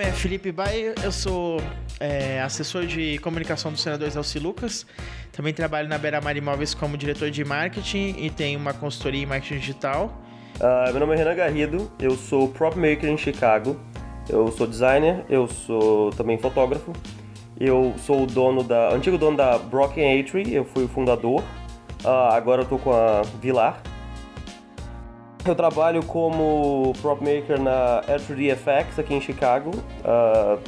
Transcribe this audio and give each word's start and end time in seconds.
nome 0.00 0.10
é 0.10 0.12
Felipe 0.12 0.50
Baia, 0.50 0.94
eu 1.04 1.12
sou 1.12 1.60
é, 1.98 2.40
assessor 2.40 2.86
de 2.86 3.18
comunicação 3.18 3.70
do 3.70 3.76
senador 3.76 4.08
Elci 4.08 4.38
Lucas. 4.38 4.86
Também 5.30 5.52
trabalho 5.52 5.88
na 5.90 5.98
Beira 5.98 6.22
Mar 6.22 6.34
Imóveis 6.34 6.72
como 6.72 6.96
diretor 6.96 7.30
de 7.30 7.44
marketing 7.44 8.14
e 8.18 8.30
tenho 8.30 8.58
uma 8.58 8.72
consultoria 8.72 9.22
em 9.22 9.26
marketing 9.26 9.58
digital. 9.58 10.18
Uh, 10.56 10.90
meu 10.90 11.00
nome 11.00 11.14
é 11.14 11.16
Renan 11.18 11.34
Garrido, 11.34 11.92
eu 11.98 12.16
sou 12.16 12.48
prop 12.48 12.76
maker 12.76 13.10
em 13.10 13.18
Chicago. 13.18 13.78
Eu 14.26 14.50
sou 14.52 14.66
designer, 14.66 15.22
eu 15.28 15.46
sou 15.46 16.10
também 16.12 16.38
fotógrafo. 16.38 16.94
Eu 17.58 17.94
sou 17.98 18.22
o 18.22 18.26
dono 18.26 18.64
da, 18.64 18.94
antigo 18.94 19.18
dono 19.18 19.36
da 19.36 19.58
Broken 19.58 20.18
Atry, 20.18 20.54
eu 20.54 20.64
fui 20.64 20.84
o 20.84 20.88
fundador. 20.88 21.42
Uh, 22.02 22.08
agora 22.32 22.62
eu 22.62 22.66
tô 22.66 22.78
com 22.78 22.90
a 22.90 23.20
Vilar, 23.42 23.82
eu 25.48 25.54
trabalho 25.54 26.02
como 26.04 26.92
prop 27.00 27.20
maker 27.20 27.60
na 27.60 28.02
L3DFX 28.08 28.98
aqui 28.98 29.14
em 29.14 29.20
Chicago. 29.20 29.70
Uh, 29.70 30.60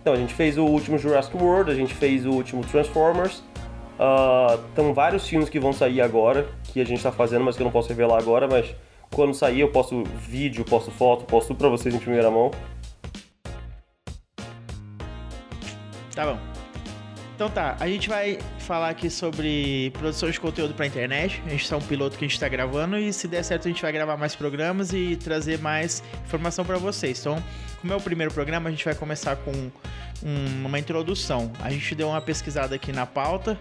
então, 0.00 0.12
a 0.12 0.16
gente 0.16 0.34
fez 0.34 0.56
o 0.58 0.64
último 0.64 0.98
Jurassic 0.98 1.36
World, 1.36 1.70
a 1.70 1.74
gente 1.74 1.94
fez 1.94 2.24
o 2.24 2.30
último 2.30 2.64
Transformers. 2.64 3.42
Uh, 3.98 4.92
vários 4.94 5.26
filmes 5.26 5.48
que 5.48 5.58
vão 5.58 5.72
sair 5.72 6.00
agora, 6.00 6.46
que 6.64 6.80
a 6.80 6.84
gente 6.84 6.98
está 6.98 7.10
fazendo, 7.10 7.44
mas 7.44 7.56
que 7.56 7.62
eu 7.62 7.64
não 7.64 7.72
posso 7.72 7.88
revelar 7.88 8.18
agora, 8.18 8.46
mas 8.46 8.74
quando 9.14 9.34
sair 9.34 9.60
eu 9.60 9.70
posto 9.70 10.04
vídeo, 10.04 10.64
posto 10.64 10.90
foto, 10.90 11.24
posto 11.24 11.48
tudo 11.48 11.58
pra 11.58 11.68
vocês 11.68 11.94
em 11.94 11.98
primeira 11.98 12.30
mão. 12.30 12.50
Tá 16.14 16.26
bom. 16.26 16.57
Então 17.38 17.48
tá, 17.48 17.76
a 17.78 17.86
gente 17.86 18.08
vai 18.08 18.36
falar 18.58 18.88
aqui 18.88 19.08
sobre 19.08 19.92
produção 19.92 20.28
de 20.28 20.40
conteúdo 20.40 20.74
para 20.74 20.84
internet. 20.88 21.40
A 21.46 21.50
gente 21.50 21.62
está 21.62 21.76
um 21.76 21.80
piloto 21.80 22.18
que 22.18 22.24
a 22.24 22.26
gente 22.26 22.34
está 22.34 22.48
gravando 22.48 22.98
e 22.98 23.12
se 23.12 23.28
der 23.28 23.44
certo 23.44 23.68
a 23.68 23.70
gente 23.70 23.80
vai 23.80 23.92
gravar 23.92 24.16
mais 24.16 24.34
programas 24.34 24.92
e 24.92 25.14
trazer 25.14 25.60
mais 25.60 26.02
informação 26.26 26.64
para 26.64 26.78
vocês. 26.78 27.20
Então, 27.20 27.40
como 27.80 27.92
é 27.92 27.96
o 27.96 28.00
primeiro 28.00 28.34
programa, 28.34 28.68
a 28.68 28.72
gente 28.72 28.84
vai 28.84 28.96
começar 28.96 29.36
com 29.36 29.52
um, 29.52 30.66
uma 30.66 30.80
introdução. 30.80 31.52
A 31.60 31.70
gente 31.70 31.94
deu 31.94 32.08
uma 32.08 32.20
pesquisada 32.20 32.74
aqui 32.74 32.90
na 32.90 33.06
pauta 33.06 33.56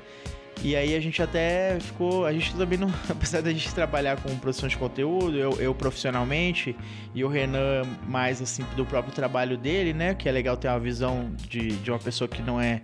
e 0.63 0.75
aí 0.75 0.95
a 0.95 0.99
gente 0.99 1.21
até 1.21 1.79
ficou, 1.79 2.25
a 2.25 2.33
gente 2.33 2.55
também 2.55 2.79
não, 2.79 2.91
apesar 3.07 3.41
da 3.41 3.51
gente 3.51 3.71
trabalhar 3.75 4.19
com 4.19 4.35
produção 4.39 4.67
de 4.67 4.75
conteúdo, 4.75 5.37
eu, 5.37 5.51
eu, 5.61 5.75
profissionalmente 5.75 6.75
e 7.13 7.23
o 7.23 7.27
Renan 7.27 7.83
mais 8.07 8.41
assim 8.41 8.65
do 8.75 8.87
próprio 8.87 9.13
trabalho 9.13 9.55
dele, 9.55 9.93
né, 9.93 10.15
que 10.15 10.27
é 10.27 10.31
legal 10.31 10.57
ter 10.57 10.67
uma 10.67 10.79
visão 10.79 11.31
de, 11.47 11.73
de 11.73 11.91
uma 11.91 11.99
pessoa 11.99 12.27
que 12.27 12.41
não 12.41 12.59
é 12.59 12.81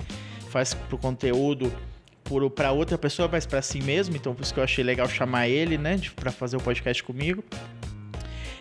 faz 0.54 0.76
pro 0.76 1.00
conteúdo 1.00 1.74
para 2.56 2.72
outra 2.72 2.98
pessoa, 2.98 3.28
mas 3.32 3.46
para 3.46 3.62
si 3.62 3.82
mesmo. 3.82 4.16
Então, 4.16 4.36
por 4.36 4.44
isso 4.44 4.54
que 4.54 4.60
eu 4.60 4.64
achei 4.64 4.84
legal 4.84 5.10
chamar 5.10 5.48
ele, 5.48 5.78
né, 5.78 6.00
para 6.16 6.32
fazer 6.32 6.56
o 6.58 6.62
podcast 6.62 7.04
comigo. 7.04 7.44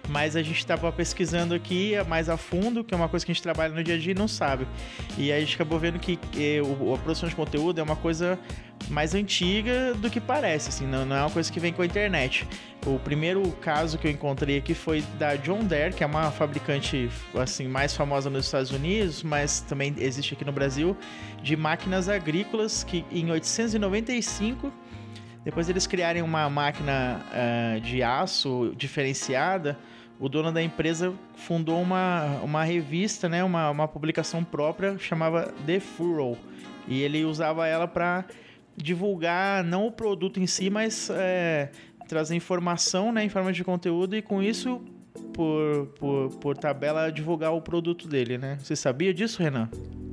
Mas 0.08 0.34
a 0.36 0.42
gente 0.42 0.58
estava 0.58 0.91
pesquisando 0.91 1.55
aqui 1.55 1.92
mais 2.08 2.28
a 2.28 2.36
fundo, 2.36 2.83
que 2.83 2.92
é 2.92 2.97
uma 2.97 3.08
coisa 3.08 3.25
que 3.25 3.33
a 3.33 3.34
gente 3.34 3.42
trabalha 3.42 3.72
no 3.72 3.83
dia 3.83 3.95
a 3.95 3.98
dia 3.98 4.12
e 4.12 4.14
não 4.14 4.28
sabe. 4.28 4.67
E 5.17 5.31
aí 5.31 5.39
a 5.39 5.41
gente 5.41 5.55
acabou 5.55 5.78
vendo 5.78 5.98
que 5.98 6.19
a 6.19 6.98
produção 6.98 7.28
de 7.28 7.34
conteúdo 7.34 7.78
é 7.78 7.83
uma 7.83 7.97
coisa 7.97 8.39
mais 8.91 9.14
antiga 9.14 9.95
do 9.95 10.11
que 10.11 10.20
parece, 10.20 10.69
assim, 10.69 10.86
não, 10.86 11.05
não, 11.05 11.17
é 11.17 11.20
uma 11.20 11.30
coisa 11.30 11.50
que 11.50 11.61
vem 11.61 11.73
com 11.73 11.83
a 11.83 11.86
internet. 11.86 12.47
O 12.84 12.98
primeiro 12.98 13.42
caso 13.61 13.97
que 13.97 14.06
eu 14.08 14.11
encontrei 14.11 14.58
aqui 14.58 14.75
foi 14.75 15.03
da 15.19 15.36
John 15.36 15.64
Deere, 15.64 15.95
que 15.95 16.03
é 16.03 16.06
uma 16.06 16.30
fabricante 16.30 17.08
assim 17.34 17.69
mais 17.69 17.95
famosa 17.95 18.28
nos 18.28 18.47
Estados 18.47 18.73
Unidos, 18.73 19.23
mas 19.23 19.61
também 19.61 19.95
existe 19.98 20.34
aqui 20.34 20.45
no 20.45 20.53
Brasil, 20.53 20.97
de 21.42 21.56
máquinas 21.56 22.08
agrícolas 22.08 22.83
que 22.83 23.05
em 23.11 23.30
895 23.30 24.73
depois 25.45 25.69
eles 25.69 25.86
criarem 25.86 26.23
uma 26.23 26.48
máquina 26.48 27.20
uh, 27.30 27.80
de 27.80 28.03
aço 28.03 28.73
diferenciada, 28.77 29.77
o 30.23 30.29
dono 30.29 30.53
da 30.53 30.63
empresa 30.63 31.13
fundou 31.35 31.80
uma, 31.80 32.41
uma 32.45 32.63
revista, 32.63 33.29
né, 33.29 33.42
uma, 33.42 33.70
uma 33.70 33.89
publicação 33.89 34.45
própria, 34.45 34.97
chamava 34.97 35.52
The 35.67 35.81
Furrow. 35.81 36.39
E 36.86 37.02
ele 37.02 37.25
usava 37.25 37.67
ela 37.67 37.89
para 37.89 38.25
divulgar 38.77 39.64
não 39.64 39.86
o 39.86 39.91
produto 39.91 40.39
em 40.39 40.47
si, 40.47 40.70
mas 40.70 41.11
é, 41.11 41.70
trazer 42.07 42.36
informação 42.36 43.11
né, 43.11 43.25
em 43.25 43.29
forma 43.29 43.52
de 43.52 43.64
conteúdo 43.64 44.17
e 44.17 44.23
com 44.23 44.41
isso, 44.41 44.81
por, 45.35 45.86
por, 45.98 46.29
por 46.36 46.57
tabela, 46.57 47.11
divulgar 47.11 47.52
o 47.52 47.61
produto 47.61 48.07
dele, 48.07 48.39
né? 48.39 48.58
Você 48.61 48.77
sabia 48.77 49.13
disso, 49.13 49.42
Renan? 49.42 49.69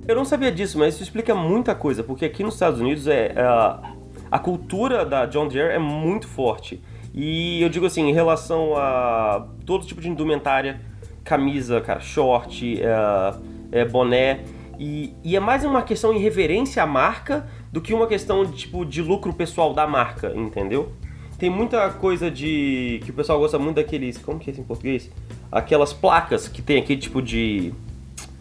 Eu 0.07 0.15
não 0.15 0.25
sabia 0.25 0.51
disso, 0.51 0.79
mas 0.79 0.95
isso 0.95 1.03
explica 1.03 1.35
muita 1.35 1.75
coisa, 1.75 2.03
porque 2.03 2.25
aqui 2.25 2.41
nos 2.41 2.55
Estados 2.55 2.79
Unidos 2.79 3.05
é, 3.05 3.27
é 3.27 3.98
a, 4.31 4.39
cultura 4.39 5.05
da 5.05 5.25
John 5.25 5.47
Deere 5.47 5.73
é 5.73 5.79
muito 5.79 6.27
forte. 6.27 6.81
E 7.13 7.61
eu 7.61 7.69
digo 7.69 7.85
assim, 7.85 8.07
em 8.07 8.13
relação 8.13 8.75
a 8.75 9.47
todo 9.65 9.85
tipo 9.85 10.01
de 10.01 10.09
indumentária, 10.09 10.81
camisa, 11.23 11.81
cara, 11.81 11.99
short, 11.99 12.81
é, 12.81 13.81
é 13.81 13.85
boné, 13.85 14.43
e, 14.79 15.13
e, 15.23 15.35
é 15.35 15.39
mais 15.41 15.65
uma 15.65 15.81
questão 15.81 16.13
em 16.13 16.19
reverência 16.19 16.81
à 16.81 16.87
marca 16.87 17.45
do 17.69 17.81
que 17.81 17.93
uma 17.93 18.07
questão 18.07 18.45
de, 18.45 18.53
tipo, 18.53 18.85
de 18.85 19.01
lucro 19.01 19.33
pessoal 19.33 19.73
da 19.73 19.85
marca, 19.85 20.31
entendeu? 20.33 20.93
Tem 21.37 21.49
muita 21.49 21.89
coisa 21.89 22.31
de. 22.31 23.01
que 23.03 23.11
o 23.11 23.13
pessoal 23.13 23.39
gosta 23.39 23.59
muito 23.59 23.75
daqueles. 23.75 24.17
Como 24.17 24.39
que 24.39 24.49
é 24.49 24.53
isso 24.53 24.61
em 24.61 24.63
português? 24.63 25.11
Aquelas 25.51 25.91
placas 25.91 26.47
que 26.47 26.61
tem 26.61 26.77
aquele 26.77 26.99
tipo 26.99 27.21
de. 27.21 27.73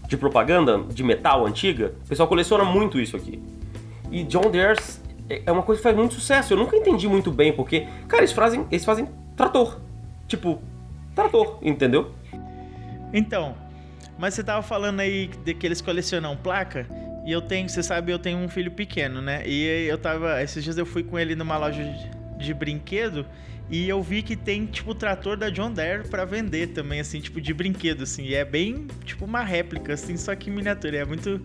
de 0.08 0.16
propaganda 0.16 0.78
de 0.78 1.02
metal 1.02 1.44
antiga. 1.44 1.94
O 2.04 2.08
pessoal 2.08 2.28
coleciona 2.28 2.64
muito 2.64 3.00
isso 3.00 3.16
aqui. 3.16 3.40
E 4.10 4.22
John 4.24 4.50
Deere 4.50 4.80
é 5.28 5.52
uma 5.52 5.62
coisa 5.62 5.78
que 5.78 5.82
faz 5.82 5.96
muito 5.96 6.14
sucesso. 6.14 6.52
Eu 6.52 6.56
nunca 6.56 6.76
entendi 6.76 7.08
muito 7.08 7.30
bem, 7.30 7.52
porque, 7.52 7.86
cara, 8.06 8.22
eles 8.22 8.32
fazem, 8.32 8.66
eles 8.70 8.84
fazem 8.84 9.08
trator. 9.36 9.80
Tipo, 10.26 10.60
trator, 11.14 11.58
entendeu? 11.62 12.12
Então, 13.12 13.56
mas 14.18 14.34
você 14.34 14.42
tava 14.42 14.62
falando 14.62 15.00
aí 15.00 15.30
de 15.44 15.54
que 15.54 15.66
eles 15.66 15.80
colecionam 15.80 16.36
placa. 16.36 16.86
E 17.24 17.32
eu 17.32 17.42
tenho, 17.42 17.68
você 17.68 17.82
sabe, 17.82 18.10
eu 18.10 18.18
tenho 18.18 18.38
um 18.38 18.48
filho 18.48 18.70
pequeno, 18.70 19.20
né? 19.20 19.42
E 19.46 19.86
eu 19.86 19.98
tava. 19.98 20.42
Esses 20.42 20.64
dias 20.64 20.78
eu 20.78 20.86
fui 20.86 21.02
com 21.02 21.18
ele 21.18 21.34
numa 21.34 21.56
loja 21.58 21.82
de, 21.84 22.44
de 22.44 22.54
brinquedo 22.54 23.26
e 23.70 23.86
eu 23.86 24.02
vi 24.02 24.22
que 24.22 24.34
tem, 24.34 24.64
tipo, 24.64 24.94
trator 24.94 25.36
da 25.36 25.50
John 25.50 25.70
Deere 25.70 26.08
para 26.08 26.24
vender 26.24 26.68
também, 26.68 27.00
assim, 27.00 27.20
tipo, 27.20 27.38
de 27.38 27.52
brinquedo, 27.52 28.02
assim. 28.02 28.24
E 28.24 28.34
é 28.34 28.44
bem, 28.44 28.86
tipo, 29.04 29.26
uma 29.26 29.42
réplica, 29.42 29.92
assim, 29.92 30.16
só 30.16 30.34
que 30.34 30.50
miniatura. 30.50 30.98
É 30.98 31.04
muito. 31.04 31.40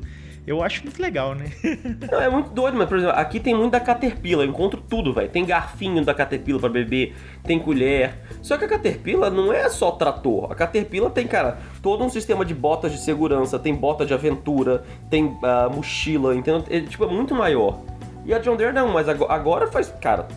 Eu 0.46 0.62
acho 0.62 0.84
muito 0.84 1.02
legal, 1.02 1.34
né? 1.34 1.46
Não, 2.12 2.22
é 2.22 2.30
muito 2.30 2.50
doido, 2.50 2.78
mas, 2.78 2.90
por 2.90 2.98
exemplo, 2.98 3.16
aqui 3.18 3.40
tem 3.40 3.56
muito 3.56 3.72
da 3.72 3.80
Caterpillar, 3.80 4.46
eu 4.46 4.50
encontro 4.50 4.81
tudo, 4.81 5.14
velho. 5.14 5.30
Tem 5.30 5.46
garfinho 5.46 6.04
da 6.04 6.14
Caterpillar 6.14 6.59
para 6.59 6.70
beber, 6.70 7.16
tem 7.44 7.58
colher. 7.58 8.14
Só 8.42 8.58
que 8.58 8.66
a 8.66 8.68
Caterpillar 8.68 9.32
não 9.32 9.53
é 9.53 9.70
só 9.70 9.92
trator. 9.92 10.52
A 10.52 10.56
Caterpillar 10.56 11.12
tem, 11.12 11.26
cara, 11.28 11.59
todo 11.82 12.03
um 12.03 12.09
sistema 12.09 12.44
de 12.44 12.53
botas 12.53 12.92
de 12.92 12.98
segurança, 12.98 13.58
tem 13.58 13.74
bota 13.74 14.06
de 14.06 14.14
aventura, 14.14 14.84
tem 15.09 15.26
uh, 15.26 15.74
mochila, 15.74 16.36
entendeu? 16.36 16.64
É, 16.70 16.82
tipo, 16.82 17.06
é 17.06 17.08
muito 17.08 17.34
maior. 17.34 17.80
E 18.26 18.34
a 18.34 18.40
John 18.40 18.58
Deere 18.58 18.74
não, 18.74 18.90
mas 18.90 19.08
agora 19.08 19.68
faz, 19.68 19.94
cara, 20.02 20.28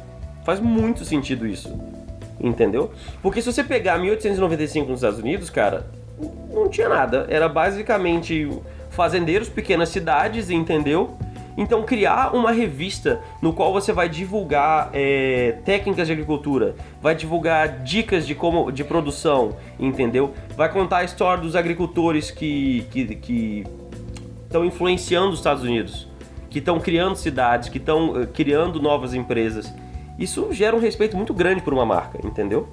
faz 0.44 0.60
muito 0.60 1.04
sentido 1.04 1.46
isso. 1.46 1.76
Entendeu? 2.38 2.92
Porque 3.22 3.42
se 3.42 3.52
você 3.52 3.64
pegar 3.64 3.98
1895 3.98 4.88
nos 4.88 4.98
Estados 5.00 5.18
Unidos, 5.18 5.50
cara, 5.50 5.86
não 6.52 6.68
tinha 6.68 6.88
nada. 6.88 7.26
Era 7.28 7.48
basicamente 7.48 8.48
fazendeiros, 8.96 9.48
pequenas 9.48 9.90
cidades, 9.90 10.50
entendeu? 10.50 11.16
Então 11.56 11.82
criar 11.84 12.34
uma 12.34 12.50
revista 12.50 13.20
no 13.40 13.52
qual 13.52 13.72
você 13.72 13.92
vai 13.92 14.08
divulgar 14.08 14.90
é, 14.92 15.58
técnicas 15.64 16.06
de 16.06 16.12
agricultura, 16.12 16.74
vai 17.00 17.14
divulgar 17.14 17.82
dicas 17.82 18.26
de 18.26 18.34
como 18.34 18.70
de 18.70 18.84
produção, 18.84 19.56
entendeu? 19.78 20.34
Vai 20.56 20.70
contar 20.70 20.98
a 20.98 21.04
história 21.04 21.42
dos 21.42 21.54
agricultores 21.54 22.30
que 22.30 22.86
que, 22.90 23.16
que 23.16 23.64
estão 24.44 24.64
influenciando 24.64 25.30
os 25.30 25.38
Estados 25.38 25.62
Unidos, 25.62 26.08
que 26.50 26.58
estão 26.58 26.78
criando 26.78 27.16
cidades, 27.16 27.68
que 27.68 27.78
estão 27.78 28.10
uh, 28.10 28.26
criando 28.26 28.80
novas 28.80 29.14
empresas. 29.14 29.72
Isso 30.18 30.52
gera 30.52 30.74
um 30.74 30.80
respeito 30.80 31.16
muito 31.16 31.34
grande 31.34 31.62
por 31.62 31.72
uma 31.72 31.84
marca, 31.84 32.18
entendeu? 32.24 32.68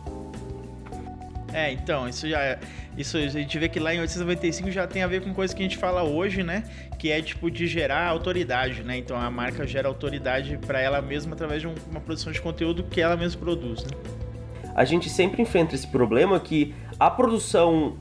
É, 1.53 1.71
então, 1.71 2.09
isso 2.09 2.27
já 2.27 2.41
é 2.41 2.59
isso 2.97 3.17
a 3.17 3.27
gente 3.27 3.57
vê 3.57 3.67
que 3.67 3.79
lá 3.79 3.93
em 3.93 3.99
895 3.99 4.69
já 4.69 4.85
tem 4.85 5.01
a 5.01 5.07
ver 5.07 5.21
com 5.21 5.33
coisa 5.33 5.55
que 5.55 5.61
a 5.61 5.65
gente 5.65 5.77
fala 5.77 6.03
hoje, 6.03 6.43
né? 6.43 6.63
Que 6.99 7.11
é 7.11 7.21
tipo 7.21 7.49
de 7.49 7.65
gerar 7.65 8.07
autoridade, 8.07 8.83
né? 8.83 8.97
Então 8.97 9.17
a 9.17 9.31
marca 9.31 9.65
gera 9.65 9.87
autoridade 9.87 10.59
para 10.59 10.79
ela 10.79 11.01
mesma 11.01 11.33
através 11.33 11.61
de 11.61 11.67
uma 11.67 11.99
produção 11.99 12.31
de 12.31 12.39
conteúdo 12.39 12.83
que 12.83 13.01
ela 13.01 13.17
mesma 13.17 13.41
produz, 13.41 13.83
né? 13.83 13.91
A 14.75 14.85
gente 14.85 15.09
sempre 15.09 15.41
enfrenta 15.41 15.73
esse 15.73 15.87
problema 15.87 16.39
que 16.39 16.73
a 16.99 17.09
produção 17.09 17.97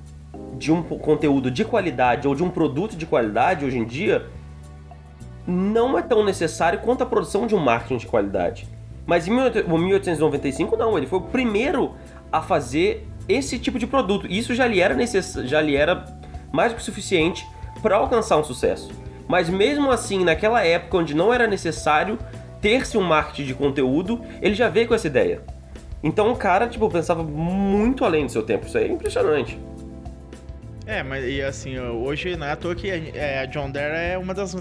de 0.58 0.70
um 0.70 0.82
conteúdo 0.82 1.50
de 1.50 1.64
qualidade 1.64 2.28
ou 2.28 2.34
de 2.34 2.42
um 2.42 2.50
produto 2.50 2.96
de 2.96 3.06
qualidade 3.06 3.64
hoje 3.64 3.78
em 3.78 3.84
dia 3.84 4.26
não 5.46 5.98
é 5.98 6.02
tão 6.02 6.24
necessário 6.24 6.80
quanto 6.80 7.02
a 7.02 7.06
produção 7.06 7.46
de 7.46 7.54
um 7.54 7.58
marketing 7.58 7.96
de 7.96 8.06
qualidade. 8.06 8.68
Mas 9.06 9.26
em 9.26 9.32
1895 9.32 10.76
não, 10.76 10.96
ele 10.96 11.06
foi 11.06 11.18
o 11.18 11.22
primeiro 11.22 11.94
a 12.30 12.40
fazer 12.40 13.06
esse 13.32 13.58
tipo 13.58 13.78
de 13.78 13.86
produto. 13.86 14.26
Isso 14.28 14.54
já 14.54 14.66
lhe 14.66 14.80
era, 14.80 14.94
necess... 14.94 15.34
já 15.44 15.60
lhe 15.60 15.76
era 15.76 16.04
mais 16.52 16.72
do 16.72 16.76
que 16.76 16.82
suficiente 16.82 17.46
para 17.80 17.96
alcançar 17.96 18.36
um 18.36 18.44
sucesso. 18.44 18.90
Mas 19.28 19.48
mesmo 19.48 19.90
assim, 19.90 20.24
naquela 20.24 20.64
época 20.64 20.98
onde 20.98 21.14
não 21.14 21.32
era 21.32 21.46
necessário 21.46 22.18
ter-se 22.60 22.96
um 22.96 23.02
marketing 23.02 23.44
de 23.44 23.54
conteúdo, 23.54 24.20
ele 24.40 24.54
já 24.54 24.68
veio 24.68 24.86
com 24.86 24.94
essa 24.94 25.06
ideia. 25.06 25.42
Então 26.02 26.32
o 26.32 26.36
cara, 26.36 26.68
tipo, 26.68 26.88
pensava 26.90 27.22
muito 27.22 28.04
além 28.04 28.26
do 28.26 28.32
seu 28.32 28.42
tempo. 28.42 28.66
Isso 28.66 28.78
é 28.78 28.86
impressionante. 28.86 29.58
É, 30.84 31.02
mas 31.02 31.24
e 31.24 31.40
assim, 31.40 31.78
hoje 31.78 32.36
não 32.36 32.46
é 32.46 32.52
à 32.52 32.56
toa 32.56 32.74
que 32.74 32.90
é, 32.90 33.40
a 33.40 33.46
John 33.46 33.70
Deere 33.70 34.12
é 34.12 34.18
uma 34.18 34.34
das 34.34 34.52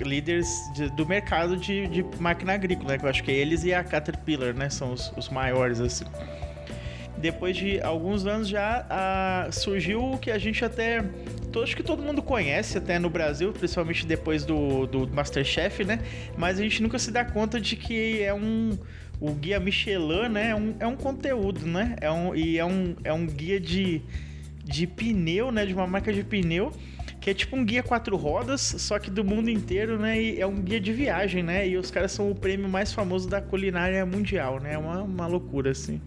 líderes 0.00 0.48
de, 0.74 0.88
do 0.96 1.06
mercado 1.06 1.56
de, 1.56 1.86
de, 1.88 2.04
máquina 2.18 2.54
agrícola, 2.54 2.92
né? 2.92 2.98
Que 2.98 3.04
eu 3.04 3.10
acho 3.10 3.22
que 3.22 3.30
eles 3.30 3.62
e 3.62 3.74
a 3.74 3.84
Caterpillar, 3.84 4.54
né? 4.54 4.70
São 4.70 4.92
os, 4.92 5.12
os 5.16 5.28
maiores, 5.28 5.78
assim. 5.80 6.06
Depois 7.18 7.56
de 7.56 7.80
alguns 7.80 8.26
anos 8.26 8.48
já 8.48 8.86
a, 8.90 9.48
surgiu 9.50 10.12
o 10.12 10.18
que 10.18 10.30
a 10.30 10.38
gente 10.38 10.64
até. 10.64 11.04
Acho 11.62 11.74
que 11.74 11.82
todo 11.82 12.02
mundo 12.02 12.20
conhece 12.20 12.76
até 12.76 12.98
no 12.98 13.08
Brasil, 13.08 13.50
principalmente 13.50 14.06
depois 14.06 14.44
do, 14.44 14.86
do 14.86 15.08
Masterchef, 15.08 15.84
né? 15.84 16.00
Mas 16.36 16.58
a 16.58 16.62
gente 16.62 16.82
nunca 16.82 16.98
se 16.98 17.10
dá 17.10 17.24
conta 17.24 17.58
de 17.58 17.76
que 17.76 18.22
é 18.22 18.34
um. 18.34 18.78
O 19.18 19.32
guia 19.32 19.58
Michelin, 19.58 20.28
né? 20.28 20.50
É 20.50 20.54
um, 20.54 20.74
é 20.78 20.86
um 20.86 20.96
conteúdo, 20.96 21.66
né? 21.66 21.96
É 22.02 22.10
um, 22.10 22.34
e 22.34 22.58
é 22.58 22.64
um, 22.64 22.94
é 23.02 23.12
um 23.12 23.26
guia 23.26 23.58
de 23.58 24.02
de 24.62 24.86
pneu, 24.86 25.50
né? 25.50 25.64
De 25.64 25.72
uma 25.72 25.86
marca 25.86 26.12
de 26.12 26.22
pneu 26.22 26.72
que 27.26 27.30
é 27.30 27.34
tipo 27.34 27.56
um 27.56 27.64
guia 27.64 27.82
quatro 27.82 28.16
rodas, 28.16 28.60
só 28.60 29.00
que 29.00 29.10
do 29.10 29.24
mundo 29.24 29.50
inteiro, 29.50 29.98
né? 29.98 30.22
E 30.22 30.40
é 30.40 30.46
um 30.46 30.60
guia 30.60 30.78
de 30.78 30.92
viagem, 30.92 31.42
né? 31.42 31.68
E 31.68 31.76
os 31.76 31.90
caras 31.90 32.12
são 32.12 32.30
o 32.30 32.36
prêmio 32.36 32.68
mais 32.68 32.92
famoso 32.92 33.28
da 33.28 33.40
culinária 33.40 34.06
mundial, 34.06 34.60
né? 34.60 34.74
É 34.74 34.78
uma, 34.78 35.02
uma 35.02 35.26
loucura, 35.26 35.72
assim. 35.72 36.00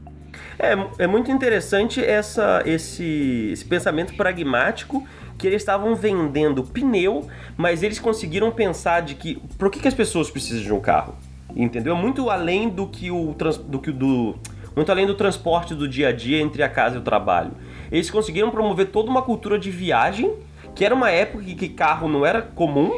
É, 0.58 1.04
é 1.04 1.08
muito 1.08 1.32
interessante 1.32 2.04
essa, 2.04 2.62
esse, 2.66 3.50
esse 3.52 3.66
pensamento 3.66 4.16
pragmático 4.16 5.06
que 5.38 5.48
eles 5.48 5.62
estavam 5.62 5.96
vendendo 5.96 6.64
pneu, 6.64 7.28
mas 7.56 7.82
eles 7.82 8.00
conseguiram 8.00 8.52
pensar 8.52 9.02
de 9.02 9.16
que 9.16 9.42
por 9.58 9.72
que, 9.72 9.80
que 9.80 9.88
as 9.88 9.94
pessoas 9.94 10.30
precisam 10.30 10.64
de 10.64 10.74
um 10.74 10.80
carro, 10.80 11.16
entendeu? 11.56 11.96
Muito 11.96 12.30
além 12.30 12.68
do 12.70 12.88
que 12.88 13.10
o 13.10 13.34
do 13.68 13.80
que 13.80 13.92
do 13.92 14.36
muito 14.76 14.92
além 14.92 15.08
do 15.08 15.16
transporte 15.16 15.74
do 15.74 15.88
dia 15.88 16.10
a 16.10 16.12
dia 16.12 16.40
entre 16.42 16.62
a 16.62 16.70
casa 16.70 16.96
e 16.96 17.00
o 17.00 17.02
trabalho 17.02 17.52
eles 17.92 18.10
conseguiram 18.10 18.52
promover 18.52 18.88
toda 18.88 19.10
uma 19.10 19.22
cultura 19.22 19.58
de 19.58 19.72
viagem, 19.72 20.34
que 20.76 20.86
era 20.86 20.94
uma 20.94 21.10
época 21.10 21.44
que 21.44 21.70
carro 21.70 22.08
não 22.08 22.26
era 22.26 22.42
comum. 22.42 22.92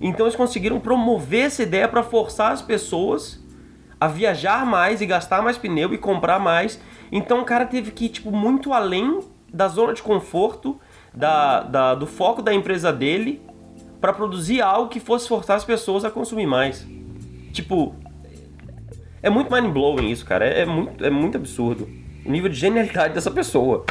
Então 0.00 0.26
eles 0.26 0.36
conseguiram 0.36 0.78
promover 0.80 1.46
essa 1.46 1.62
ideia 1.62 1.88
para 1.88 2.02
forçar 2.02 2.52
as 2.52 2.60
pessoas 2.60 3.42
a 4.00 4.08
viajar 4.08 4.64
mais 4.66 5.00
e 5.00 5.06
gastar 5.06 5.42
mais 5.42 5.56
pneu 5.56 5.92
e 5.94 5.98
comprar 5.98 6.38
mais. 6.38 6.80
Então 7.10 7.40
o 7.40 7.44
cara 7.44 7.64
teve 7.64 7.90
que 7.90 8.06
ir 8.06 8.08
tipo, 8.10 8.30
muito 8.30 8.72
além 8.72 9.20
da 9.52 9.68
zona 9.68 9.94
de 9.94 10.02
conforto, 10.02 10.78
da, 11.14 11.60
da 11.62 11.94
do 11.94 12.06
foco 12.06 12.42
da 12.42 12.52
empresa 12.52 12.92
dele, 12.92 13.40
para 14.00 14.12
produzir 14.12 14.60
algo 14.60 14.88
que 14.88 15.00
fosse 15.00 15.28
forçar 15.28 15.56
as 15.56 15.64
pessoas 15.64 16.04
a 16.04 16.10
consumir 16.10 16.46
mais. 16.46 16.86
Tipo, 17.52 17.94
é 19.22 19.30
muito 19.30 19.52
mind 19.52 19.72
blowing 19.72 20.10
isso, 20.10 20.24
cara. 20.24 20.46
É, 20.46 20.60
é 20.60 20.66
muito, 20.66 21.04
é 21.04 21.10
muito 21.10 21.36
absurdo 21.36 21.88
o 22.24 22.30
nível 22.30 22.50
de 22.50 22.56
genialidade 22.56 23.14
dessa 23.14 23.30
pessoa. 23.30 23.84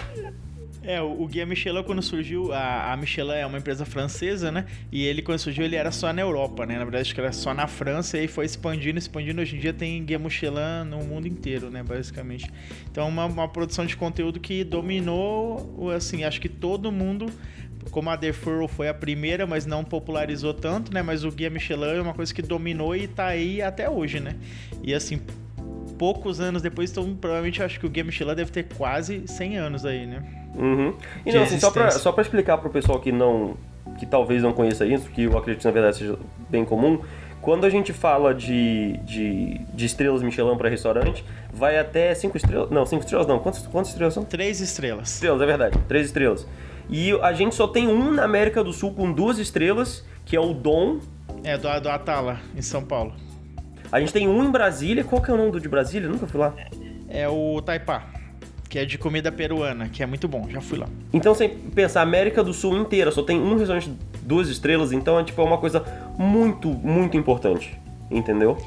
É, 0.87 1.01
o, 1.01 1.23
o 1.23 1.27
Guia 1.27 1.45
Michelin, 1.45 1.83
quando 1.83 2.01
surgiu, 2.01 2.53
a, 2.53 2.93
a, 2.93 2.97
Michelin 2.97 3.33
é 3.33 3.45
uma 3.45 3.57
empresa 3.57 3.85
francesa, 3.85 4.51
né? 4.51 4.65
E 4.91 5.03
ele, 5.03 5.23
quando 5.23 5.39
surgiu, 5.39 5.65
ele 5.65 5.75
era 5.75 5.91
só 5.91 6.13
na 6.13 6.21
Europa, 6.21 6.65
né? 6.65 6.77
Na 6.77 6.83
verdade, 6.83 7.01
acho 7.01 7.15
que 7.15 7.19
era 7.19 7.31
só 7.31 7.53
na 7.53 7.65
França 7.65 8.19
e 8.19 8.27
foi 8.27 8.45
expandindo, 8.45 8.99
expandindo. 8.99 9.41
Hoje 9.41 9.55
em 9.55 9.59
dia 9.59 9.73
tem 9.73 10.05
Guia 10.05 10.19
Michelin 10.19 10.85
no 10.87 10.99
mundo 11.03 11.27
inteiro, 11.27 11.71
né? 11.71 11.81
Basicamente. 11.81 12.51
Então, 12.91 13.07
uma, 13.07 13.25
uma 13.25 13.47
produção 13.47 13.85
de 13.85 13.97
conteúdo 13.97 14.39
que 14.39 14.63
dominou, 14.63 15.91
assim, 15.95 16.23
acho 16.23 16.39
que 16.39 16.49
todo 16.49 16.91
mundo 16.91 17.31
como 17.91 18.09
a 18.09 18.17
Furrow 18.33 18.67
foi 18.67 18.87
a 18.87 18.93
primeira, 18.93 19.45
mas 19.45 19.65
não 19.65 19.83
popularizou 19.83 20.53
tanto, 20.53 20.93
né? 20.93 21.01
Mas 21.01 21.23
o 21.23 21.31
Guia 21.31 21.49
Michelin 21.49 21.97
é 21.97 22.01
uma 22.01 22.13
coisa 22.13 22.33
que 22.33 22.41
dominou 22.41 22.95
e 22.95 23.07
tá 23.07 23.27
aí 23.27 23.61
até 23.61 23.89
hoje, 23.89 24.19
né? 24.19 24.35
E 24.83 24.93
assim, 24.93 25.21
poucos 25.97 26.39
anos 26.39 26.61
depois, 26.61 26.91
então 26.91 27.15
provavelmente 27.15 27.61
acho 27.61 27.79
que 27.79 27.85
o 27.85 27.89
Guia 27.89 28.03
Michelin 28.03 28.35
deve 28.35 28.51
ter 28.51 28.63
quase 28.63 29.27
100 29.27 29.57
anos 29.57 29.85
aí, 29.85 30.05
né? 30.05 30.44
Uhum. 30.57 30.93
E 31.25 31.31
não, 31.31 31.43
assim, 31.43 31.59
só 31.59 31.69
pra, 31.69 31.91
só 31.91 32.11
pra 32.11 32.21
explicar 32.21 32.57
pro 32.57 32.69
pessoal 32.69 32.99
que 32.99 33.11
não. 33.11 33.55
que 33.97 34.05
talvez 34.05 34.41
não 34.41 34.53
conheça 34.53 34.85
isso, 34.85 35.09
que 35.09 35.23
eu 35.23 35.37
acredito 35.37 35.61
que 35.61 35.67
na 35.67 35.71
verdade 35.71 35.97
seja 35.97 36.17
bem 36.49 36.63
comum, 36.63 37.01
quando 37.41 37.65
a 37.65 37.69
gente 37.69 37.93
fala 37.93 38.33
de, 38.33 38.97
de, 39.03 39.61
de 39.73 39.85
estrelas 39.85 40.23
Michelin 40.23 40.57
para 40.57 40.67
restaurante, 40.67 41.23
vai 41.53 41.77
até 41.77 42.13
5 42.15 42.35
estrelas. 42.35 42.71
Não, 42.71 42.85
5 42.85 43.03
estrelas 43.03 43.27
não. 43.27 43.37
Quantas, 43.37 43.67
quantas 43.67 43.91
estrelas 43.91 44.13
são? 44.13 44.23
3 44.23 44.61
estrelas. 44.61 45.13
Estrelas, 45.13 45.41
é 45.41 45.45
verdade. 45.45 45.77
3 45.87 46.07
estrelas. 46.07 46.47
E 46.89 47.11
a 47.21 47.33
gente 47.33 47.53
só 47.53 47.67
tem 47.67 47.87
um 47.87 48.11
na 48.11 48.23
América 48.23 48.63
do 48.63 48.73
Sul 48.73 48.93
com 48.93 49.11
duas 49.11 49.37
estrelas, 49.37 50.03
que 50.25 50.35
é 50.35 50.39
o 50.39 50.53
Dom. 50.53 50.99
É, 51.43 51.55
do, 51.55 51.67
do 51.81 51.89
Atala, 51.89 52.39
em 52.55 52.61
São 52.63 52.83
Paulo. 52.83 53.13
A 53.91 53.99
gente 53.99 54.11
tem 54.11 54.27
um 54.27 54.43
em 54.43 54.51
Brasília. 54.51 55.03
Qual 55.03 55.21
que 55.21 55.29
é 55.29 55.33
o 55.33 55.37
nome 55.37 55.51
do 55.51 55.59
de 55.59 55.69
Brasília? 55.69 56.09
nunca 56.09 56.25
fui 56.25 56.39
lá. 56.39 56.55
É 57.07 57.29
o 57.29 57.61
Taipá 57.61 58.24
que 58.69 58.79
é 58.79 58.85
de 58.85 58.97
comida 58.97 59.31
peruana, 59.31 59.89
que 59.89 60.01
é 60.01 60.05
muito 60.05 60.27
bom, 60.27 60.49
já 60.49 60.61
fui 60.61 60.77
lá. 60.77 60.87
Então, 61.13 61.33
sem 61.33 61.49
pensar, 61.49 62.01
a 62.01 62.03
América 62.03 62.43
do 62.43 62.53
Sul 62.53 62.77
inteira 62.77 63.11
só 63.11 63.23
tem 63.23 63.39
um 63.39 63.57
restaurante 63.57 63.91
duas 64.21 64.49
estrelas, 64.49 64.91
então 64.91 65.19
é 65.19 65.23
tipo 65.23 65.41
é 65.41 65.45
uma 65.45 65.57
coisa 65.57 65.83
muito, 66.17 66.69
muito 66.69 67.15
importante, 67.15 67.79
entendeu? 68.09 68.57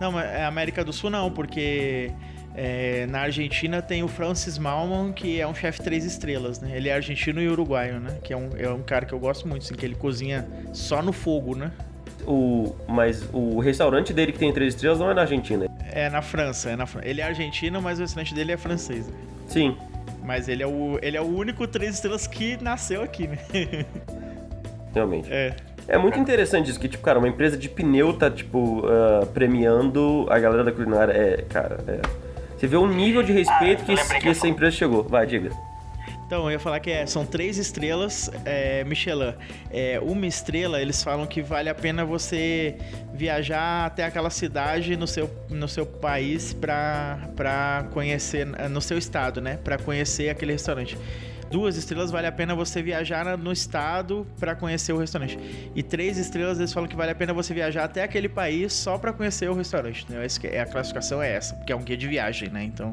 Não, 0.00 0.12
mas 0.12 0.24
a 0.24 0.28
é 0.28 0.44
América 0.44 0.84
do 0.84 0.92
Sul 0.92 1.10
não, 1.10 1.30
porque 1.30 2.10
é, 2.54 3.06
na 3.06 3.20
Argentina 3.20 3.82
tem 3.82 4.02
o 4.02 4.08
Francis 4.08 4.58
Malman, 4.58 5.12
que 5.12 5.40
é 5.40 5.46
um 5.46 5.54
chefe 5.54 5.82
três 5.82 6.04
estrelas, 6.04 6.60
né? 6.60 6.76
Ele 6.76 6.88
é 6.88 6.94
argentino 6.94 7.40
e 7.40 7.48
uruguaio, 7.48 8.00
né? 8.00 8.18
Que 8.22 8.32
é 8.32 8.36
um, 8.36 8.50
é 8.56 8.68
um 8.70 8.82
cara 8.82 9.04
que 9.04 9.12
eu 9.12 9.18
gosto 9.18 9.46
muito, 9.48 9.62
assim, 9.62 9.74
que 9.74 9.84
ele 9.84 9.94
cozinha 9.94 10.46
só 10.72 11.02
no 11.02 11.12
fogo, 11.12 11.54
né? 11.56 11.72
O, 12.26 12.74
mas 12.88 13.28
o 13.32 13.58
restaurante 13.60 14.12
dele 14.12 14.32
que 14.32 14.38
tem 14.38 14.52
três 14.52 14.74
estrelas 14.74 14.98
não 14.98 15.10
é 15.10 15.14
na 15.14 15.22
Argentina. 15.22 15.66
É 15.90 16.08
na 16.08 16.22
França, 16.22 16.70
é 16.70 16.76
na 16.76 16.86
Ele 17.02 17.20
é 17.20 17.24
argentino, 17.24 17.82
mas 17.82 17.98
o 17.98 18.02
restaurante 18.02 18.34
dele 18.34 18.52
é 18.52 18.56
francês. 18.56 19.10
Sim. 19.46 19.76
Mas 20.22 20.48
ele 20.48 20.62
é 20.62 20.66
o, 20.66 20.98
ele 21.02 21.16
é 21.16 21.20
o 21.20 21.26
único 21.26 21.66
três 21.66 21.94
estrelas 21.94 22.26
que 22.26 22.62
nasceu 22.62 23.02
aqui, 23.02 23.28
né? 23.28 23.38
Realmente. 24.94 25.32
É. 25.32 25.54
É 25.86 25.98
muito 25.98 26.18
interessante 26.18 26.70
isso, 26.70 26.80
que, 26.80 26.88
tipo, 26.88 27.04
cara, 27.04 27.18
uma 27.18 27.28
empresa 27.28 27.58
de 27.58 27.68
pneu 27.68 28.14
tá, 28.14 28.30
tipo, 28.30 28.80
uh, 28.86 29.26
premiando 29.34 30.26
a 30.30 30.38
galera 30.38 30.64
da 30.64 30.72
culinária. 30.72 31.12
É, 31.12 31.42
cara, 31.42 31.78
é. 31.86 32.00
Você 32.56 32.66
vê 32.66 32.76
o 32.76 32.86
nível 32.86 33.22
de 33.22 33.32
respeito 33.32 33.82
ah, 33.82 33.84
que, 33.84 34.20
que 34.20 34.28
essa 34.28 34.48
empresa 34.48 34.74
chegou. 34.74 35.02
Vai, 35.02 35.26
diga. 35.26 35.50
Então, 36.26 36.44
eu 36.46 36.52
ia 36.52 36.58
falar 36.58 36.80
que 36.80 36.90
é, 36.90 37.06
são 37.06 37.26
três 37.26 37.58
estrelas 37.58 38.30
é, 38.44 38.82
Michelin. 38.84 39.34
É, 39.70 40.00
uma 40.00 40.26
estrela, 40.26 40.80
eles 40.80 41.02
falam 41.02 41.26
que 41.26 41.42
vale 41.42 41.68
a 41.68 41.74
pena 41.74 42.04
você 42.04 42.76
viajar 43.12 43.86
até 43.86 44.04
aquela 44.04 44.30
cidade 44.30 44.96
no 44.96 45.06
seu, 45.06 45.30
no 45.50 45.68
seu 45.68 45.84
país 45.84 46.52
para 46.54 47.86
conhecer, 47.92 48.46
no 48.46 48.80
seu 48.80 48.96
estado, 48.96 49.40
né? 49.40 49.58
Para 49.62 49.78
conhecer 49.78 50.30
aquele 50.30 50.52
restaurante. 50.52 50.96
Duas 51.50 51.76
estrelas 51.76 52.10
vale 52.10 52.26
a 52.26 52.32
pena 52.32 52.54
você 52.54 52.82
viajar 52.82 53.38
no 53.38 53.52
estado 53.52 54.26
para 54.40 54.56
conhecer 54.56 54.92
o 54.92 54.98
restaurante. 54.98 55.38
E 55.72 55.82
três 55.82 56.18
estrelas 56.18 56.58
eles 56.58 56.72
falam 56.72 56.88
que 56.88 56.96
vale 56.96 57.12
a 57.12 57.14
pena 57.14 57.32
você 57.32 57.54
viajar 57.54 57.84
até 57.84 58.02
aquele 58.02 58.28
país 58.28 58.72
só 58.72 58.98
para 58.98 59.12
conhecer 59.12 59.48
o 59.48 59.54
restaurante. 59.54 60.04
Né? 60.08 60.26
A 60.60 60.66
classificação 60.66 61.22
é 61.22 61.32
essa, 61.32 61.54
porque 61.54 61.72
é 61.72 61.76
um 61.76 61.82
guia 61.82 61.96
de 61.96 62.08
viagem, 62.08 62.48
né? 62.48 62.64
Então. 62.64 62.92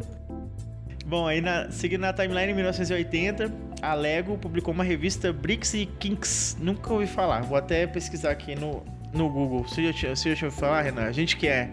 Bom, 1.11 1.27
aí 1.27 1.41
na, 1.41 1.69
seguindo 1.69 1.99
na 1.99 2.13
timeline, 2.13 2.53
em 2.53 2.55
1980, 2.55 3.51
a 3.81 3.93
Lego 3.93 4.37
publicou 4.37 4.73
uma 4.73 4.81
revista 4.81 5.33
Bricks 5.33 5.73
e 5.73 5.85
Kinks. 5.85 6.55
Nunca 6.57 6.93
ouvi 6.93 7.05
falar. 7.05 7.41
Vou 7.41 7.57
até 7.57 7.85
pesquisar 7.85 8.31
aqui 8.31 8.55
no, 8.55 8.81
no 9.11 9.29
Google. 9.29 9.67
Se 9.67 9.83
eu, 9.83 10.15
se 10.15 10.29
eu 10.29 10.35
te 10.37 10.49
falar, 10.49 10.83
Renan, 10.83 11.01
a 11.01 11.11
gente 11.11 11.35
que 11.35 11.49
é 11.49 11.69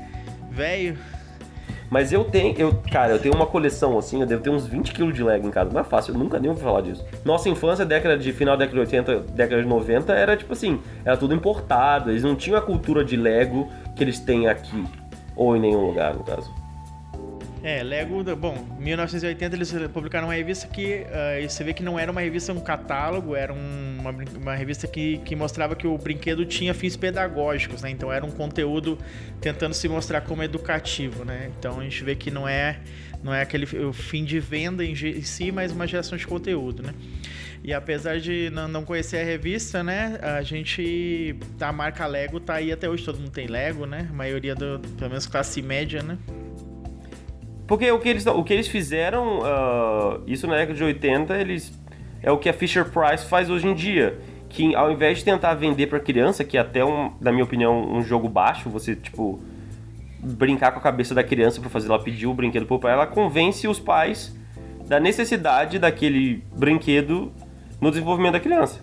velho. 0.50 0.98
Mas 1.88 2.12
eu 2.12 2.24
tenho, 2.24 2.52
eu, 2.58 2.82
cara, 2.90 3.12
eu 3.12 3.20
tenho 3.20 3.32
uma 3.32 3.46
coleção 3.46 3.96
assim, 3.96 4.20
eu 4.20 4.26
devo 4.26 4.42
ter 4.42 4.50
uns 4.50 4.66
20 4.66 4.92
kg 4.92 5.12
de 5.12 5.22
Lego 5.22 5.46
em 5.46 5.52
casa. 5.52 5.70
Não 5.70 5.82
é 5.82 5.84
fácil, 5.84 6.14
eu 6.14 6.18
nunca 6.18 6.40
nem 6.40 6.50
ouvi 6.50 6.60
falar 6.60 6.80
disso. 6.80 7.06
Nossa 7.24 7.48
infância, 7.48 7.86
década 7.86 8.18
de 8.18 8.32
final 8.32 8.56
da 8.56 8.64
década 8.64 8.84
de 8.84 8.96
80, 8.96 9.20
década 9.34 9.62
de 9.62 9.68
90, 9.68 10.14
era 10.14 10.36
tipo 10.36 10.52
assim, 10.52 10.80
era 11.04 11.16
tudo 11.16 11.32
importado. 11.32 12.10
Eles 12.10 12.24
não 12.24 12.34
tinham 12.34 12.58
a 12.58 12.60
cultura 12.60 13.04
de 13.04 13.16
Lego 13.16 13.68
que 13.94 14.02
eles 14.02 14.18
têm 14.18 14.48
aqui. 14.48 14.84
Ou 15.36 15.56
em 15.56 15.60
nenhum 15.60 15.86
lugar, 15.86 16.12
no 16.12 16.24
caso. 16.24 16.57
É, 17.62 17.82
Lego, 17.82 18.22
bom, 18.36 18.76
em 18.78 18.84
1980 18.84 19.56
eles 19.56 19.72
publicaram 19.92 20.28
uma 20.28 20.34
revista 20.34 20.68
que 20.68 21.04
uh, 21.04 21.48
você 21.48 21.64
vê 21.64 21.72
que 21.72 21.82
não 21.82 21.98
era 21.98 22.10
uma 22.10 22.20
revista, 22.20 22.52
um 22.52 22.60
catálogo, 22.60 23.34
era 23.34 23.52
um, 23.52 23.98
uma, 23.98 24.14
uma, 24.40 24.54
revista 24.54 24.86
que, 24.86 25.18
que 25.18 25.34
mostrava 25.34 25.74
que 25.74 25.86
o 25.86 25.98
brinquedo 25.98 26.46
tinha 26.46 26.72
fins 26.72 26.96
pedagógicos, 26.96 27.82
né? 27.82 27.90
Então 27.90 28.12
era 28.12 28.24
um 28.24 28.30
conteúdo 28.30 28.96
tentando 29.40 29.74
se 29.74 29.88
mostrar 29.88 30.20
como 30.20 30.42
educativo, 30.42 31.24
né? 31.24 31.50
Então 31.58 31.80
a 31.80 31.82
gente 31.82 32.04
vê 32.04 32.14
que 32.14 32.30
não 32.30 32.48
é, 32.48 32.78
não 33.24 33.34
é 33.34 33.42
aquele 33.42 33.66
o 33.84 33.92
fim 33.92 34.24
de 34.24 34.38
venda 34.38 34.84
em 34.84 34.94
si, 35.22 35.50
mas 35.50 35.72
uma 35.72 35.86
geração 35.86 36.16
de 36.16 36.26
conteúdo, 36.26 36.84
né? 36.84 36.94
E 37.64 37.74
apesar 37.74 38.20
de 38.20 38.50
não 38.50 38.84
conhecer 38.84 39.18
a 39.18 39.24
revista, 39.24 39.82
né? 39.82 40.16
A 40.22 40.42
gente. 40.42 41.34
A 41.60 41.72
marca 41.72 42.06
Lego 42.06 42.38
tá 42.38 42.54
aí 42.54 42.70
até 42.70 42.88
hoje, 42.88 43.04
todo 43.04 43.18
mundo 43.18 43.32
tem 43.32 43.48
Lego, 43.48 43.84
né? 43.84 44.06
A 44.08 44.12
maioria 44.12 44.54
do. 44.54 44.80
Pelo 44.96 45.10
menos 45.10 45.26
classe 45.26 45.60
média, 45.60 46.00
né? 46.00 46.16
Porque 47.68 47.88
o 47.92 48.00
que 48.00 48.08
eles, 48.08 48.26
o 48.26 48.42
que 48.42 48.54
eles 48.54 48.66
fizeram, 48.66 49.40
uh, 49.40 50.22
isso 50.26 50.46
na 50.46 50.56
década 50.56 50.74
de 50.74 50.82
80, 50.82 51.36
eles 51.36 51.78
é 52.22 52.32
o 52.32 52.38
que 52.38 52.48
a 52.48 52.52
Fisher 52.52 52.86
Price 52.86 53.26
faz 53.26 53.50
hoje 53.50 53.68
em 53.68 53.74
dia. 53.74 54.18
Que 54.48 54.74
ao 54.74 54.90
invés 54.90 55.18
de 55.18 55.24
tentar 55.24 55.52
vender 55.52 55.86
para 55.86 56.00
criança, 56.00 56.42
que 56.42 56.56
é 56.56 56.60
até, 56.60 56.82
um, 56.82 57.12
na 57.20 57.30
minha 57.30 57.44
opinião, 57.44 57.78
um 57.92 58.02
jogo 58.02 58.26
baixo, 58.26 58.70
você, 58.70 58.96
tipo, 58.96 59.38
brincar 60.18 60.72
com 60.72 60.78
a 60.78 60.82
cabeça 60.82 61.14
da 61.14 61.22
criança 61.22 61.60
para 61.60 61.68
fazer 61.68 61.88
ela 61.88 62.02
pedir 62.02 62.26
o 62.26 62.32
brinquedo 62.32 62.64
pro 62.64 62.78
pai, 62.78 62.94
ela 62.94 63.06
convence 63.06 63.68
os 63.68 63.78
pais 63.78 64.34
da 64.86 64.98
necessidade 64.98 65.78
daquele 65.78 66.42
brinquedo 66.56 67.30
no 67.78 67.90
desenvolvimento 67.90 68.32
da 68.32 68.40
criança. 68.40 68.80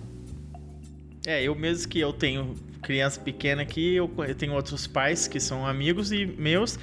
É, 1.26 1.42
eu 1.42 1.56
mesmo 1.56 1.90
que 1.90 2.00
eu 2.00 2.14
tenho 2.14 2.54
criança 2.86 3.20
pequena 3.20 3.64
aqui, 3.64 3.96
eu, 3.96 4.10
eu 4.28 4.36
tenho 4.36 4.54
outros 4.54 4.86
pais 4.86 5.28
que 5.28 5.40
são 5.40 5.66
amigos 5.66 6.12
e 6.12 6.24
meus, 6.24 6.78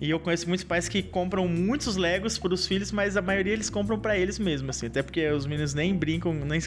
e 0.00 0.08
eu 0.08 0.20
conheço 0.20 0.46
muitos 0.46 0.62
pais 0.62 0.88
que 0.88 1.02
compram 1.02 1.48
muitos 1.48 1.96
Legos 1.96 2.38
para 2.38 2.54
os 2.54 2.64
filhos, 2.64 2.92
mas 2.92 3.16
a 3.16 3.22
maioria 3.22 3.52
eles 3.52 3.68
compram 3.68 3.98
para 3.98 4.16
eles 4.16 4.38
mesmos, 4.38 4.76
assim, 4.76 4.86
até 4.86 5.02
porque 5.02 5.28
os 5.28 5.46
meninos 5.46 5.74
nem 5.74 5.92
brincam, 5.92 6.32
nem, 6.46 6.60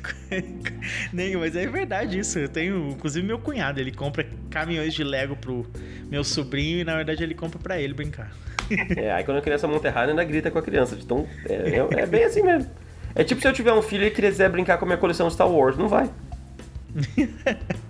nem 1.14 1.38
mas 1.38 1.56
é 1.56 1.66
verdade 1.68 2.20
isso. 2.20 2.38
Eu 2.38 2.50
tenho, 2.50 2.90
inclusive 2.90 3.26
meu 3.26 3.40
cunhado, 3.40 3.80
ele 3.80 3.94
compra 3.94 4.28
caminhões 4.50 4.94
de 4.94 5.06
Lego 5.06 5.38
pro 5.38 5.66
meu 6.10 6.26
sobrinho 6.26 6.80
e 6.80 6.84
na 6.84 6.98
verdade 6.98 7.24
ele 7.24 7.34
compra 7.34 7.60
para 7.60 7.80
ele 7.80 7.94
brincar. 7.94 8.30
É, 8.98 9.12
aí 9.14 9.24
quando 9.24 9.38
a 9.38 9.42
criança 9.42 9.68
monta 9.68 9.88
errado, 9.88 10.10
ainda 10.10 10.24
grita 10.26 10.52
com 10.52 10.60
a 10.60 10.62
criança. 10.62 10.98
Então, 11.02 11.26
é, 11.48 11.54
é, 11.54 12.02
é 12.02 12.06
bem 12.06 12.26
assim 12.26 12.42
mesmo. 12.42 12.70
É 13.16 13.24
tipo 13.24 13.40
se 13.40 13.48
eu 13.48 13.54
tiver 13.54 13.72
um 13.72 13.82
filho 13.82 14.06
e 14.06 14.12
quiser 14.12 14.50
brincar 14.50 14.78
com 14.78 14.84
a 14.84 14.88
minha 14.88 14.98
coleção 14.98 15.30
Star 15.30 15.50
Wars, 15.50 15.78
não 15.78 15.88
vai. 15.88 16.10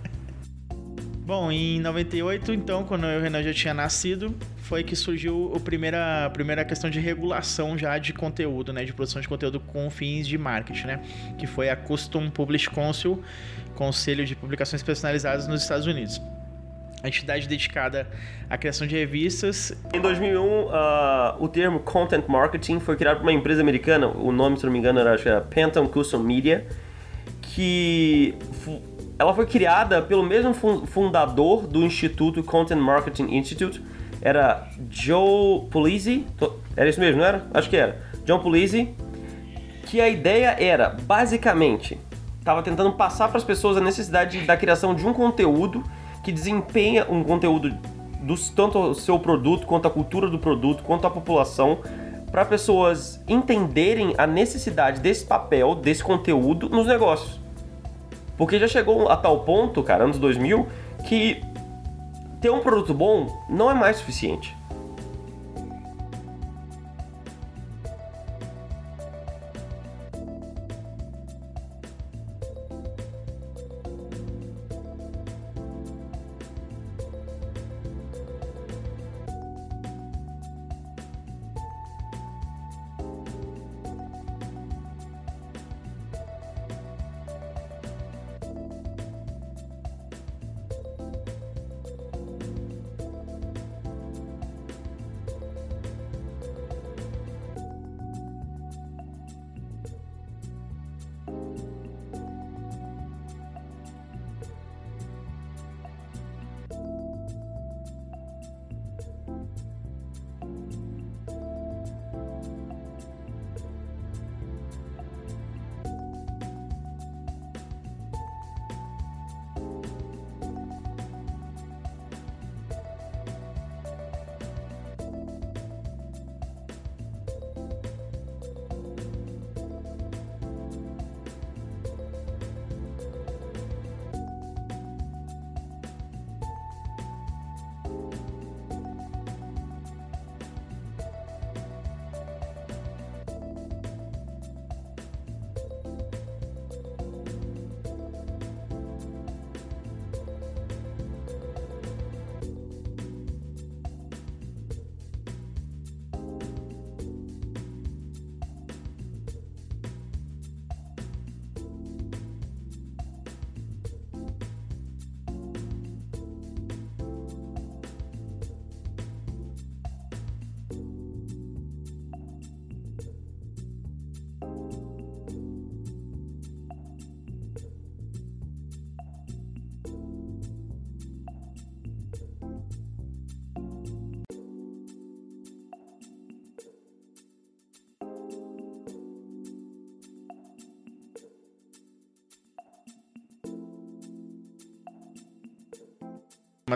Bom, 1.24 1.52
em 1.52 1.80
98, 1.80 2.52
então, 2.52 2.84
quando 2.84 3.04
o 3.04 3.22
Renan 3.22 3.44
já 3.44 3.54
tinha 3.54 3.76
nascido, 3.76 4.36
foi 4.58 4.84
que 4.84 4.96
surgiu 4.96 5.54
a 5.56 5.60
primeira, 5.60 6.26
a 6.26 6.30
primeira 6.32 6.66
questão 6.66 6.90
de 6.90 7.00
regulação 7.00 7.78
já 7.78 7.98
de 8.00 8.12
conteúdo, 8.12 8.74
né? 8.74 8.84
De 8.84 8.92
produção 8.92 9.22
de 9.22 9.28
conteúdo 9.28 9.60
com 9.60 9.88
fins 9.92 10.28
de 10.28 10.36
marketing, 10.36 10.88
né? 10.88 11.00
Que 11.38 11.46
foi 11.46 11.70
a 11.70 11.76
Custom 11.76 12.30
Publish 12.30 12.70
Council, 12.70 13.24
Conselho 13.76 14.26
de 14.26 14.36
Publicações 14.36 14.82
Personalizadas 14.82 15.48
nos 15.48 15.62
Estados 15.62 15.86
Unidos. 15.86 16.20
A 17.04 17.08
entidade 17.08 17.48
dedicada 17.48 18.08
à 18.50 18.58
criação 18.58 18.88
de 18.88 18.96
revistas. 18.96 19.74
Em 19.94 20.02
2001, 20.02 20.42
uh, 20.44 20.72
o 21.40 21.48
termo 21.48 21.80
Content 21.82 22.28
Marketing 22.28 22.80
foi 22.80 22.96
criado 22.96 23.18
por 23.18 23.24
uma 23.24 23.34
empresa 23.34 23.62
americana, 23.62 24.08
o 24.08 24.32
nome, 24.32 24.58
se 24.58 24.66
não 24.66 24.74
me 24.74 24.80
engano, 24.80 25.00
era, 25.00 25.14
acho 25.14 25.24
que 25.24 25.30
era 25.30 25.42
Penton 25.42 25.88
Custom 25.88 26.20
Media, 26.20 26.66
que 27.42 28.36
ela 29.22 29.36
foi 29.36 29.46
criada 29.46 30.02
pelo 30.02 30.24
mesmo 30.24 30.52
fundador 30.52 31.68
do 31.68 31.84
Instituto 31.84 32.42
Content 32.44 32.80
Marketing 32.80 33.36
Institute, 33.36 33.80
era 34.20 34.68
Joe 34.90 35.68
Pulizzi, 35.70 36.26
era 36.76 36.90
isso 36.90 37.00
mesmo, 37.00 37.20
não 37.20 37.28
era? 37.28 37.46
Acho 37.54 37.70
que 37.70 37.78
era. 37.78 38.02
John 38.26 38.40
Pulizzi, 38.40 38.96
que 39.86 40.02
a 40.02 40.10
ideia 40.10 40.56
era, 40.60 40.98
basicamente, 41.04 42.00
estava 42.40 42.64
tentando 42.64 42.94
passar 42.94 43.28
para 43.28 43.38
as 43.38 43.44
pessoas 43.44 43.78
a 43.78 43.82
necessidade 43.82 44.42
da 44.42 44.58
criação 44.58 44.96
de 44.96 45.06
um 45.06 45.14
conteúdo 45.14 45.84
que 46.24 46.32
desempenha 46.32 47.06
um 47.08 47.24
conteúdo 47.24 47.78
do 48.22 48.36
tanto 48.56 48.80
o 48.80 48.96
seu 48.96 49.20
produto, 49.20 49.68
quanto 49.68 49.88
a 49.88 49.92
cultura 49.92 50.32
do 50.32 50.40
produto, 50.40 50.82
quanto 50.82 51.06
a 51.06 51.12
população, 51.12 51.78
para 52.32 52.44
pessoas 52.44 53.22
entenderem 53.28 54.16
a 54.18 54.26
necessidade 54.26 55.00
desse 55.00 55.24
papel, 55.24 55.76
desse 55.76 56.04
conteúdo 56.04 56.68
nos 56.70 56.88
negócios. 56.88 57.41
Porque 58.42 58.58
já 58.58 58.68
chegou 58.68 59.08
a 59.08 59.16
tal 59.16 59.42
ponto, 59.42 59.84
cara, 59.84 60.04
anos 60.04 60.18
2000, 60.18 60.68
que 61.08 61.44
ter 62.42 62.50
um 62.50 62.60
produto 62.60 62.92
bom 62.92 63.28
não 63.48 63.70
é 63.70 63.74
mais 63.76 63.98
suficiente. 63.98 64.58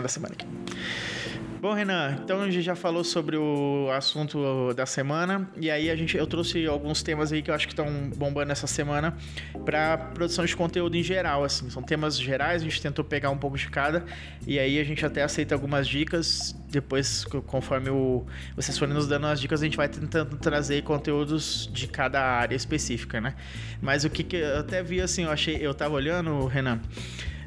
Da 0.02 0.08
semana. 0.08 0.34
Bom, 1.66 1.72
Renan, 1.72 2.20
então 2.22 2.42
a 2.42 2.50
gente 2.50 2.62
já 2.62 2.76
falou 2.76 3.02
sobre 3.02 3.36
o 3.36 3.90
assunto 3.90 4.74
da 4.74 4.84
semana 4.84 5.50
e 5.56 5.70
aí 5.70 5.90
a 5.90 5.96
gente 5.96 6.16
eu 6.16 6.26
trouxe 6.26 6.64
alguns 6.66 7.02
temas 7.02 7.32
aí 7.32 7.40
que 7.42 7.50
eu 7.50 7.54
acho 7.54 7.66
que 7.66 7.72
estão 7.72 8.10
bombando 8.14 8.52
essa 8.52 8.66
semana 8.66 9.16
para 9.64 9.96
produção 9.96 10.44
de 10.44 10.54
conteúdo 10.54 10.96
em 10.96 11.02
geral, 11.02 11.42
assim, 11.42 11.68
são 11.70 11.82
temas 11.82 12.20
gerais, 12.20 12.60
a 12.60 12.64
gente 12.64 12.80
tentou 12.80 13.04
pegar 13.04 13.30
um 13.30 13.38
pouco 13.38 13.56
de 13.56 13.68
cada 13.68 14.04
e 14.46 14.58
aí 14.58 14.78
a 14.78 14.84
gente 14.84 15.04
até 15.04 15.22
aceita 15.22 15.54
algumas 15.54 15.88
dicas, 15.88 16.54
depois 16.68 17.24
conforme 17.24 17.88
o, 17.88 18.26
vocês 18.54 18.76
forem 18.76 18.94
nos 18.94 19.08
dando 19.08 19.26
as 19.26 19.40
dicas, 19.40 19.62
a 19.62 19.64
gente 19.64 19.78
vai 19.78 19.88
tentando 19.88 20.36
trazer 20.36 20.82
conteúdos 20.82 21.68
de 21.72 21.88
cada 21.88 22.20
área 22.20 22.54
específica, 22.54 23.20
né? 23.20 23.34
Mas 23.80 24.04
o 24.04 24.10
que, 24.10 24.22
que 24.22 24.36
eu 24.36 24.58
até 24.58 24.82
vi 24.82 25.00
assim, 25.00 25.24
eu 25.24 25.30
achei, 25.30 25.56
eu 25.56 25.74
tava 25.74 25.94
olhando, 25.94 26.46
Renan, 26.46 26.80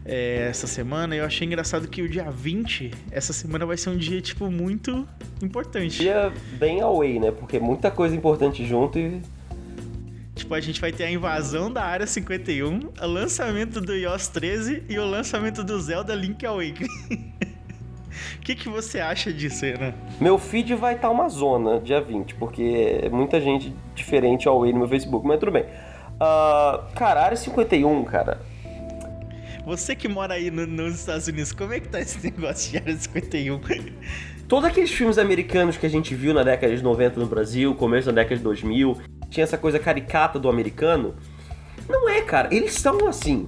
é, 0.09 0.47
essa 0.49 0.65
semana. 0.65 1.15
Eu 1.15 1.23
achei 1.23 1.45
engraçado 1.45 1.87
que 1.87 2.01
o 2.01 2.09
dia 2.09 2.29
20, 2.31 2.91
essa 3.11 3.31
semana 3.31 3.65
vai 3.65 3.77
ser 3.77 3.91
um 3.91 3.97
dia, 3.97 4.19
tipo, 4.19 4.49
muito 4.49 5.07
importante. 5.41 5.99
Dia 5.99 6.33
bem 6.57 6.81
away, 6.81 7.19
né? 7.19 7.31
Porque 7.31 7.59
muita 7.59 7.91
coisa 7.91 8.15
importante 8.15 8.65
junto 8.65 8.97
e. 8.97 9.21
Tipo, 10.33 10.53
a 10.53 10.61
gente 10.61 10.81
vai 10.81 10.91
ter 10.91 11.03
a 11.03 11.11
invasão 11.11 11.71
da 11.71 11.83
Área 11.83 12.07
51, 12.07 12.79
o 13.01 13.05
lançamento 13.05 13.79
do 13.81 13.93
iOS 13.93 14.29
13 14.29 14.83
e 14.89 14.97
o 14.97 15.05
lançamento 15.05 15.63
do 15.63 15.79
Zelda 15.79 16.15
Link 16.15 16.45
Awakening. 16.45 16.87
O 18.37 18.39
que, 18.41 18.55
que 18.55 18.69
você 18.69 19.01
acha 19.01 19.33
disso, 19.33 19.65
Renan? 19.65 19.93
Meu 20.19 20.37
feed 20.37 20.73
vai 20.75 20.95
estar 20.95 21.09
tá 21.09 21.13
uma 21.13 21.27
zona 21.27 21.81
dia 21.81 21.99
20, 21.99 22.35
porque 22.35 23.01
é 23.03 23.09
muita 23.09 23.39
gente 23.41 23.75
diferente 23.93 24.47
ao 24.47 24.65
no 24.65 24.79
meu 24.79 24.87
Facebook, 24.87 25.27
mas 25.27 25.39
tudo 25.39 25.51
bem. 25.51 25.65
Uh, 25.65 26.93
cara, 26.95 27.25
Área 27.25 27.37
51, 27.37 28.05
cara, 28.05 28.39
você 29.69 29.95
que 29.95 30.07
mora 30.07 30.33
aí 30.33 30.49
no, 30.49 30.65
nos 30.65 30.95
Estados 30.95 31.27
Unidos, 31.27 31.51
como 31.51 31.73
é 31.73 31.79
que 31.79 31.87
tá 31.87 31.99
esse 31.99 32.17
negócio 32.25 32.71
de 32.71 32.77
Área 32.79 32.97
51? 32.97 33.61
Todos 34.47 34.65
aqueles 34.65 34.89
filmes 34.89 35.19
americanos 35.19 35.77
que 35.77 35.85
a 35.85 35.89
gente 35.89 36.15
viu 36.15 36.33
na 36.33 36.41
década 36.41 36.75
de 36.75 36.81
90 36.81 37.19
no 37.19 37.27
Brasil, 37.27 37.75
começo 37.75 38.07
da 38.07 38.13
década 38.13 38.37
de 38.37 38.41
2000, 38.41 38.97
tinha 39.29 39.43
essa 39.43 39.59
coisa 39.59 39.77
caricata 39.77 40.39
do 40.39 40.49
americano. 40.49 41.13
Não 41.87 42.09
é, 42.09 42.19
cara. 42.21 42.49
Eles 42.51 42.73
são 42.73 43.07
assim. 43.07 43.47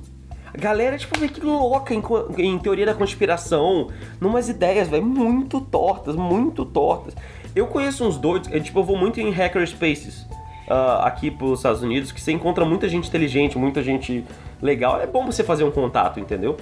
A 0.54 0.58
galera, 0.58 0.96
tipo, 0.96 1.18
vê 1.18 1.28
que 1.28 1.42
louca 1.42 1.92
em, 1.92 2.04
em 2.38 2.60
teoria 2.60 2.86
da 2.86 2.94
conspiração, 2.94 3.88
numas 4.20 4.48
ideias, 4.48 4.88
velho, 4.88 5.04
muito 5.04 5.60
tortas, 5.60 6.16
muito 6.16 6.64
tortas. 6.66 7.16
Eu 7.56 7.66
conheço 7.66 8.08
uns 8.08 8.18
doidos, 8.18 8.48
é, 8.52 8.60
tipo, 8.60 8.78
eu 8.78 8.84
vou 8.84 8.96
muito 8.96 9.20
em 9.20 9.32
hackerspaces 9.32 10.28
uh, 10.72 11.04
aqui 11.04 11.30
pros 11.30 11.60
Estados 11.60 11.82
Unidos, 11.82 12.12
que 12.12 12.22
você 12.22 12.32
encontra 12.32 12.64
muita 12.64 12.88
gente 12.88 13.10
inteligente, 13.10 13.58
muita 13.58 13.84
gente 13.84 14.24
legal. 14.62 15.02
É 15.02 15.06
bom 15.06 15.26
você 15.26 15.44
fazer 15.44 15.66
um 15.66 15.72
contato, 15.72 16.20
entendeu? 16.20 16.56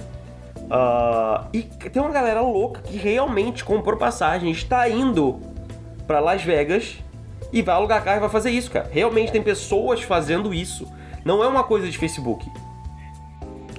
Uh, 0.56 1.46
e 1.52 1.62
tem 1.62 2.02
uma 2.02 2.10
galera 2.10 2.40
louca 2.40 2.82
que 2.82 2.96
realmente 2.96 3.64
comprou 3.64 3.96
passagem, 3.96 4.50
está 4.50 4.88
indo 4.88 5.40
para 6.06 6.18
Las 6.18 6.42
Vegas 6.42 6.98
e 7.52 7.62
vai 7.62 7.74
alugar 7.74 8.02
carro 8.02 8.18
e 8.18 8.20
vai 8.20 8.28
fazer 8.28 8.50
isso, 8.50 8.70
cara. 8.70 8.88
Realmente 8.90 9.32
tem 9.32 9.42
pessoas 9.42 10.02
fazendo 10.02 10.52
isso. 10.52 10.86
Não 11.24 11.42
é 11.42 11.46
uma 11.46 11.62
coisa 11.62 11.88
de 11.88 11.96
Facebook. 11.96 12.48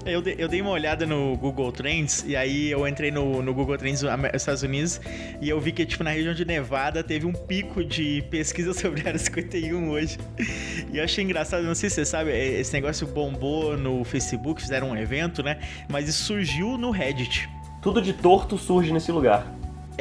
Eu, 0.06 0.20
de, 0.22 0.36
eu 0.38 0.48
dei 0.48 0.62
uma 0.62 0.72
olhada 0.72 1.06
no 1.06 1.38
Google 1.38 1.72
Trends 1.72 2.24
e 2.26 2.36
aí 2.36 2.72
eu 2.72 2.88
entrei 2.88 3.12
no, 3.12 3.42
no 3.42 3.54
Google 3.54 3.78
Trends 3.78 4.02
dos 4.02 4.12
Estados 4.34 4.64
Unidos 4.64 5.00
e 5.40 5.48
eu 5.48 5.60
vi 5.60 5.72
que, 5.72 5.86
tipo, 5.86 6.04
na 6.04 6.10
região 6.10 6.34
de 6.34 6.44
Nevada 6.44 7.04
teve 7.04 7.28
um 7.28 7.34
pico 7.34 7.84
de 7.84 8.24
pesquisa 8.30 8.74
sobre 8.78 9.02
a 9.02 9.08
Área 9.10 9.20
51 9.20 9.90
hoje. 9.90 10.18
E 10.92 10.98
eu 10.98 11.04
achei 11.04 11.24
engraçado, 11.24 11.64
não 11.64 11.76
sei 11.76 11.90
se 11.90 11.96
você 11.98 12.06
sabe, 12.06 12.32
é, 12.32 12.60
esse 12.60 12.74
negócio 12.74 13.06
bombou 13.06 13.78
no 13.78 14.04
Facebook, 14.04 14.62
fizeram 14.62 14.90
um 14.90 14.98
evento, 14.98 15.44
né? 15.44 15.60
Mas 15.88 16.10
isso 16.10 16.24
surgiu 16.24 16.78
no 16.78 16.90
Reddit. 16.90 17.48
Tudo 17.82 18.02
de 18.02 18.14
torto 18.14 18.58
surge 18.58 18.92
nesse 18.92 19.12
lugar. 19.12 19.46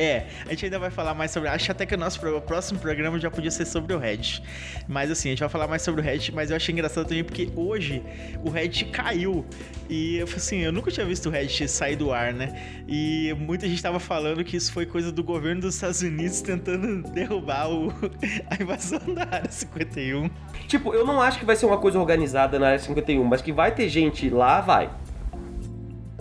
É, 0.00 0.24
a 0.46 0.50
gente 0.50 0.64
ainda 0.64 0.78
vai 0.78 0.90
falar 0.90 1.12
mais 1.12 1.30
sobre. 1.30 1.50
Acho 1.50 1.70
até 1.70 1.84
que 1.84 1.94
o 1.94 1.98
nosso 1.98 2.18
próximo 2.40 2.78
programa 2.78 3.18
já 3.18 3.30
podia 3.30 3.50
ser 3.50 3.66
sobre 3.66 3.92
o 3.92 3.98
Reddit. 3.98 4.42
Mas 4.88 5.10
assim, 5.10 5.28
a 5.28 5.32
gente 5.32 5.40
vai 5.40 5.48
falar 5.50 5.68
mais 5.68 5.82
sobre 5.82 6.00
o 6.00 6.04
Reddit, 6.04 6.34
mas 6.34 6.48
eu 6.48 6.56
achei 6.56 6.72
engraçado 6.72 7.06
também 7.06 7.22
porque 7.22 7.50
hoje 7.54 8.02
o 8.42 8.48
Reddit 8.48 8.86
caiu. 8.86 9.44
E 9.90 10.16
eu 10.16 10.24
assim, 10.24 10.60
eu 10.60 10.72
nunca 10.72 10.90
tinha 10.90 11.04
visto 11.04 11.26
o 11.26 11.30
Reddit 11.30 11.68
sair 11.68 11.96
do 11.96 12.12
ar, 12.12 12.32
né? 12.32 12.82
E 12.88 13.36
muita 13.38 13.68
gente 13.68 13.82
tava 13.82 14.00
falando 14.00 14.42
que 14.42 14.56
isso 14.56 14.72
foi 14.72 14.86
coisa 14.86 15.12
do 15.12 15.22
governo 15.22 15.60
dos 15.60 15.74
Estados 15.74 16.00
Unidos 16.00 16.40
tentando 16.40 17.02
derrubar 17.12 17.68
o, 17.70 17.92
a 18.48 18.62
invasão 18.62 19.00
da 19.14 19.24
área 19.24 19.50
51. 19.50 20.30
Tipo, 20.66 20.94
eu 20.94 21.04
não 21.04 21.20
acho 21.20 21.38
que 21.38 21.44
vai 21.44 21.56
ser 21.56 21.66
uma 21.66 21.76
coisa 21.76 22.00
organizada 22.00 22.58
na 22.58 22.68
área 22.68 22.78
51, 22.78 23.22
mas 23.22 23.42
que 23.42 23.52
vai 23.52 23.74
ter 23.74 23.86
gente 23.90 24.30
lá, 24.30 24.62
vai 24.62 24.90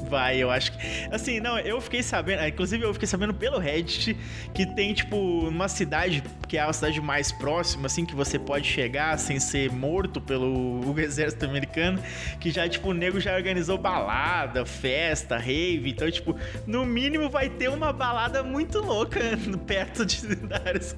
vai, 0.10 0.38
eu 0.38 0.50
acho 0.50 0.72
que. 0.72 0.80
Assim, 1.12 1.40
não, 1.40 1.58
eu 1.60 1.80
fiquei 1.80 2.02
sabendo, 2.02 2.46
inclusive 2.46 2.84
eu 2.84 2.94
fiquei 2.94 3.08
sabendo 3.08 3.34
pelo 3.34 3.60
Reddit 3.60 4.18
que 4.54 4.66
tem, 4.66 4.94
tipo, 4.94 5.16
uma 5.18 5.68
cidade 5.68 6.24
que 6.48 6.58
é 6.58 6.62
a 6.62 6.74
cidade 6.74 7.00
mais 7.00 7.32
próxima, 7.32 7.86
assim, 7.86 8.06
que 8.06 8.16
você 8.16 8.40
pode 8.40 8.68
chegar 8.68 9.18
sem 9.20 9.40
ser 9.40 9.72
morto 9.72 10.20
pelo 10.20 10.82
exército 11.00 11.46
americano, 11.46 12.02
que 12.40 12.50
já, 12.50 12.68
tipo, 12.68 12.90
o 12.90 12.94
nego 12.94 13.20
já 13.20 13.36
organizou 13.36 13.78
balada, 13.78 14.66
festa, 14.66 15.38
rave, 15.38 15.92
então, 15.92 16.10
tipo, 16.10 16.36
no 16.66 16.86
mínimo 16.86 17.30
vai 17.30 17.50
ter 17.50 17.70
uma 17.70 17.94
balada 17.94 18.42
muito 18.42 18.80
louca 18.80 19.20
perto 19.68 20.06
de 20.06 20.16
cidades. 20.16 20.96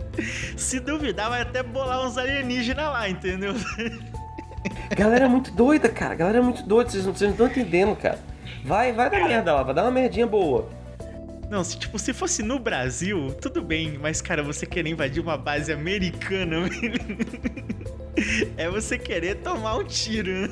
Se 0.56 0.80
duvidar, 0.80 1.30
vai 1.30 1.42
até 1.42 1.62
bolar 1.62 2.06
uns 2.06 2.18
alienígenas 2.18 2.86
lá, 2.86 3.10
entendeu? 3.10 3.54
Galera 4.96 5.28
muito 5.28 5.52
doida, 5.52 5.90
cara. 5.90 6.16
Galera 6.16 6.42
muito 6.42 6.64
doida. 6.64 6.90
Vocês 6.90 7.06
não 7.06 7.14
estão 7.14 7.48
entendendo, 7.48 7.96
cara. 7.96 8.20
Vai, 8.64 8.92
vai 8.94 9.10
dar 9.10 9.28
merda 9.28 9.54
lá, 9.54 9.64
vai 9.64 9.74
dar 9.74 9.84
uma 9.84 9.92
merdinha 9.92 10.28
boa. 10.28 10.70
Não, 11.50 11.64
se, 11.64 11.78
tipo, 11.78 12.00
se 12.00 12.14
fosse 12.14 12.42
no 12.42 12.58
Brasil, 12.58 13.36
tudo 13.42 13.62
bem, 13.62 13.98
mas, 14.02 14.22
cara, 14.22 14.42
você 14.42 14.66
querer 14.66 14.90
invadir 14.90 15.22
uma 15.22 15.36
base 15.38 15.74
americana, 15.74 16.70
é 18.56 18.70
você 18.70 18.98
querer 18.98 19.36
tomar 19.36 19.76
um 19.76 19.84
tiro. 19.84 20.50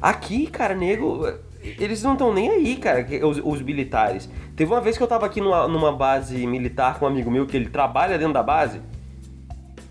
Aqui, 0.00 0.46
cara, 0.46 0.74
nego, 0.74 1.26
eles 1.60 2.02
não 2.02 2.12
estão 2.12 2.32
nem 2.32 2.48
aí, 2.48 2.76
cara, 2.76 3.04
os, 3.26 3.40
os, 3.42 3.60
militares. 3.60 4.30
Teve 4.54 4.72
uma 4.72 4.80
vez 4.80 4.96
que 4.96 5.02
eu 5.02 5.08
tava 5.08 5.26
aqui 5.26 5.40
numa, 5.40 5.66
numa 5.66 5.92
base 5.92 6.46
militar 6.46 6.98
com 6.98 7.06
um 7.06 7.08
amigo 7.08 7.30
meu 7.30 7.46
que 7.46 7.56
ele 7.56 7.68
trabalha 7.68 8.16
dentro 8.16 8.34
da 8.34 8.42
base. 8.42 8.80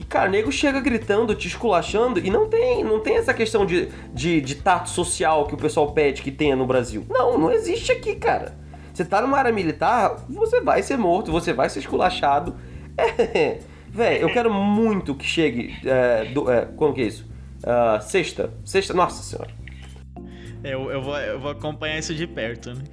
Cara, 0.10 0.28
o 0.28 0.32
nego 0.32 0.52
chega 0.52 0.82
gritando, 0.82 1.36
te 1.36 1.48
esculachando 1.48 2.20
e 2.20 2.32
não 2.32 2.50
tem, 2.50 2.84
não 2.84 3.00
tem 3.00 3.18
essa 3.18 3.32
questão 3.32 3.64
de, 3.64 3.90
de, 4.12 4.42
de 4.42 4.56
tato 4.56 4.90
social 4.90 5.46
que 5.46 5.54
o 5.54 5.58
pessoal 5.58 5.92
pede 5.92 6.24
que 6.24 6.32
tenha 6.32 6.56
no 6.56 6.66
Brasil. 6.66 7.06
Não, 7.08 7.38
não 7.38 7.52
existe 7.52 7.92
aqui, 7.92 8.16
cara. 8.16 8.58
Você 8.92 9.06
tá 9.06 9.22
numa 9.22 9.38
área 9.38 9.52
militar, 9.52 10.26
você 10.28 10.62
vai 10.62 10.82
ser 10.82 10.98
morto, 10.98 11.32
você 11.32 11.54
vai 11.54 11.70
ser 11.70 11.80
esculachado. 11.80 12.56
É, 13.00 13.60
velho, 13.90 14.24
eu 14.24 14.34
quero 14.34 14.54
muito 14.54 15.16
que 15.16 15.26
chegue. 15.26 15.74
É, 15.86 16.26
do, 16.26 16.52
é, 16.52 16.66
como 16.66 16.94
que 16.94 17.02
é 17.02 17.06
isso? 17.06 17.26
Uh, 17.64 18.02
sexta. 18.02 18.52
Sexta. 18.66 18.94
Nossa 18.94 19.24
senhora. 19.24 19.50
Eu, 20.62 20.92
eu, 20.92 21.02
vou, 21.02 21.18
eu 21.18 21.40
vou 21.40 21.52
acompanhar 21.52 21.98
isso 21.98 22.14
de 22.14 22.28
perto, 22.28 22.74
né? 22.74 22.84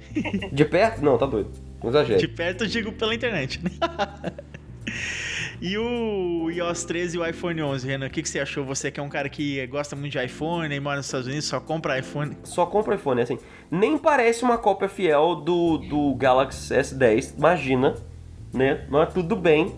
De 0.49 0.63
perto? 0.63 1.03
Não, 1.03 1.17
tá 1.17 1.25
doido. 1.25 1.51
Não 1.83 1.89
exagero. 1.89 2.19
De 2.19 2.27
perto 2.29 2.63
eu 2.63 2.67
digo 2.67 2.93
pela 2.93 3.13
internet, 3.13 3.61
né? 3.61 3.71
E 5.59 5.75
o 5.75 6.51
iOS 6.51 6.83
13 6.85 7.17
e 7.17 7.19
o 7.19 7.25
iPhone 7.25 7.63
11, 7.63 7.87
Renan, 7.87 8.05
o 8.05 8.09
que, 8.11 8.21
que 8.21 8.29
você 8.29 8.39
achou? 8.39 8.63
Você 8.63 8.91
que 8.91 8.99
é 8.99 9.03
um 9.03 9.09
cara 9.09 9.27
que 9.27 9.65
gosta 9.67 9.95
muito 9.95 10.11
de 10.11 10.23
iPhone 10.23 10.73
e 10.73 10.79
mora 10.79 10.97
nos 10.97 11.07
Estados 11.07 11.25
Unidos, 11.25 11.45
só 11.45 11.59
compra 11.59 11.97
iPhone? 11.97 12.37
Só 12.43 12.67
compra 12.67 12.93
iPhone, 12.93 13.21
assim. 13.21 13.39
Nem 13.71 13.97
parece 13.97 14.43
uma 14.43 14.59
cópia 14.59 14.87
fiel 14.87 15.35
do, 15.35 15.79
do 15.79 16.13
Galaxy 16.13 16.71
S10, 16.75 17.35
imagina, 17.37 17.95
né? 18.53 18.85
Mas 18.87 19.11
tudo 19.11 19.35
bem. 19.35 19.73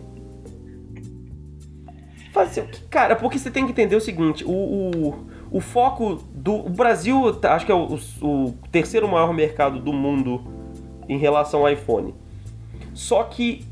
Fazer 2.34 2.62
o 2.62 2.68
que, 2.68 2.82
cara, 2.84 3.16
porque 3.16 3.40
você 3.40 3.50
tem 3.50 3.66
que 3.66 3.72
entender 3.72 3.96
o 3.96 4.02
seguinte, 4.02 4.44
o, 4.44 4.52
o, 4.52 5.28
o 5.50 5.62
foco 5.62 6.16
do 6.34 6.56
o 6.56 6.70
Brasil, 6.70 7.34
tá, 7.36 7.56
acho 7.56 7.66
que 7.66 7.72
é 7.72 7.76
o, 7.76 7.98
o 8.22 8.54
terceiro 8.70 9.08
maior 9.08 9.34
mercado 9.34 9.80
do 9.80 9.94
mundo 9.94 10.44
em 11.08 11.18
relação 11.18 11.62
ao 11.62 11.72
iPhone. 11.72 12.14
Só 12.94 13.24
que 13.24 13.66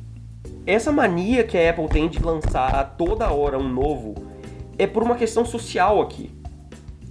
essa 0.67 0.91
mania 0.91 1.45
que 1.45 1.58
a 1.58 1.69
Apple 1.69 1.88
tem 1.88 2.10
de 2.10 2.21
lançar 2.21 2.95
toda 2.97 3.32
hora 3.32 3.58
um 3.58 3.69
novo 3.69 4.13
é 4.77 4.86
por 4.86 5.01
uma 5.01 5.15
questão 5.15 5.45
social 5.45 6.01
aqui. 6.01 6.30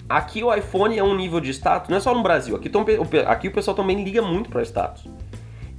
Aqui 0.06 0.44
o 0.44 0.54
iPhone 0.54 0.96
é 0.96 1.02
um 1.02 1.16
nível 1.16 1.40
de 1.40 1.50
status, 1.50 1.88
não 1.88 1.96
é 1.96 2.00
só 2.00 2.14
no 2.14 2.22
Brasil, 2.22 2.54
aqui, 2.54 2.68
tom, 2.68 2.84
aqui 3.26 3.48
o 3.48 3.52
pessoal 3.52 3.74
também 3.74 4.04
liga 4.04 4.20
muito 4.20 4.50
para 4.50 4.62
status. 4.62 5.08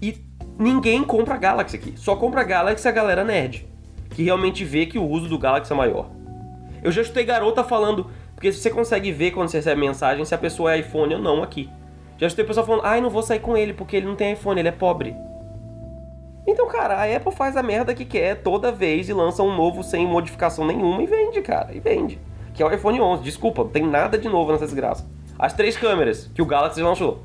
E 0.02 0.18
ninguém 0.58 1.04
compra 1.04 1.38
Galaxy 1.38 1.78
aqui, 1.78 1.94
só 1.96 2.16
compra 2.16 2.44
Galaxy 2.44 2.86
a 2.88 2.92
galera 2.92 3.24
nerd, 3.24 3.66
que 4.10 4.24
realmente 4.24 4.66
vê 4.66 4.88
que 4.88 4.98
o 4.98 5.08
uso 5.08 5.30
do 5.30 5.38
Galaxy 5.38 5.72
é 5.72 5.76
maior. 5.76 6.10
Eu 6.84 6.92
já 6.92 7.04
escutei 7.04 7.24
garota 7.24 7.64
falando, 7.64 8.08
porque 8.34 8.52
você 8.52 8.70
consegue 8.70 9.12
ver 9.12 9.32
quando 9.32 9.50
você 9.50 9.58
recebe 9.58 9.80
mensagem 9.80 10.26
se 10.26 10.36
a 10.36 10.38
pessoa 10.38 10.74
é 10.74 10.80
iPhone 10.80 11.14
ou 11.14 11.22
não 11.22 11.42
aqui. 11.42 11.70
Já 12.18 12.28
escutei 12.28 12.44
pessoa 12.44 12.66
falando, 12.66 12.86
ai, 12.86 13.00
não 13.00 13.10
vou 13.10 13.22
sair 13.22 13.40
com 13.40 13.56
ele 13.56 13.72
porque 13.72 13.96
ele 13.96 14.08
não 14.08 14.16
tem 14.16 14.34
iPhone, 14.34 14.60
ele 14.60 14.68
é 14.68 14.72
pobre. 14.72 15.16
Então, 16.48 16.66
cara, 16.70 16.96
a 16.96 17.16
Apple 17.16 17.34
faz 17.34 17.58
a 17.58 17.62
merda 17.62 17.94
que 17.94 18.06
quer 18.06 18.36
toda 18.36 18.72
vez 18.72 19.10
e 19.10 19.14
lança 19.14 19.44
um 19.44 19.54
novo 19.54 19.84
sem 19.84 20.08
modificação 20.08 20.66
nenhuma 20.66 21.04
e 21.04 21.06
vende, 21.06 21.42
cara, 21.42 21.76
e 21.76 21.80
vende. 21.82 22.18
Que 22.54 22.64
é 22.64 22.66
o 22.66 22.74
iPhone 22.74 23.02
11. 23.02 23.22
Desculpa, 23.22 23.64
não 23.64 23.70
tem 23.70 23.86
nada 23.86 24.18
de 24.18 24.30
novo 24.30 24.54
nessa 24.54 24.64
desgraça. 24.64 25.06
As 25.38 25.52
três 25.52 25.76
câmeras 25.76 26.32
que 26.34 26.42
o 26.42 26.46
Galaxy 26.46 26.82
lançou. 26.82 27.22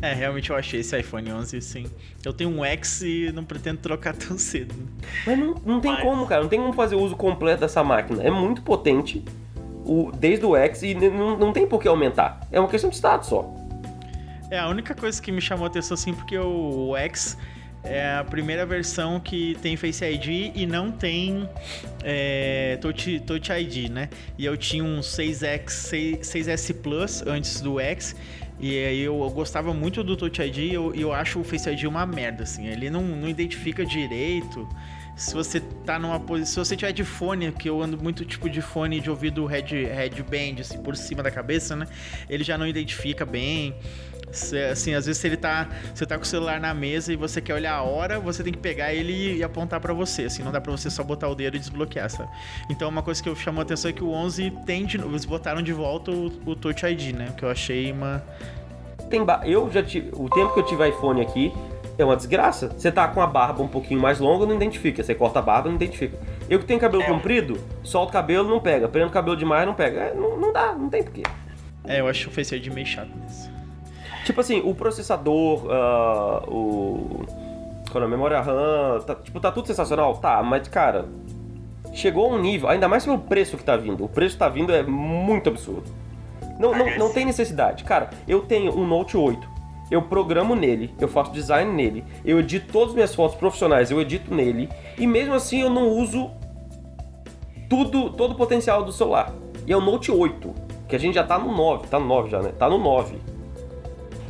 É, 0.00 0.12
realmente 0.12 0.50
eu 0.50 0.56
achei 0.56 0.80
esse 0.80 0.96
iPhone 0.96 1.32
11, 1.32 1.60
sim. 1.60 1.86
Eu 2.24 2.32
tenho 2.32 2.50
um 2.50 2.64
X 2.64 3.02
e 3.02 3.32
não 3.34 3.44
pretendo 3.44 3.78
trocar 3.78 4.14
tão 4.16 4.38
cedo. 4.38 4.74
Mas 5.26 5.36
não, 5.36 5.54
não 5.66 5.80
tem 5.80 5.90
Mas... 5.90 6.02
como, 6.02 6.26
cara. 6.26 6.42
Não 6.42 6.48
tem 6.48 6.60
como 6.60 6.72
fazer 6.72 6.94
o 6.94 7.00
uso 7.00 7.16
completo 7.16 7.62
dessa 7.62 7.82
máquina. 7.82 8.22
É 8.22 8.30
muito 8.30 8.62
potente 8.62 9.24
o, 9.84 10.12
desde 10.12 10.46
o 10.46 10.54
X 10.54 10.82
e 10.82 10.94
não, 10.94 11.36
não 11.36 11.52
tem 11.52 11.66
por 11.66 11.82
que 11.82 11.88
aumentar. 11.88 12.46
É 12.52 12.60
uma 12.60 12.68
questão 12.68 12.88
de 12.88 12.96
status 12.96 13.28
só. 13.28 13.63
É, 14.50 14.58
a 14.58 14.68
única 14.68 14.94
coisa 14.94 15.20
que 15.20 15.32
me 15.32 15.40
chamou 15.40 15.64
a 15.64 15.68
atenção 15.68 15.94
assim, 15.94 16.14
porque 16.14 16.38
o 16.38 16.96
X 16.96 17.36
é 17.84 18.16
a 18.16 18.24
primeira 18.24 18.64
versão 18.64 19.20
que 19.20 19.56
tem 19.60 19.76
Face 19.76 20.02
ID 20.04 20.52
e 20.54 20.66
não 20.66 20.90
tem 20.90 21.48
é, 22.02 22.78
Touch, 22.80 23.20
Touch 23.20 23.52
ID, 23.52 23.90
né? 23.90 24.08
E 24.38 24.44
eu 24.44 24.56
tinha 24.56 24.82
um 24.82 25.00
6X, 25.00 25.68
6, 25.68 26.18
6S 26.20 26.74
Plus 26.82 27.22
antes 27.26 27.60
do 27.60 27.78
X. 27.78 28.16
E 28.58 28.78
aí 28.78 29.00
eu, 29.00 29.22
eu 29.22 29.30
gostava 29.30 29.74
muito 29.74 30.02
do 30.02 30.16
Touch 30.16 30.40
ID 30.40 30.58
e 30.58 30.74
eu, 30.74 30.94
eu, 30.94 31.12
acho 31.12 31.40
o 31.40 31.44
Face 31.44 31.68
ID 31.68 31.84
uma 31.84 32.06
merda, 32.06 32.44
assim. 32.44 32.66
Ele 32.66 32.88
não, 32.88 33.02
não 33.02 33.28
identifica 33.28 33.84
direito. 33.84 34.66
Se 35.16 35.34
você 35.34 35.60
tá 35.60 35.98
numa 35.98 36.18
posição. 36.18 36.64
Se 36.64 36.70
você 36.70 36.76
tiver 36.76 36.92
de 36.92 37.04
fone, 37.04 37.52
que 37.52 37.68
eu 37.68 37.82
ando 37.82 38.02
muito 38.02 38.24
tipo 38.24 38.48
de 38.48 38.60
fone 38.60 39.00
de 39.00 39.10
ouvido 39.10 39.44
head, 39.44 39.84
headband, 39.84 40.60
assim, 40.60 40.78
por 40.78 40.96
cima 40.96 41.22
da 41.22 41.30
cabeça, 41.30 41.76
né? 41.76 41.86
Ele 42.28 42.42
já 42.42 42.56
não 42.56 42.66
identifica 42.66 43.26
bem. 43.26 43.74
Assim, 44.70 44.94
às 44.94 45.06
vezes 45.06 45.20
se 45.20 45.26
ele 45.26 45.36
tá, 45.36 45.68
você 45.94 46.04
tá 46.04 46.16
com 46.16 46.24
o 46.24 46.26
celular 46.26 46.60
na 46.60 46.74
mesa 46.74 47.12
e 47.12 47.16
você 47.16 47.40
quer 47.40 47.54
olhar 47.54 47.74
a 47.74 47.82
hora, 47.82 48.18
você 48.18 48.42
tem 48.42 48.52
que 48.52 48.58
pegar 48.58 48.92
ele 48.92 49.36
e 49.36 49.42
apontar 49.42 49.80
para 49.80 49.92
você, 49.92 50.24
assim, 50.24 50.42
não 50.42 50.52
dá 50.52 50.60
para 50.60 50.72
você 50.72 50.90
só 50.90 51.02
botar 51.02 51.28
o 51.28 51.34
dedo 51.34 51.56
e 51.56 51.60
desbloquear, 51.60 52.10
sabe? 52.10 52.28
Então 52.68 52.88
uma 52.88 53.02
coisa 53.02 53.22
que 53.22 53.28
eu 53.28 53.36
chamou 53.36 53.60
a 53.60 53.62
atenção 53.62 53.90
é 53.90 53.92
que 53.92 54.02
o 54.02 54.10
11 54.10 54.52
tem 54.66 54.84
de, 54.84 54.98
eles 54.98 55.24
botaram 55.24 55.62
de 55.62 55.72
volta 55.72 56.10
o, 56.10 56.26
o 56.44 56.56
Touch 56.56 56.84
ID, 56.84 57.14
né? 57.14 57.32
Que 57.36 57.44
eu 57.44 57.50
achei 57.50 57.92
uma 57.92 58.22
tem 59.08 59.24
eu 59.44 59.70
já 59.70 59.82
tive, 59.82 60.10
o 60.14 60.28
tempo 60.28 60.52
que 60.54 60.60
eu 60.60 60.64
tive 60.64 60.88
iPhone 60.88 61.20
aqui 61.20 61.52
é 61.96 62.04
uma 62.04 62.16
desgraça. 62.16 62.68
Você 62.68 62.90
tá 62.90 63.06
com 63.06 63.20
a 63.20 63.26
barba 63.26 63.62
um 63.62 63.68
pouquinho 63.68 64.00
mais 64.00 64.18
longa, 64.18 64.44
não 64.46 64.56
identifica. 64.56 65.02
Você 65.02 65.14
corta 65.14 65.38
a 65.38 65.42
barba, 65.42 65.68
não 65.68 65.76
identifica. 65.76 66.18
Eu 66.48 66.58
que 66.58 66.64
tenho 66.64 66.80
cabelo 66.80 67.02
é. 67.02 67.06
comprido, 67.06 67.58
solto 67.82 68.10
o 68.10 68.12
cabelo, 68.12 68.48
não 68.48 68.60
pega. 68.60 68.88
Prendo 68.88 69.08
o 69.08 69.12
cabelo 69.12 69.36
demais, 69.36 69.66
não 69.66 69.74
pega. 69.74 70.00
É, 70.00 70.14
não, 70.14 70.36
não 70.36 70.52
dá, 70.52 70.72
não 70.72 70.88
tem 70.88 71.02
porquê. 71.02 71.22
É, 71.86 72.00
eu 72.00 72.08
acho 72.08 72.28
o 72.28 72.32
Face 72.32 72.54
ID 72.54 72.68
meio 72.68 72.86
chato 72.86 73.10
nisso. 73.16 73.53
Tipo 74.24 74.40
assim, 74.40 74.60
o 74.64 74.74
processador, 74.74 75.66
uh, 75.66 76.50
o. 76.50 77.26
A 77.94 78.08
memória 78.08 78.40
RAM, 78.40 78.98
tá, 79.06 79.14
tipo, 79.14 79.38
tá 79.38 79.52
tudo 79.52 79.68
sensacional? 79.68 80.16
Tá, 80.16 80.42
mas 80.42 80.66
cara, 80.66 81.06
chegou 81.92 82.26
a 82.26 82.34
um 82.34 82.40
nível, 82.40 82.68
ainda 82.68 82.88
mais 82.88 83.04
pelo 83.04 83.20
preço 83.20 83.56
que 83.56 83.62
tá 83.62 83.76
vindo. 83.76 84.04
O 84.04 84.08
preço 84.08 84.34
que 84.34 84.40
tá 84.40 84.48
vindo 84.48 84.74
é 84.74 84.82
muito 84.82 85.48
absurdo. 85.48 85.84
Não, 86.58 86.76
não, 86.76 86.98
não 86.98 87.12
tem 87.12 87.24
necessidade. 87.24 87.84
Cara, 87.84 88.10
eu 88.26 88.40
tenho 88.40 88.76
um 88.76 88.84
Note 88.84 89.16
8. 89.16 89.54
Eu 89.92 90.02
programo 90.02 90.56
nele, 90.56 90.92
eu 90.98 91.06
faço 91.06 91.30
design 91.30 91.72
nele, 91.72 92.04
eu 92.24 92.40
edito 92.40 92.72
todas 92.72 92.88
as 92.88 92.94
minhas 92.94 93.14
fotos 93.14 93.36
profissionais, 93.36 93.90
eu 93.90 94.00
edito 94.00 94.34
nele, 94.34 94.68
e 94.98 95.06
mesmo 95.06 95.34
assim 95.34 95.60
eu 95.60 95.70
não 95.70 95.88
uso 95.88 96.30
tudo, 97.68 98.10
todo 98.10 98.32
o 98.32 98.34
potencial 98.34 98.82
do 98.82 98.90
celular. 98.90 99.32
E 99.66 99.72
é 99.72 99.76
o 99.76 99.80
Note 99.80 100.10
8, 100.10 100.52
que 100.88 100.96
a 100.96 100.98
gente 100.98 101.14
já 101.14 101.22
tá 101.22 101.38
no 101.38 101.54
9, 101.54 101.86
tá 101.86 102.00
no 102.00 102.06
9 102.06 102.30
já, 102.30 102.42
né? 102.42 102.52
Tá 102.58 102.68
no 102.68 102.78
9. 102.78 103.33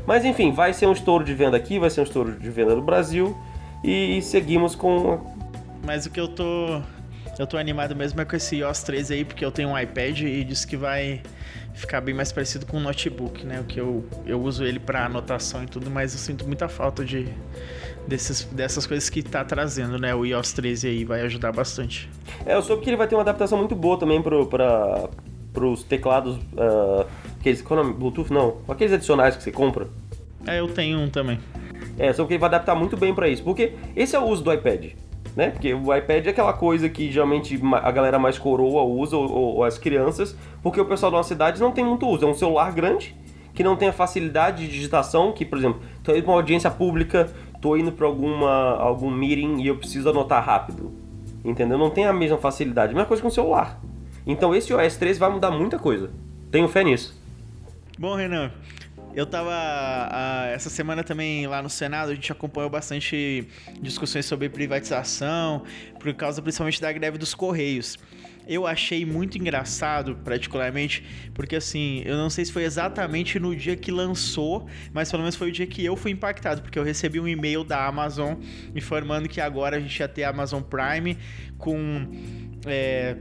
Mas 0.06 0.24
enfim, 0.24 0.52
vai 0.52 0.72
ser 0.72 0.86
um 0.86 0.92
estouro 0.92 1.24
de 1.24 1.34
venda 1.34 1.56
aqui, 1.56 1.78
vai 1.78 1.90
ser 1.90 2.00
um 2.00 2.04
estouro 2.04 2.32
de 2.38 2.50
venda 2.50 2.74
no 2.74 2.82
Brasil 2.82 3.36
e 3.82 4.20
seguimos 4.22 4.74
com. 4.74 5.20
Mas 5.84 6.06
o 6.06 6.10
que 6.10 6.20
eu 6.20 6.28
tô. 6.28 6.80
Eu 7.36 7.48
tô 7.48 7.56
animado 7.56 7.96
mesmo 7.96 8.20
é 8.20 8.24
com 8.24 8.36
esse 8.36 8.56
iOS 8.56 8.84
13 8.84 9.14
aí, 9.14 9.24
porque 9.24 9.44
eu 9.44 9.50
tenho 9.50 9.70
um 9.70 9.78
iPad 9.78 10.20
e 10.20 10.44
disse 10.44 10.64
que 10.64 10.76
vai 10.76 11.20
ficar 11.72 12.00
bem 12.00 12.14
mais 12.14 12.30
parecido 12.30 12.64
com 12.64 12.76
um 12.76 12.80
notebook, 12.80 13.44
né? 13.44 13.60
O 13.60 13.64
que 13.64 13.80
eu, 13.80 14.04
eu 14.24 14.40
uso 14.40 14.64
ele 14.64 14.78
para 14.78 15.06
anotação 15.06 15.64
e 15.64 15.66
tudo, 15.66 15.90
mas 15.90 16.12
eu 16.12 16.18
sinto 16.20 16.46
muita 16.46 16.68
falta 16.68 17.04
de 17.04 17.26
desses, 18.06 18.44
dessas 18.44 18.86
coisas 18.86 19.10
que 19.10 19.22
tá 19.22 19.44
trazendo, 19.44 19.98
né? 19.98 20.14
O 20.14 20.24
iOS 20.24 20.52
13 20.52 20.88
aí 20.88 21.04
vai 21.04 21.22
ajudar 21.22 21.52
bastante. 21.52 22.08
É, 22.46 22.54
eu 22.54 22.62
soube 22.62 22.82
que 22.82 22.90
ele 22.90 22.96
vai 22.96 23.08
ter 23.08 23.16
uma 23.16 23.22
adaptação 23.22 23.58
muito 23.58 23.74
boa 23.74 23.98
também 23.98 24.22
pro, 24.22 24.46
pra, 24.46 25.08
pros 25.52 25.82
teclados. 25.82 26.36
Uh, 26.36 27.06
aqueles. 27.44 27.60
Qual 27.60 27.78
é 27.78 27.82
o 27.82 27.86
nome? 27.86 27.96
Bluetooth? 27.96 28.32
Não. 28.32 28.56
Aqueles 28.66 28.92
adicionais 28.92 29.36
que 29.36 29.42
você 29.42 29.52
compra. 29.52 29.86
É, 30.46 30.60
eu 30.60 30.68
tenho 30.68 30.98
um 30.98 31.08
também. 31.08 31.38
É, 31.98 32.12
só 32.12 32.24
que 32.24 32.32
ele 32.32 32.40
vai 32.40 32.48
adaptar 32.48 32.74
muito 32.74 32.96
bem 32.96 33.14
para 33.14 33.28
isso. 33.28 33.42
Porque 33.44 33.74
esse 33.94 34.16
é 34.16 34.18
o 34.18 34.24
uso 34.24 34.42
do 34.42 34.52
iPad. 34.52 34.92
Né? 35.36 35.50
Porque 35.50 35.74
o 35.74 35.94
iPad 35.94 36.26
é 36.26 36.30
aquela 36.30 36.52
coisa 36.52 36.88
que 36.88 37.10
geralmente 37.10 37.60
a 37.82 37.90
galera 37.90 38.18
mais 38.18 38.38
coroa 38.38 38.84
usa, 38.84 39.16
ou, 39.16 39.56
ou 39.56 39.64
as 39.64 39.76
crianças, 39.76 40.36
porque 40.62 40.80
o 40.80 40.84
pessoal 40.84 41.10
da 41.10 41.18
nossa 41.18 41.30
cidade 41.30 41.60
não 41.60 41.72
tem 41.72 41.84
muito 41.84 42.06
uso. 42.06 42.24
É 42.24 42.28
um 42.28 42.34
celular 42.34 42.72
grande, 42.72 43.16
que 43.52 43.62
não 43.62 43.76
tem 43.76 43.88
a 43.88 43.92
facilidade 43.92 44.64
de 44.64 44.72
digitação, 44.72 45.32
que, 45.32 45.44
por 45.44 45.58
exemplo, 45.58 45.80
tô 46.02 46.12
indo 46.12 46.22
pra 46.22 46.32
uma 46.32 46.38
audiência 46.38 46.70
pública, 46.70 47.32
tô 47.60 47.76
indo 47.76 47.90
para 47.90 48.06
alguma 48.06 48.76
algum 48.76 49.10
meeting 49.10 49.60
e 49.60 49.66
eu 49.66 49.76
preciso 49.76 50.08
anotar 50.08 50.44
rápido. 50.44 50.92
Entendeu? 51.44 51.76
Não 51.76 51.90
tem 51.90 52.06
a 52.06 52.12
mesma 52.12 52.38
facilidade. 52.38 52.92
A 52.92 52.94
mesma 52.94 53.06
coisa 53.06 53.22
com 53.22 53.28
o 53.28 53.32
celular. 53.32 53.80
Então 54.26 54.54
esse 54.54 54.72
OS 54.72 54.96
13 54.96 55.18
vai 55.18 55.30
mudar 55.30 55.50
muita 55.50 55.78
coisa. 55.78 56.10
Tenho 56.50 56.68
fé 56.68 56.84
nisso. 56.84 57.23
Bom, 57.96 58.16
Renan, 58.16 58.50
eu 59.14 59.24
tava 59.24 59.52
essa 60.52 60.68
semana 60.68 61.04
também 61.04 61.46
lá 61.46 61.62
no 61.62 61.70
Senado, 61.70 62.10
a 62.10 62.14
gente 62.14 62.32
acompanhou 62.32 62.68
bastante 62.68 63.46
discussões 63.80 64.26
sobre 64.26 64.48
privatização, 64.48 65.62
por 66.00 66.12
causa 66.14 66.42
principalmente 66.42 66.80
da 66.80 66.92
greve 66.92 67.18
dos 67.18 67.34
Correios. 67.34 67.96
Eu 68.46 68.66
achei 68.66 69.06
muito 69.06 69.38
engraçado, 69.38 70.16
particularmente, 70.16 71.04
porque 71.32 71.56
assim, 71.56 72.02
eu 72.04 72.16
não 72.16 72.28
sei 72.28 72.44
se 72.44 72.52
foi 72.52 72.64
exatamente 72.64 73.38
no 73.38 73.54
dia 73.54 73.76
que 73.76 73.90
lançou, 73.90 74.68
mas 74.92 75.10
pelo 75.10 75.22
menos 75.22 75.36
foi 75.36 75.48
o 75.48 75.52
dia 75.52 75.66
que 75.66 75.82
eu 75.84 75.96
fui 75.96 76.10
impactado, 76.10 76.60
porque 76.60 76.78
eu 76.78 76.82
recebi 76.82 77.20
um 77.20 77.28
e-mail 77.28 77.62
da 77.64 77.86
Amazon 77.86 78.34
informando 78.74 79.28
que 79.28 79.40
agora 79.40 79.76
a 79.76 79.80
gente 79.80 79.98
ia 79.98 80.08
ter 80.08 80.24
Amazon 80.24 80.62
Prime 80.62 81.16
com. 81.56 82.10
É, 82.66 83.16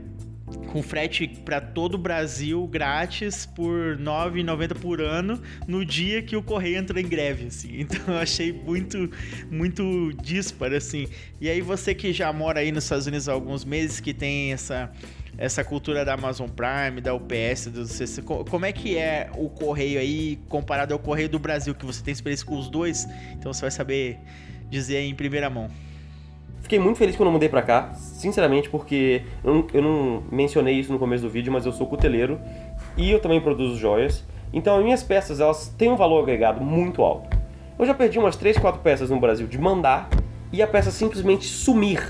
com 0.70 0.82
frete 0.82 1.26
para 1.26 1.60
todo 1.60 1.94
o 1.94 1.98
Brasil 1.98 2.66
grátis 2.66 3.46
por 3.46 3.96
R$ 3.96 4.02
9,90 4.02 4.78
por 4.78 5.00
ano 5.00 5.40
no 5.66 5.84
dia 5.84 6.22
que 6.22 6.36
o 6.36 6.42
correio 6.42 6.78
entrou 6.78 7.00
em 7.00 7.08
greve, 7.08 7.46
assim. 7.46 7.84
Então 7.84 8.14
eu 8.14 8.18
achei 8.18 8.52
muito 8.52 9.10
muito 9.50 10.12
disparo 10.22 10.74
assim. 10.74 11.06
E 11.40 11.48
aí 11.48 11.60
você 11.60 11.94
que 11.94 12.12
já 12.12 12.32
mora 12.32 12.60
aí 12.60 12.72
nos 12.72 12.84
Estados 12.84 13.06
Unidos 13.06 13.28
há 13.28 13.32
alguns 13.32 13.64
meses 13.64 14.00
que 14.00 14.12
tem 14.12 14.52
essa 14.52 14.90
essa 15.36 15.64
cultura 15.64 16.04
da 16.04 16.14
Amazon 16.14 16.48
Prime, 16.48 17.00
da 17.00 17.12
UPS, 17.12 17.66
do 17.66 17.84
CC, 17.86 18.22
como 18.22 18.64
é 18.64 18.72
que 18.72 18.96
é 18.96 19.30
o 19.34 19.48
correio 19.48 19.98
aí 19.98 20.38
comparado 20.48 20.94
ao 20.94 21.00
correio 21.00 21.28
do 21.28 21.40
Brasil 21.40 21.74
que 21.74 21.84
você 21.84 22.02
tem 22.02 22.12
experiência 22.12 22.46
com 22.46 22.56
os 22.56 22.68
dois? 22.68 23.04
Então 23.32 23.52
você 23.52 23.62
vai 23.62 23.70
saber 23.70 24.18
dizer 24.70 25.00
em 25.00 25.14
primeira 25.14 25.50
mão. 25.50 25.68
Fiquei 26.64 26.78
muito 26.78 26.96
feliz 26.96 27.14
quando 27.14 27.26
eu 27.26 27.32
mudei 27.34 27.50
pra 27.50 27.60
cá, 27.60 27.92
sinceramente, 27.92 28.70
porque 28.70 29.20
eu 29.44 29.54
não, 29.54 29.66
eu 29.74 29.82
não 29.82 30.22
mencionei 30.32 30.74
isso 30.80 30.90
no 30.90 30.98
começo 30.98 31.22
do 31.22 31.28
vídeo, 31.28 31.52
mas 31.52 31.66
eu 31.66 31.72
sou 31.72 31.86
cuteleiro 31.86 32.40
e 32.96 33.10
eu 33.10 33.20
também 33.20 33.38
produzo 33.38 33.76
joias. 33.76 34.24
Então 34.50 34.78
as 34.78 34.82
minhas 34.82 35.02
peças, 35.02 35.40
elas 35.40 35.68
têm 35.76 35.90
um 35.90 35.96
valor 35.96 36.22
agregado 36.22 36.62
muito 36.62 37.02
alto. 37.02 37.36
Eu 37.78 37.84
já 37.84 37.92
perdi 37.92 38.18
umas 38.18 38.34
3, 38.36 38.56
4 38.56 38.80
peças 38.80 39.10
no 39.10 39.20
Brasil 39.20 39.46
de 39.46 39.58
mandar 39.58 40.08
e 40.50 40.62
a 40.62 40.66
peça 40.66 40.90
simplesmente 40.90 41.44
sumir. 41.44 42.02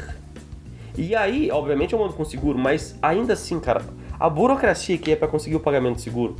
E 0.96 1.16
aí, 1.16 1.50
obviamente 1.50 1.92
eu 1.92 1.98
mando 1.98 2.12
com 2.12 2.24
seguro, 2.24 2.56
mas 2.56 2.96
ainda 3.02 3.32
assim, 3.32 3.58
cara, 3.58 3.82
a 4.20 4.30
burocracia 4.30 4.96
que 4.96 5.10
é 5.10 5.16
para 5.16 5.26
conseguir 5.26 5.56
o 5.56 5.60
pagamento 5.60 6.00
seguro, 6.00 6.36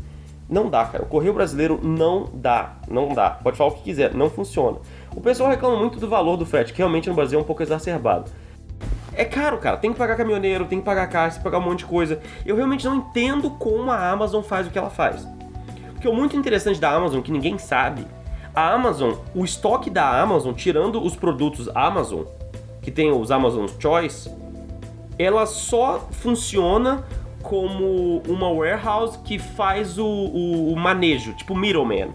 não 0.48 0.68
dá, 0.68 0.84
cara. 0.84 1.04
O 1.04 1.06
correio 1.06 1.32
brasileiro 1.32 1.80
não 1.82 2.28
dá, 2.32 2.76
não 2.88 3.08
dá. 3.08 3.30
Pode 3.30 3.56
falar 3.56 3.70
o 3.70 3.74
que 3.74 3.82
quiser, 3.82 4.14
não 4.14 4.28
funciona. 4.28 4.78
O 5.14 5.20
pessoal 5.20 5.48
reclama 5.48 5.76
muito 5.76 5.98
do 5.98 6.08
valor 6.08 6.36
do 6.36 6.44
frete, 6.44 6.72
que 6.72 6.78
realmente 6.78 7.08
no 7.08 7.14
Brasil 7.14 7.38
é 7.38 7.42
um 7.42 7.44
pouco 7.44 7.62
exacerbado. 7.62 8.30
É 9.16 9.24
caro, 9.24 9.58
cara. 9.58 9.76
Tem 9.76 9.92
que 9.92 9.98
pagar 9.98 10.16
caminhoneiro, 10.16 10.66
tem 10.66 10.80
que 10.80 10.84
pagar 10.84 11.06
caixa, 11.06 11.36
tem 11.36 11.38
que 11.38 11.44
pagar 11.44 11.58
um 11.58 11.68
monte 11.68 11.80
de 11.80 11.86
coisa. 11.86 12.20
Eu 12.44 12.56
realmente 12.56 12.84
não 12.84 12.96
entendo 12.96 13.50
como 13.50 13.90
a 13.90 14.10
Amazon 14.10 14.42
faz 14.42 14.66
o 14.66 14.70
que 14.70 14.78
ela 14.78 14.90
faz. 14.90 15.26
O 15.96 16.00
que 16.00 16.08
é 16.08 16.12
muito 16.12 16.36
interessante 16.36 16.80
da 16.80 16.90
Amazon, 16.90 17.20
que 17.20 17.32
ninguém 17.32 17.56
sabe, 17.56 18.06
a 18.54 18.72
Amazon, 18.72 19.14
o 19.34 19.44
estoque 19.44 19.88
da 19.88 20.20
Amazon, 20.20 20.52
tirando 20.52 21.02
os 21.02 21.16
produtos 21.16 21.68
Amazon, 21.74 22.24
que 22.82 22.90
tem 22.90 23.10
os 23.10 23.30
Amazon 23.30 23.66
Choice, 23.78 24.30
ela 25.18 25.46
só 25.46 26.06
funciona 26.10 27.04
como 27.44 28.22
uma 28.26 28.50
warehouse 28.50 29.18
que 29.18 29.38
faz 29.38 29.98
o, 29.98 30.04
o, 30.04 30.72
o 30.72 30.76
manejo, 30.76 31.34
tipo 31.34 31.54
middleman. 31.54 32.08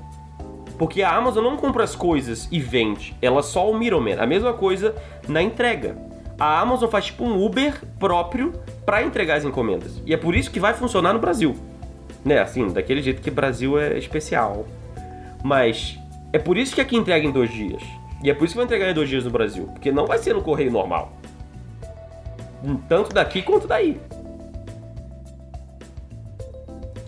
Porque 0.77 1.03
a 1.03 1.15
Amazon 1.15 1.43
não 1.43 1.55
compra 1.55 1.83
as 1.83 1.95
coisas 1.95 2.47
e 2.51 2.59
vende, 2.59 3.15
ela 3.21 3.43
só 3.43 3.69
o 3.69 3.77
middleman. 3.77 4.17
A 4.19 4.25
mesma 4.25 4.53
coisa 4.53 4.95
na 5.27 5.41
entrega. 5.41 5.95
A 6.39 6.59
Amazon 6.59 6.89
faz 6.89 7.05
tipo 7.05 7.23
um 7.23 7.45
Uber 7.45 7.81
próprio 7.99 8.53
para 8.85 9.03
entregar 9.03 9.35
as 9.35 9.45
encomendas. 9.45 10.01
E 10.05 10.13
é 10.13 10.17
por 10.17 10.35
isso 10.35 10.49
que 10.49 10.59
vai 10.59 10.73
funcionar 10.73 11.13
no 11.13 11.19
Brasil. 11.19 11.55
Né, 12.25 12.39
assim, 12.39 12.67
daquele 12.67 13.01
jeito 13.01 13.21
que 13.21 13.29
Brasil 13.29 13.79
é 13.79 13.97
especial. 13.97 14.65
Mas 15.43 15.99
é 16.33 16.39
por 16.39 16.57
isso 16.57 16.73
que 16.73 16.81
aqui 16.81 16.95
entrega 16.95 17.25
em 17.25 17.31
dois 17.31 17.51
dias. 17.51 17.83
E 18.23 18.29
é 18.29 18.33
por 18.33 18.45
isso 18.45 18.53
que 18.53 18.57
vai 18.57 18.65
entregar 18.65 18.89
em 18.89 18.93
dois 18.93 19.09
dias 19.09 19.25
no 19.25 19.29
Brasil. 19.29 19.65
Porque 19.65 19.91
não 19.91 20.05
vai 20.05 20.17
ser 20.17 20.33
no 20.33 20.41
correio 20.41 20.71
normal. 20.71 21.11
Tanto 22.87 23.13
daqui 23.13 23.41
quanto 23.41 23.67
daí. 23.67 23.99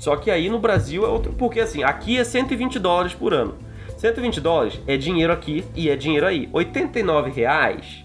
Só 0.02 0.16
que 0.16 0.32
aí 0.32 0.50
no 0.50 0.58
Brasil 0.58 1.06
é 1.06 1.08
outro. 1.08 1.32
Porque 1.34 1.60
assim, 1.60 1.84
aqui 1.84 2.18
é 2.18 2.24
120 2.24 2.80
dólares 2.80 3.14
por 3.14 3.36
ano. 3.36 3.54
120 3.98 4.42
dólares 4.42 4.82
é 4.88 4.98
dinheiro 4.98 5.32
aqui 5.32 5.64
e 5.76 5.92
é 5.92 5.96
dinheiro 5.96 6.26
aí. 6.26 6.50
89 6.52 7.30
reais. 7.30 8.04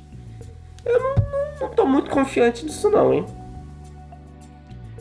Eu 0.85 1.01
não, 1.01 1.15
não, 1.15 1.61
não 1.63 1.69
tô 1.71 1.87
muito 1.87 2.11
confiante 2.11 2.67
disso, 2.67 2.91
não, 2.91 3.15
hein? 3.15 3.25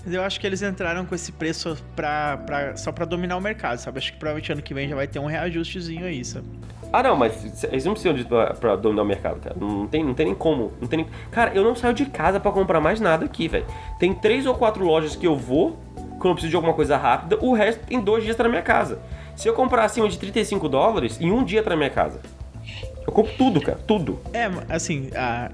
Eu 0.08 0.22
acho 0.22 0.40
que 0.40 0.48
eles 0.48 0.62
entraram 0.62 1.06
com 1.06 1.14
esse 1.14 1.34
preço 1.34 1.76
pra, 1.98 2.38
pra, 2.38 2.78
só 2.78 2.94
pra 2.94 3.04
dominar 3.04 3.36
o 3.36 3.42
mercado, 3.42 3.78
sabe? 3.78 3.98
Acho 3.98 4.14
que 4.14 4.18
provavelmente 4.18 4.54
ano 4.54 4.62
que 4.62 4.74
vem 4.74 4.88
já 4.88 4.96
vai 4.96 5.06
ter 5.08 5.20
um 5.20 5.26
reajustezinho 5.26 6.06
aí, 6.06 6.24
sabe? 6.24 6.48
Ah, 6.94 7.04
não, 7.04 7.18
mas 7.18 7.62
eles 7.66 7.84
não 7.84 7.92
precisam 7.92 8.14
disso 8.14 8.30
pra, 8.30 8.54
pra 8.54 8.76
dominar 8.78 9.02
o 9.02 9.06
mercado, 9.06 9.42
cara. 9.42 9.56
Não 9.60 9.86
tem, 9.86 10.02
não 10.02 10.14
tem 10.14 10.28
nem 10.28 10.36
como. 10.36 10.72
Não 10.80 10.88
tem 10.88 11.00
nem... 11.00 11.08
Cara, 11.30 11.54
eu 11.54 11.62
não 11.62 11.76
saio 11.76 11.94
de 11.94 12.06
casa 12.06 12.40
para 12.40 12.54
comprar 12.54 12.80
mais 12.80 13.02
nada 13.02 13.26
aqui, 13.26 13.50
velho. 13.50 13.66
Tem 14.00 14.14
três 14.14 14.46
ou 14.46 14.56
quatro 14.56 14.86
lojas 14.86 15.14
que 15.14 15.28
eu 15.28 15.36
vou 15.36 15.84
quando 16.16 16.30
eu 16.30 16.34
preciso 16.34 16.50
de 16.50 16.56
alguma 16.56 16.74
coisa 16.74 16.98
rápida, 16.98 17.38
o 17.42 17.54
resto 17.54 17.82
em 17.90 18.00
dois 18.00 18.24
dias 18.24 18.36
tá 18.36 18.44
na 18.44 18.50
minha 18.50 18.62
casa. 18.62 19.00
Se 19.36 19.48
eu 19.48 19.54
comprar 19.54 19.84
acima 19.84 20.08
de 20.08 20.18
35 20.18 20.68
dólares, 20.70 21.20
em 21.20 21.32
um 21.32 21.44
dia 21.44 21.62
tá 21.62 21.70
na 21.72 21.76
minha 21.76 21.90
casa. 21.90 22.20
Eu 23.06 23.14
compro 23.14 23.34
tudo, 23.38 23.62
cara, 23.62 23.78
tudo. 23.86 24.20
É, 24.34 24.50
assim, 24.70 25.10
a, 25.16 25.52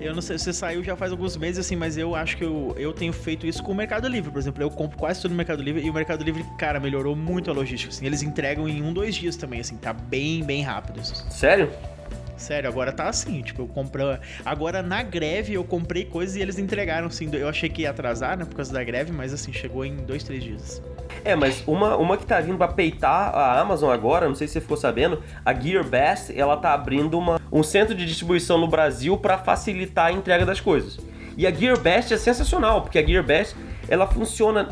eu 0.00 0.14
não 0.14 0.20
sei, 0.20 0.38
você 0.38 0.52
saiu 0.52 0.82
já 0.82 0.96
faz 0.96 1.12
alguns 1.12 1.36
meses, 1.36 1.64
assim, 1.64 1.76
mas 1.76 1.96
eu 1.96 2.14
acho 2.14 2.36
que 2.36 2.44
eu, 2.44 2.74
eu 2.76 2.92
tenho 2.92 3.12
feito 3.12 3.46
isso 3.46 3.62
com 3.62 3.72
o 3.72 3.74
Mercado 3.74 4.08
Livre, 4.08 4.30
por 4.30 4.38
exemplo. 4.38 4.62
Eu 4.62 4.70
compro 4.70 4.98
quase 4.98 5.20
tudo 5.20 5.30
no 5.30 5.36
Mercado 5.36 5.62
Livre 5.62 5.84
e 5.84 5.88
o 5.88 5.92
Mercado 5.92 6.22
Livre, 6.24 6.44
cara, 6.58 6.78
melhorou 6.80 7.16
muito 7.16 7.50
a 7.50 7.54
logística. 7.54 7.92
Assim, 7.92 8.04
eles 8.06 8.22
entregam 8.22 8.68
em 8.68 8.82
um, 8.82 8.92
dois 8.92 9.14
dias 9.14 9.36
também, 9.36 9.60
assim, 9.60 9.76
tá 9.76 9.92
bem, 9.92 10.42
bem 10.44 10.62
rápido. 10.62 11.00
Assim. 11.00 11.14
Sério? 11.30 11.70
Sério, 12.42 12.68
agora 12.68 12.90
tá 12.90 13.08
assim, 13.08 13.40
tipo, 13.40 13.62
eu 13.62 13.68
comprei. 13.68 14.18
Agora 14.44 14.82
na 14.82 15.00
greve 15.00 15.54
eu 15.54 15.62
comprei 15.62 16.04
coisas 16.04 16.34
e 16.34 16.40
eles 16.40 16.58
entregaram, 16.58 17.06
assim. 17.06 17.30
Eu 17.32 17.48
achei 17.48 17.68
que 17.68 17.82
ia 17.82 17.90
atrasar, 17.90 18.36
né, 18.36 18.44
por 18.44 18.56
causa 18.56 18.72
da 18.72 18.82
greve, 18.82 19.12
mas 19.12 19.32
assim, 19.32 19.52
chegou 19.52 19.84
em 19.84 19.94
dois, 19.96 20.24
três 20.24 20.42
dias. 20.42 20.82
É, 21.24 21.36
mas 21.36 21.62
uma, 21.68 21.96
uma 21.96 22.16
que 22.16 22.26
tá 22.26 22.40
vindo 22.40 22.58
pra 22.58 22.66
peitar 22.66 23.32
a 23.32 23.60
Amazon 23.60 23.92
agora, 23.92 24.26
não 24.26 24.34
sei 24.34 24.48
se 24.48 24.54
você 24.54 24.60
ficou 24.60 24.76
sabendo, 24.76 25.22
a 25.44 25.54
GearBest, 25.54 26.36
ela 26.36 26.56
tá 26.56 26.74
abrindo 26.74 27.16
uma, 27.16 27.40
um 27.52 27.62
centro 27.62 27.94
de 27.94 28.04
distribuição 28.04 28.58
no 28.58 28.66
Brasil 28.66 29.16
para 29.16 29.38
facilitar 29.38 30.06
a 30.06 30.12
entrega 30.12 30.44
das 30.44 30.60
coisas. 30.60 30.98
E 31.38 31.46
a 31.46 31.52
GearBest 31.52 32.12
é 32.12 32.16
sensacional, 32.16 32.82
porque 32.82 32.98
a 32.98 33.06
GearBest 33.06 33.54
ela 33.88 34.08
funciona 34.08 34.68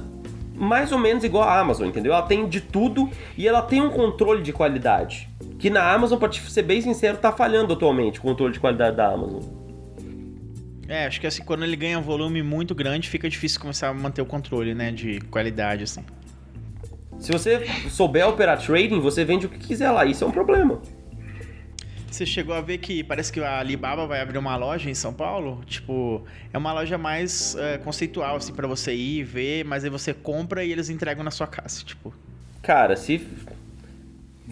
mais 0.56 0.90
ou 0.90 0.98
menos 0.98 1.22
igual 1.22 1.44
a 1.44 1.56
Amazon, 1.56 1.86
entendeu? 1.86 2.12
Ela 2.12 2.22
tem 2.22 2.48
de 2.48 2.60
tudo 2.60 3.08
e 3.38 3.46
ela 3.46 3.62
tem 3.62 3.80
um 3.80 3.90
controle 3.90 4.42
de 4.42 4.52
qualidade. 4.52 5.29
Que 5.60 5.68
na 5.68 5.92
Amazon, 5.92 6.18
pra 6.18 6.28
te 6.28 6.40
ser 6.50 6.62
bem 6.62 6.80
sincero, 6.80 7.18
tá 7.18 7.30
falhando 7.30 7.74
atualmente 7.74 8.18
o 8.18 8.22
controle 8.22 8.52
de 8.52 8.58
qualidade 8.58 8.96
da 8.96 9.12
Amazon. 9.12 9.42
É, 10.88 11.06
acho 11.06 11.20
que 11.20 11.26
assim, 11.26 11.44
quando 11.44 11.62
ele 11.62 11.76
ganha 11.76 12.00
volume 12.00 12.42
muito 12.42 12.74
grande, 12.74 13.08
fica 13.08 13.28
difícil 13.28 13.60
começar 13.60 13.90
a 13.90 13.94
manter 13.94 14.22
o 14.22 14.26
controle, 14.26 14.74
né, 14.74 14.90
de 14.90 15.20
qualidade, 15.20 15.84
assim. 15.84 16.02
Se 17.18 17.30
você 17.30 17.66
souber 17.90 18.26
operar 18.26 18.58
trading, 18.58 18.98
você 19.00 19.22
vende 19.22 19.44
o 19.44 19.48
que 19.50 19.58
quiser 19.58 19.90
lá, 19.90 20.06
isso 20.06 20.24
é 20.24 20.26
um 20.26 20.32
problema. 20.32 20.80
Você 22.10 22.24
chegou 22.24 22.54
a 22.54 22.60
ver 22.62 22.78
que 22.78 23.04
parece 23.04 23.30
que 23.30 23.38
a 23.38 23.60
Alibaba 23.60 24.06
vai 24.06 24.20
abrir 24.20 24.38
uma 24.38 24.56
loja 24.56 24.90
em 24.90 24.94
São 24.94 25.12
Paulo? 25.12 25.62
Tipo, 25.66 26.24
é 26.52 26.58
uma 26.58 26.72
loja 26.72 26.98
mais 26.98 27.54
é, 27.54 27.78
conceitual, 27.78 28.36
assim, 28.36 28.52
para 28.52 28.66
você 28.66 28.94
ir 28.94 29.22
ver, 29.22 29.64
mas 29.64 29.84
aí 29.84 29.90
você 29.90 30.14
compra 30.14 30.64
e 30.64 30.72
eles 30.72 30.88
entregam 30.88 31.22
na 31.22 31.30
sua 31.30 31.46
casa, 31.46 31.84
tipo. 31.84 32.12
Cara, 32.62 32.96
se. 32.96 33.24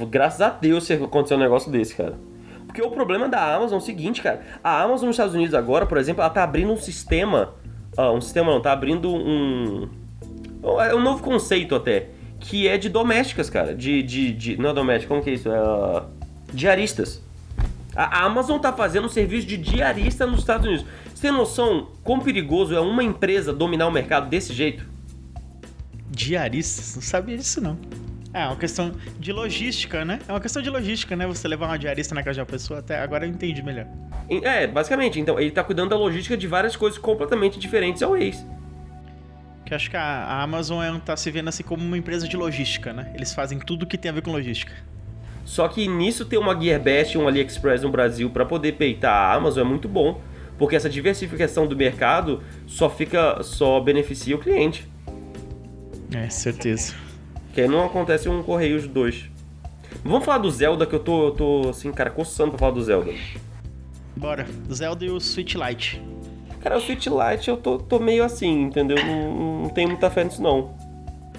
Graças 0.07 0.41
a 0.41 0.51
Deus 0.51 0.85
se 0.85 0.93
acontecer 0.93 1.35
um 1.35 1.39
negócio 1.39 1.71
desse, 1.71 1.95
cara. 1.95 2.15
Porque 2.67 2.83
o 2.83 2.91
problema 2.91 3.29
da 3.29 3.57
Amazon 3.57 3.79
é 3.79 3.83
o 3.83 3.85
seguinte, 3.85 4.23
cara. 4.23 4.43
A 4.63 4.83
Amazon 4.83 5.07
nos 5.07 5.15
Estados 5.15 5.35
Unidos 5.35 5.55
agora, 5.55 5.87
por 5.87 5.99
exemplo, 5.99 6.23
ela 6.23 6.31
tá 6.31 6.45
abrindo 6.45 6.73
um 6.73 6.77
sistema. 6.77 7.55
Um 7.97 8.21
sistema 8.21 8.53
não, 8.53 8.61
tá 8.61 8.73
abrindo 8.73 9.11
um. 9.11 9.89
É 10.87 10.95
um 10.95 11.01
novo 11.01 11.23
conceito 11.23 11.75
até. 11.75 12.11
Que 12.39 12.69
é 12.69 12.79
de 12.79 12.89
domésticas, 12.89 13.51
cara. 13.51 13.75
De. 13.75 14.03
de, 14.03 14.33
de 14.33 14.57
não 14.57 14.71
é 14.71 14.75
doméstica, 14.75 15.09
como 15.09 15.23
que 15.23 15.31
é 15.31 15.33
isso? 15.33 15.49
É. 15.51 16.03
Diaristas. 16.53 17.23
A 17.97 18.25
Amazon 18.25 18.61
tá 18.61 18.73
fazendo 18.73 19.07
um 19.07 19.09
serviço 19.09 19.47
de 19.47 19.57
diarista 19.57 20.25
nos 20.25 20.41
Estados 20.41 20.67
Unidos. 20.67 20.87
Você 21.13 21.23
tem 21.23 21.33
noção 21.33 21.89
quão 22.05 22.21
perigoso 22.21 22.75
é 22.75 22.81
uma 22.81 23.03
empresa 23.03 23.53
dominar 23.53 23.89
o 23.89 23.91
mercado 23.91 24.29
desse 24.29 24.53
jeito? 24.53 24.87
Diaristas? 26.09 26.95
Não 26.95 27.03
sabia 27.03 27.37
disso 27.37 27.61
não. 27.61 27.77
É, 28.39 28.47
uma 28.47 28.57
questão 28.57 28.93
de 29.19 29.33
logística, 29.33 30.05
né? 30.05 30.21
É 30.29 30.33
uma 30.33 30.41
questão 30.41 30.63
de 30.63 30.71
logística, 30.71 31.17
né? 31.17 31.27
Você 31.27 31.49
levar 31.49 31.67
uma 31.67 31.79
diarista 31.79 32.15
na 32.15 32.23
casa 32.23 32.35
de 32.35 32.41
uma 32.41 32.47
pessoa, 32.47 32.79
até 32.79 33.01
agora 33.01 33.27
eu 33.27 33.31
entendi 33.31 33.63
melhor. 33.63 33.87
É, 34.31 34.65
basicamente. 34.65 35.19
Então, 35.19 35.41
ele 35.41 35.51
tá 35.51 35.65
cuidando 35.65 35.91
da 35.91 35.97
logística 35.97 36.37
de 36.37 36.47
várias 36.47 36.77
coisas 36.77 36.99
completamente 36.99 37.59
diferentes 37.59 38.01
ao 38.01 38.17
ex. 38.17 38.47
Que 39.67 39.75
acho 39.75 39.91
que 39.91 39.97
a 39.97 40.41
Amazon 40.41 40.83
é, 40.83 41.01
tá 41.01 41.17
se 41.17 41.31
vendo 41.33 41.49
assim 41.49 41.65
como 41.65 41.83
uma 41.83 41.99
empresa 41.99 42.29
de 42.29 42.37
logística, 42.37 42.93
né? 42.93 43.11
Eles 43.15 43.35
fazem 43.35 43.59
tudo 43.59 43.87
que 43.87 43.99
tem 43.99 44.11
a 44.11 44.15
ver 44.15 44.23
com 44.23 44.31
logística. 44.31 44.73
Só 45.45 45.67
que 45.67 45.89
nisso 45.89 46.25
ter 46.25 46.39
uma 46.39 46.59
Gearbest 46.59 47.15
e 47.15 47.19
um 47.19 47.27
AliExpress 47.27 47.83
no 47.83 47.91
Brasil 47.91 48.31
para 48.31 48.45
poder 48.45 48.73
peitar 48.73 49.13
a 49.13 49.35
Amazon 49.35 49.67
é 49.67 49.69
muito 49.69 49.89
bom, 49.89 50.21
porque 50.57 50.77
essa 50.77 50.89
diversificação 50.89 51.67
do 51.67 51.75
mercado 51.75 52.43
só 52.67 52.89
fica 52.89 53.43
só 53.43 53.81
beneficia 53.81 54.37
o 54.37 54.39
cliente. 54.39 54.87
É, 56.15 56.29
certeza. 56.31 57.08
Que 57.59 57.63
aí 57.63 57.69
não 57.69 57.85
acontece 57.85 58.29
um 58.29 58.41
Correios 58.41 58.87
2. 58.87 59.31
Vamos 60.05 60.25
falar 60.25 60.39
do 60.39 60.49
Zelda, 60.49 60.87
que 60.87 60.95
eu 60.95 61.01
tô, 61.01 61.25
eu 61.27 61.31
tô 61.33 61.69
assim, 61.69 61.91
cara, 61.91 62.09
coçando 62.09 62.51
pra 62.51 62.59
falar 62.61 62.71
do 62.71 62.81
Zelda. 62.81 63.13
Bora. 64.15 64.47
Zelda 64.73 65.05
e 65.05 65.11
o 65.11 65.19
Switch 65.19 65.57
Lite. 65.57 66.01
Cara, 66.61 66.79
o 66.79 66.81
Switch 66.81 67.07
Lite 67.07 67.49
eu 67.49 67.57
tô, 67.57 67.79
tô 67.79 67.99
meio 67.99 68.23
assim, 68.23 68.63
entendeu? 68.63 68.97
Não, 69.05 69.63
não 69.63 69.71
tenho 69.71 69.89
muita 69.89 70.09
fé 70.09 70.23
nisso, 70.23 70.41
não. 70.41 70.73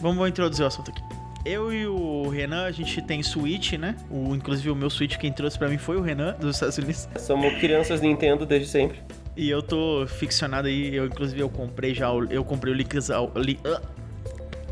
Vamos 0.01 0.27
introduzir 0.27 0.65
o 0.65 0.67
assunto 0.67 0.91
aqui. 0.91 1.01
Eu 1.45 1.71
e 1.71 1.87
o 1.87 2.27
Renan, 2.27 2.65
a 2.65 2.71
gente 2.71 3.01
tem 3.01 3.23
Switch, 3.23 3.75
né? 3.75 3.95
O, 4.11 4.35
inclusive 4.35 4.69
o 4.69 4.75
meu 4.75 4.89
Switch 4.89 5.15
quem 5.15 5.31
trouxe 5.31 5.57
para 5.57 5.69
mim 5.69 5.77
foi 5.77 5.95
o 5.95 6.01
Renan, 6.01 6.35
dos 6.37 6.57
Estados 6.57 6.77
Unidos. 6.77 7.07
Somos 7.15 7.53
crianças 7.59 8.01
Nintendo 8.01 8.45
desde 8.45 8.67
sempre. 8.67 8.99
E 9.37 9.49
eu 9.49 9.63
tô 9.63 10.05
ficcionado 10.05 10.67
aí, 10.67 10.93
eu 10.93 11.05
inclusive 11.05 11.39
eu 11.39 11.47
comprei 11.47 11.93
já, 11.95 12.09
eu 12.09 12.43
comprei 12.43 12.73
o 12.73 12.75
Link's, 12.75 13.09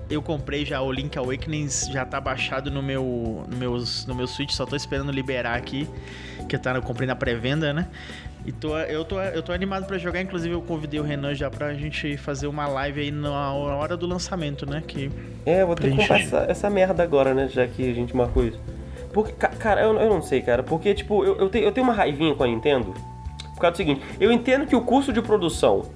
eu 0.10 0.22
comprei 0.22 0.66
já 0.66 0.82
o 0.82 0.92
Link 0.92 1.18
Awakening, 1.18 1.68
já 1.92 2.06
tá 2.06 2.20
baixado 2.20 2.72
no 2.72 2.82
meu, 2.82 3.46
no, 3.48 3.58
meus, 3.58 4.06
no 4.06 4.16
meu 4.16 4.28
Switch, 4.28 4.52
só 4.52 4.66
tô 4.66 4.76
esperando 4.76 5.12
liberar 5.12 5.56
aqui, 5.56 5.88
que 6.48 6.58
tá, 6.58 6.74
eu 6.76 6.82
comprei 6.82 7.08
na 7.08 7.16
pré-venda, 7.16 7.74
né? 7.74 7.88
E 8.46 8.52
tô, 8.52 8.78
eu, 8.78 9.04
tô, 9.04 9.20
eu 9.20 9.44
tô 9.44 9.52
animado 9.52 9.86
para 9.86 9.98
jogar, 9.98 10.22
inclusive 10.22 10.54
eu 10.54 10.62
convidei 10.62 11.00
o 11.00 11.04
Renan 11.04 11.36
já 11.36 11.50
pra 11.50 11.74
gente 11.74 12.16
fazer 12.16 12.48
uma 12.48 12.66
live 12.66 13.02
aí 13.02 13.12
na 13.12 13.52
hora 13.54 13.98
do 13.98 14.08
lançamento, 14.08 14.66
né? 14.66 14.82
Que, 14.88 15.12
é, 15.46 15.64
eu 15.64 15.68
vou 15.68 15.76
ter 15.76 15.92
que 15.92 15.98
comprar 15.98 16.20
essa, 16.22 16.38
essa, 16.48 16.70
merda 16.70 17.04
agora, 17.04 17.34
né? 17.34 17.50
Já 17.50 17.68
que 17.68 17.90
a 17.90 17.94
gente 17.94 18.16
marcou 18.16 18.46
isso. 18.46 18.60
Porque, 19.12 19.34
cara, 19.34 19.82
eu, 19.82 20.00
eu 20.00 20.10
não 20.10 20.22
sei, 20.22 20.42
cara, 20.42 20.64
porque, 20.64 20.94
tipo, 20.94 21.26
eu, 21.26 21.38
eu, 21.38 21.50
te, 21.50 21.60
eu 21.60 21.72
tenho 21.72 21.86
uma 21.86 21.94
raivinha 21.94 22.34
com 22.36 22.44
a 22.44 22.48
Nintendo 22.48 22.94
por 23.58 23.62
causa 23.62 23.74
do 23.74 23.78
seguinte, 23.78 24.02
eu 24.20 24.32
entendo 24.32 24.68
que 24.68 24.76
o 24.76 24.82
custo 24.82 25.12
de 25.12 25.20
produção 25.20 25.90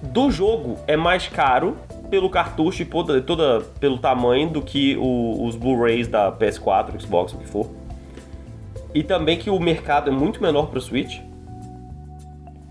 do 0.00 0.30
jogo 0.30 0.78
é 0.86 0.96
mais 0.96 1.26
caro 1.26 1.76
pelo 2.12 2.28
cartucho 2.28 2.82
e 2.82 2.84
toda, 2.84 3.22
toda 3.22 3.62
pelo 3.80 3.96
tamanho 3.96 4.50
do 4.50 4.60
que 4.60 4.94
o, 4.98 5.46
os 5.46 5.56
Blu-rays 5.56 6.06
da 6.06 6.30
PS4, 6.30 7.00
Xbox, 7.00 7.32
o 7.32 7.38
que 7.38 7.48
for. 7.48 7.70
E 8.94 9.02
também 9.02 9.38
que 9.38 9.48
o 9.48 9.58
mercado 9.58 10.10
é 10.10 10.12
muito 10.12 10.42
menor 10.42 10.66
para 10.66 10.78
o 10.78 10.82
Switch. 10.82 11.20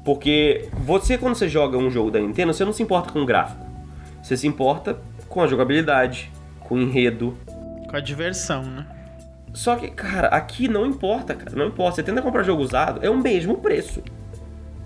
Porque 0.05 0.69
você, 0.73 1.17
quando 1.17 1.33
você 1.33 1.49
joga 1.49 1.75
um 1.75 1.89
jogo 1.89 2.11
da 2.11 2.19
Nintendo, 2.19 2.53
você 2.53 2.63
não 2.63 2.71
se 2.71 2.83
importa 2.83 3.11
com 3.11 3.23
o 3.23 3.25
gráfico. 3.25 3.65
Você 4.21 4.37
se 4.37 4.45
importa 4.45 4.99
com 5.27 5.41
a 5.41 5.47
jogabilidade, 5.47 6.31
com 6.59 6.75
o 6.75 6.79
enredo. 6.79 7.35
Com 7.89 7.95
a 7.95 7.99
diversão, 7.99 8.61
né? 8.61 8.85
Só 9.55 9.75
que, 9.75 9.89
cara, 9.89 10.27
aqui 10.27 10.67
não 10.67 10.85
importa, 10.85 11.33
cara. 11.33 11.55
Não 11.55 11.65
importa. 11.65 11.95
Você 11.95 12.03
tenta 12.03 12.21
comprar 12.21 12.43
jogo 12.43 12.61
usado, 12.61 13.03
é 13.03 13.09
o 13.09 13.17
mesmo 13.17 13.57
preço. 13.57 14.03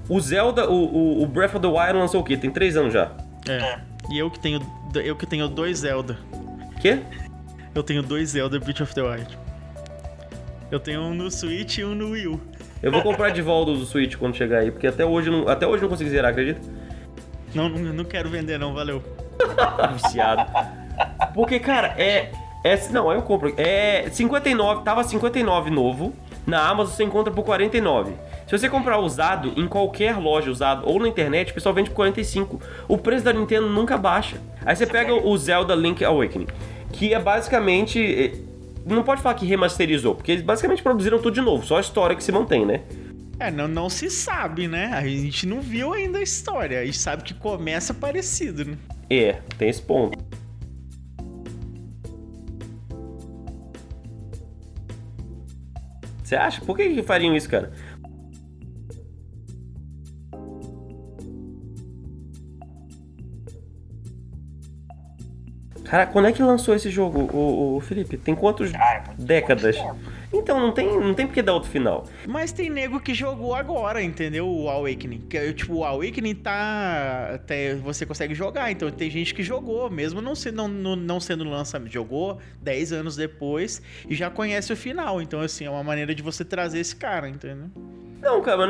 O 0.08 0.18
Zelda, 0.22 0.70
o, 0.70 1.24
o 1.24 1.28
Breath 1.28 1.56
of 1.56 1.60
the 1.60 1.68
Wild 1.68 2.00
lançou 2.00 2.22
o 2.22 2.24
quê? 2.24 2.38
Tem 2.38 2.50
três 2.50 2.78
anos 2.78 2.94
já. 2.94 3.12
É. 3.50 3.95
E 4.10 4.18
eu 4.18 4.30
que 4.30 4.40
tenho, 4.40 4.62
eu 4.96 5.16
que 5.16 5.26
tenho 5.26 5.48
dois 5.48 5.80
Zelda. 5.80 6.18
Quê? 6.82 7.00
Eu 7.74 7.84
tenho 7.84 8.02
dois 8.02 8.30
Zelda 8.30 8.60
Breath 8.60 8.82
of 8.82 8.94
the 8.94 9.02
Wild. 9.02 9.38
Eu 10.72 10.80
tenho 10.80 11.02
um 11.02 11.14
no 11.14 11.30
Switch 11.30 11.78
e 11.78 11.86
um 11.86 11.94
no 11.96 12.12
Wii 12.12 12.28
U. 12.28 12.42
Eu 12.82 12.92
vou 12.92 13.02
comprar 13.02 13.30
de 13.30 13.42
volta 13.42 13.72
o 13.72 13.86
Switch 13.86 14.16
quando 14.16 14.36
chegar 14.36 14.60
aí, 14.60 14.72
porque 14.72 14.88
até 14.88 15.06
hoje 15.06 15.30
não, 15.30 15.48
até 15.48 15.66
hoje 15.66 15.82
não 15.82 15.90
consegui 15.90 16.10
zerar, 16.10 16.32
acredita? 16.32 16.62
Não, 17.54 17.70
não, 17.70 17.94
não 17.94 18.04
quero 18.04 18.30
vender 18.30 18.60
não, 18.60 18.74
valeu. 18.74 19.02
Viciado. 19.94 20.46
Porque, 21.34 21.60
cara, 21.60 21.96
é, 21.98 22.32
é. 22.64 22.90
Não, 22.90 23.12
eu 23.12 23.22
compro. 23.22 23.54
É 23.58 24.10
59, 24.12 24.84
tava 24.84 25.04
59 25.04 25.70
novo. 25.70 26.14
Na 26.46 26.68
Amazon 26.68 26.94
você 26.94 27.04
encontra 27.04 27.34
por 27.34 27.44
49. 27.44 28.14
Se 28.48 28.58
você 28.58 28.70
comprar 28.70 29.00
usado 29.00 29.54
em 29.56 29.68
qualquer 29.68 30.18
loja 30.18 30.52
usado 30.52 30.88
ou 30.88 31.00
na 31.00 31.08
internet, 31.08 31.52
o 31.52 31.54
pessoal 31.56 31.74
vende 31.74 31.90
por 31.90 31.96
45. 31.96 32.62
O 32.88 32.98
preço 32.98 33.26
da 33.26 33.34
Nintendo 33.34 33.68
nunca 33.68 33.98
baixa. 33.98 34.38
Aí 34.64 34.76
você 34.76 34.86
pega 34.86 35.14
o 35.14 35.38
Zelda 35.38 35.74
Link 35.74 36.06
Awakening, 36.06 36.48
que 36.92 37.14
é 37.14 37.20
basicamente 37.20 38.00
eh, 38.00 38.34
não 38.86 39.02
pode 39.02 39.22
falar 39.22 39.34
que 39.34 39.48
remasterizou, 39.48 40.14
porque 40.14 40.32
eles 40.32 40.44
basicamente 40.44 40.84
produziram 40.84 41.18
tudo 41.18 41.34
de 41.34 41.42
novo, 41.42 41.66
só 41.66 41.78
a 41.78 41.82
história 41.82 42.16
que 42.16 42.24
se 42.24 42.32
mantém, 42.32 42.66
né? 42.66 42.82
É, 43.40 43.50
não, 43.50 43.68
não 43.68 43.90
se 43.90 44.12
sabe, 44.12 44.68
né? 44.68 44.92
A 44.94 45.06
gente 45.06 45.48
não 45.48 45.60
viu 45.60 45.92
ainda 45.92 46.20
a 46.20 46.22
história. 46.22 46.80
A 46.80 46.86
gente 46.86 46.98
sabe 46.98 47.24
que 47.24 47.34
começa 47.34 47.94
parecido, 47.94 48.64
né? 48.64 48.78
É, 49.10 49.34
tem 49.58 49.68
esse 49.68 49.82
ponto. 49.82 50.18
Você 56.24 56.36
acha? 56.36 56.62
Por 56.62 56.78
que, 56.78 56.90
que 56.90 57.04
fariam 57.04 57.36
isso, 57.36 57.50
cara? 57.50 57.72
Cara, 65.86 66.08
quando 66.08 66.28
é 66.28 66.32
que 66.32 66.42
lançou 66.42 66.76
esse 66.76 66.90
jogo, 66.90 67.30
o, 67.32 67.78
o 67.78 67.82
Felipe? 67.82 68.18
Tem 68.18 68.36
quantos 68.36 68.74
ah, 68.74 68.94
é 68.96 69.04
décadas? 69.18 69.78
Então 70.34 70.60
não 70.60 70.72
tem, 70.72 71.00
não 71.00 71.14
tem 71.14 71.26
porque 71.26 71.42
dar 71.42 71.54
outro 71.54 71.70
final. 71.70 72.06
Mas 72.28 72.52
tem 72.52 72.70
nego 72.70 73.00
que 73.00 73.14
jogou 73.14 73.54
agora, 73.54 74.02
entendeu? 74.02 74.48
O 74.48 74.70
Awakening. 74.70 75.22
Que, 75.30 75.54
tipo, 75.54 75.76
o 75.76 75.84
Awakening 75.84 76.36
tá. 76.36 77.32
Até 77.36 77.76
você 77.76 78.06
consegue 78.06 78.34
jogar. 78.34 78.72
Então 78.72 78.90
tem 78.92 79.10
gente 79.10 79.34
que 79.34 79.44
jogou, 79.44 79.90
mesmo 79.90 80.22
não, 80.22 80.36
se, 80.36 80.52
não, 80.52 80.68
não, 80.68 80.96
não 80.96 81.20
sendo 81.20 81.44
lançamento. 81.44 81.94
Jogou 81.94 82.40
10 82.62 82.92
anos 82.92 83.16
depois 83.16 83.82
e 84.10 84.16
já 84.16 84.30
conhece 84.30 84.74
o 84.74 84.76
final. 84.76 85.22
Então, 85.22 85.40
assim, 85.40 85.66
é 85.66 85.70
uma 85.70 85.84
maneira 85.84 86.14
de 86.14 86.22
você 86.22 86.44
trazer 86.44 86.80
esse 86.80 86.96
cara, 86.96 87.30
entendeu? 87.30 87.70
Não, 88.22 88.42
cara, 88.42 88.66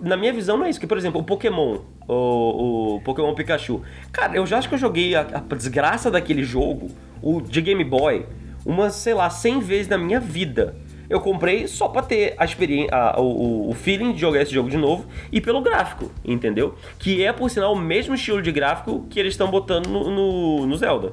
na 0.00 0.16
minha 0.16 0.32
visão 0.32 0.56
não 0.56 0.66
é 0.66 0.70
isso. 0.70 0.80
Que, 0.80 0.86
por 0.86 0.98
exemplo, 0.98 1.20
o 1.20 1.24
Pokémon, 1.24 1.78
o, 2.06 2.96
o 2.96 3.00
Pokémon 3.00 3.34
Pikachu. 3.34 3.82
Cara, 4.10 4.36
eu 4.36 4.46
já 4.46 4.58
acho 4.58 4.68
que 4.68 4.74
eu 4.74 4.78
joguei 4.78 5.14
a, 5.14 5.20
a 5.20 5.54
desgraça 5.54 6.10
daquele 6.10 6.44
jogo, 6.44 6.90
o 7.22 7.40
de 7.40 7.60
Game 7.60 7.84
Boy, 7.84 8.26
umas, 8.66 8.94
sei 8.94 9.14
lá, 9.14 9.30
100 9.30 9.60
vezes 9.60 9.88
na 9.88 9.96
minha 9.96 10.20
vida. 10.20 10.76
Eu 11.08 11.20
comprei 11.20 11.68
só 11.68 11.88
pra 11.88 12.00
ter 12.00 12.34
a 12.38 12.44
experiência, 12.44 12.90
o, 13.18 13.68
o 13.70 13.74
feeling 13.74 14.12
de 14.12 14.20
jogar 14.20 14.40
esse 14.40 14.52
jogo 14.52 14.70
de 14.70 14.78
novo 14.78 15.06
e 15.30 15.40
pelo 15.40 15.60
gráfico, 15.60 16.10
entendeu? 16.24 16.74
Que 16.98 17.22
é, 17.22 17.32
por 17.32 17.50
sinal, 17.50 17.74
o 17.74 17.78
mesmo 17.78 18.14
estilo 18.14 18.40
de 18.40 18.50
gráfico 18.50 19.06
que 19.10 19.20
eles 19.20 19.34
estão 19.34 19.50
botando 19.50 19.88
no, 19.88 20.10
no, 20.10 20.66
no 20.66 20.76
Zelda. 20.76 21.12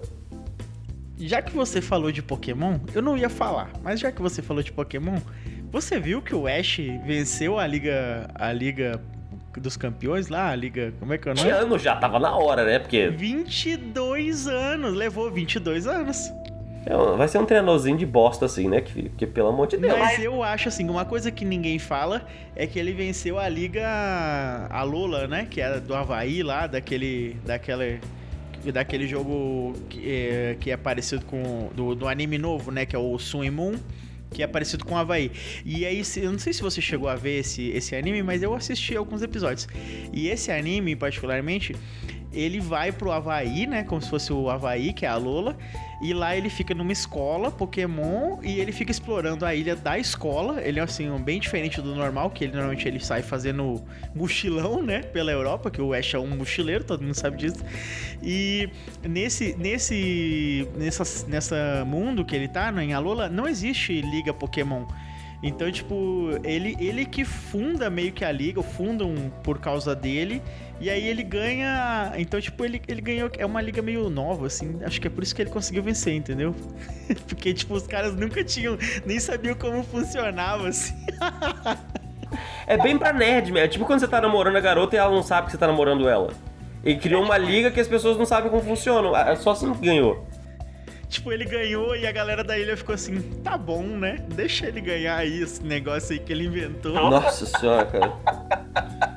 Já 1.17 1.41
que 1.41 1.53
você 1.53 1.81
falou 1.81 2.13
de 2.13 2.21
Pokémon, 2.23 2.79
eu 2.95 3.01
não 3.01 3.17
ia 3.17 3.29
falar, 3.29 3.71
mas 3.83 3.99
já 3.99 4.09
que 4.09 4.21
você 4.21 4.41
falou 4.41 4.63
de 4.63 4.71
Pokémon, 4.71 5.19
você 5.71 5.99
viu 5.99 6.21
que 6.21 6.33
o 6.33 6.47
Ash 6.47 6.77
venceu 7.05 7.59
a 7.59 7.67
liga 7.67 8.29
a 8.35 8.51
liga 8.51 9.01
dos 9.57 9.77
Campeões 9.77 10.27
lá, 10.27 10.51
a 10.51 10.55
Liga. 10.55 10.93
Como 10.99 11.13
é 11.13 11.17
que 11.17 11.27
é 11.27 11.31
o 11.31 11.35
nome? 11.35 11.49
ano 11.49 11.79
já, 11.79 11.95
tava 11.95 12.19
na 12.19 12.35
hora, 12.35 12.63
né? 12.63 12.79
Porque. 12.79 13.09
22 13.09 14.47
anos, 14.47 14.95
levou 14.95 15.31
22 15.31 15.87
anos. 15.87 16.31
É, 16.85 16.95
vai 17.17 17.27
ser 17.27 17.39
um 17.39 17.45
treinadorzinho 17.45 17.97
de 17.97 18.05
bosta, 18.05 18.45
assim, 18.45 18.67
né? 18.67 18.81
Que, 18.81 19.09
que 19.09 19.27
pelo 19.27 19.49
amor 19.49 19.67
de 19.67 19.77
Deus. 19.77 19.97
Mas 19.97 20.23
eu 20.23 20.41
acho, 20.43 20.69
assim, 20.69 20.89
uma 20.89 21.05
coisa 21.05 21.29
que 21.29 21.43
ninguém 21.43 21.77
fala 21.77 22.25
é 22.55 22.65
que 22.65 22.79
ele 22.79 22.93
venceu 22.93 23.37
a 23.37 23.49
Liga. 23.49 23.85
A 24.69 24.83
Lula, 24.83 25.27
né? 25.27 25.47
Que 25.49 25.61
era 25.61 25.79
do 25.79 25.93
Havaí 25.93 26.43
lá, 26.43 26.67
daquele. 26.67 27.37
daquele 27.45 27.99
daquele 28.73 29.07
jogo 29.07 29.71
que 29.89 30.11
é, 30.11 30.57
que 30.59 30.71
é 30.71 30.77
parecido 30.77 31.25
com. 31.25 31.69
Do, 31.75 31.95
do 31.95 32.07
anime 32.07 32.37
novo, 32.37 32.71
né? 32.71 32.85
Que 32.85 32.95
é 32.95 32.99
o 32.99 33.17
Sun 33.17 33.49
Moon 33.51 33.75
que 34.31 34.43
é 34.43 34.47
parecido 34.47 34.85
com 34.85 34.95
o 34.95 34.97
Havaí. 34.97 35.31
E 35.65 35.85
aí, 35.85 36.01
eu 36.17 36.31
não 36.31 36.39
sei 36.39 36.53
se 36.53 36.61
você 36.61 36.81
chegou 36.81 37.09
a 37.09 37.15
ver 37.15 37.39
esse, 37.39 37.69
esse 37.69 37.95
anime, 37.95 38.23
mas 38.23 38.43
eu 38.43 38.53
assisti 38.53 38.95
alguns 38.95 39.21
episódios. 39.21 39.67
E 40.13 40.27
esse 40.29 40.51
anime, 40.51 40.95
particularmente, 40.95 41.75
ele 42.31 42.59
vai 42.59 42.91
pro 42.91 43.11
Havaí, 43.11 43.65
né? 43.65 43.83
Como 43.83 44.01
se 44.01 44.09
fosse 44.09 44.31
o 44.31 44.49
Havaí, 44.49 44.93
que 44.93 45.05
é 45.05 45.09
a 45.09 45.15
Lola. 45.15 45.57
E 46.01 46.13
lá 46.13 46.35
ele 46.35 46.49
fica 46.49 46.73
numa 46.73 46.93
escola 46.93 47.51
Pokémon 47.51 48.37
e 48.41 48.59
ele 48.59 48.71
fica 48.71 48.89
explorando 48.89 49.45
a 49.45 49.53
ilha 49.53 49.75
da 49.75 49.97
escola. 49.99 50.61
Ele 50.61 50.79
é 50.79 50.83
assim, 50.83 51.09
um 51.09 51.21
bem 51.21 51.39
diferente 51.39 51.81
do 51.81 51.93
normal, 51.93 52.29
que 52.29 52.45
ele 52.45 52.53
normalmente 52.53 52.87
ele 52.87 52.99
sai 52.99 53.21
fazendo 53.21 53.83
mochilão, 54.15 54.81
né, 54.81 55.01
pela 55.01 55.31
Europa, 55.31 55.69
que 55.69 55.81
o 55.81 55.93
Ash 55.93 56.13
é 56.13 56.19
um 56.19 56.37
mochileiro, 56.37 56.83
todo 56.83 57.03
mundo 57.03 57.15
sabe 57.15 57.37
disso. 57.37 57.63
E 58.23 58.69
nesse 59.03 59.55
nesse 59.57 60.67
nessa 60.77 61.27
nessa 61.27 61.83
mundo 61.85 62.23
que 62.23 62.35
ele 62.35 62.47
tá, 62.47 62.71
né, 62.71 62.83
em 62.85 62.93
Alola, 62.93 63.27
não 63.27 63.47
existe 63.47 64.01
liga 64.01 64.33
Pokémon. 64.33 64.85
Então, 65.41 65.71
tipo, 65.71 66.31
ele, 66.43 66.75
ele 66.79 67.05
que 67.05 67.23
funda 67.23 67.89
meio 67.89 68.11
que 68.11 68.25
a 68.25 68.31
liga, 68.31 68.61
fundam 68.61 69.31
por 69.41 69.59
causa 69.59 69.95
dele. 69.95 70.41
E 70.79 70.89
aí 70.89 71.07
ele 71.07 71.23
ganha. 71.23 72.13
Então, 72.17 72.39
tipo, 72.39 72.63
ele, 72.63 72.81
ele 72.87 73.01
ganhou. 73.01 73.29
É 73.37 73.45
uma 73.45 73.61
liga 73.61 73.81
meio 73.81 74.09
nova, 74.09 74.47
assim. 74.47 74.79
Acho 74.83 75.01
que 75.01 75.07
é 75.07 75.09
por 75.09 75.23
isso 75.23 75.35
que 75.35 75.41
ele 75.41 75.49
conseguiu 75.49 75.83
vencer, 75.83 76.13
entendeu? 76.15 76.55
Porque, 77.27 77.53
tipo, 77.53 77.73
os 77.73 77.85
caras 77.85 78.15
nunca 78.15 78.43
tinham. 78.43 78.77
Nem 79.05 79.19
sabiam 79.19 79.55
como 79.55 79.83
funcionava, 79.83 80.69
assim. 80.69 80.95
é 82.65 82.77
bem 82.77 82.97
pra 82.97 83.11
nerd, 83.11 83.57
É 83.57 83.67
tipo 83.67 83.85
quando 83.85 83.99
você 83.99 84.07
tá 84.07 84.21
namorando 84.21 84.55
a 84.55 84.61
garota 84.61 84.95
e 84.95 84.99
ela 84.99 85.11
não 85.11 85.23
sabe 85.23 85.47
que 85.47 85.51
você 85.51 85.57
tá 85.57 85.67
namorando 85.67 86.07
ela. 86.07 86.31
Ele 86.83 86.97
criou 86.97 87.23
uma 87.23 87.37
liga 87.37 87.69
que 87.69 87.79
as 87.79 87.87
pessoas 87.87 88.17
não 88.17 88.25
sabem 88.25 88.49
como 88.49 88.63
funciona. 88.63 89.17
É 89.29 89.35
só 89.35 89.51
assim 89.51 89.73
que 89.73 89.85
ganhou. 89.85 90.25
Tipo, 91.09 91.33
ele 91.33 91.43
ganhou 91.43 91.95
e 91.95 92.05
a 92.05 92.11
galera 92.11 92.43
da 92.43 92.57
ilha 92.57 92.77
ficou 92.77 92.93
assim, 92.93 93.19
tá 93.43 93.57
bom, 93.57 93.81
né? 93.81 94.23
Deixa 94.29 94.67
ele 94.67 94.79
ganhar 94.79 95.17
aí 95.17 95.41
esse 95.41 95.61
negócio 95.63 96.13
aí 96.13 96.19
que 96.19 96.31
ele 96.31 96.45
inventou. 96.45 96.93
Nossa 96.93 97.47
senhora, 97.47 97.85
cara. 97.85 99.08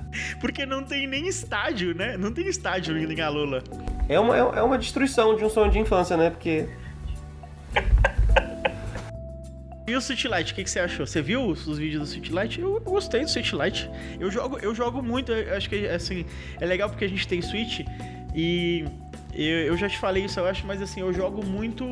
Porque 0.43 0.67
não 0.67 0.83
tem 0.83 1.07
nem 1.07 1.29
estádio, 1.29 1.95
né? 1.95 2.17
Não 2.17 2.33
tem 2.33 2.49
estádio 2.49 2.99
em 2.99 3.07
Lula. 3.31 3.63
É 4.09 4.19
uma, 4.19 4.37
é 4.37 4.61
uma 4.61 4.77
destruição 4.77 5.37
de 5.37 5.45
um 5.45 5.49
sonho 5.49 5.71
de 5.71 5.79
infância, 5.79 6.17
né? 6.17 6.29
Porque. 6.29 6.67
E 9.85 9.97
o 9.97 10.01
Switch 10.01 10.25
Lite, 10.27 10.53
o 10.53 10.55
que, 10.55 10.63
que, 10.63 10.71
você 10.71 10.79
achou? 10.79 11.05
Você 11.05 11.21
viu 11.21 11.45
os, 11.45 11.67
os 11.67 11.77
vídeos 11.77 12.03
do 12.03 12.07
Switch 12.07 12.31
Lite? 12.31 12.61
Eu, 12.61 12.81
gostei 12.81 13.23
do 13.23 13.29
Switch 13.29 13.53
Lite. 13.53 13.91
Eu 14.19 14.31
jogo, 14.31 14.59
eu 14.61 14.73
jogo 14.73 15.03
muito, 15.03 15.33
eu 15.33 15.57
acho 15.57 15.69
que 15.69 15.89
assim, 15.89 16.25
é 16.61 16.65
legal 16.65 16.89
porque 16.89 17.05
a 17.05 17.09
gente 17.09 17.27
tem 17.27 17.43
Switch 17.43 17.81
e 18.33 18.85
eu, 19.35 19.59
eu, 19.66 19.77
já 19.77 19.88
te 19.88 19.97
falei 19.99 20.25
isso, 20.25 20.38
eu 20.38 20.47
acho, 20.47 20.66
mas 20.66 20.83
assim, 20.83 21.01
eu 21.01 21.12
jogo 21.12 21.45
muito 21.45 21.85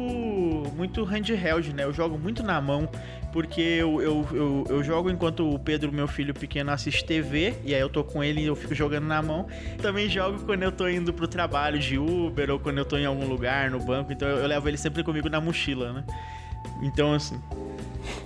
muito 0.76 1.02
handheld, 1.04 1.72
né? 1.72 1.84
Eu 1.84 1.92
jogo 1.92 2.18
muito 2.18 2.42
na 2.42 2.60
mão, 2.60 2.86
porque 3.32 3.60
eu, 3.60 4.02
eu, 4.02 4.28
eu, 4.32 4.64
eu, 4.68 4.82
jogo 4.82 5.10
enquanto 5.10 5.48
o 5.48 5.58
Pedro, 5.58 5.90
meu 5.90 6.06
filho 6.06 6.34
pequeno, 6.34 6.70
assiste 6.70 7.02
TV, 7.02 7.54
e 7.64 7.74
aí 7.74 7.80
eu 7.80 7.88
tô 7.88 8.04
com 8.04 8.22
ele 8.22 8.42
e 8.42 8.46
eu 8.46 8.54
fico 8.54 8.74
jogando 8.74 9.06
na 9.06 9.22
mão. 9.22 9.46
Também 9.80 10.08
jogo 10.08 10.40
quando 10.44 10.62
eu 10.62 10.72
tô 10.72 10.86
indo 10.86 11.14
pro 11.14 11.26
trabalho 11.26 11.78
de 11.78 11.98
Uber, 11.98 12.50
ou 12.50 12.58
quando 12.58 12.78
eu 12.78 12.84
tô 12.84 12.98
em 12.98 13.06
algum 13.06 13.26
lugar, 13.26 13.70
no 13.70 13.80
banco, 13.80 14.12
então 14.12 14.28
eu, 14.28 14.38
eu 14.38 14.46
levo 14.46 14.68
ele 14.68 14.76
sempre 14.76 15.02
comigo 15.02 15.28
na 15.30 15.40
mochila, 15.40 15.92
né? 15.92 16.04
Então, 16.82 17.14
assim... 17.14 17.40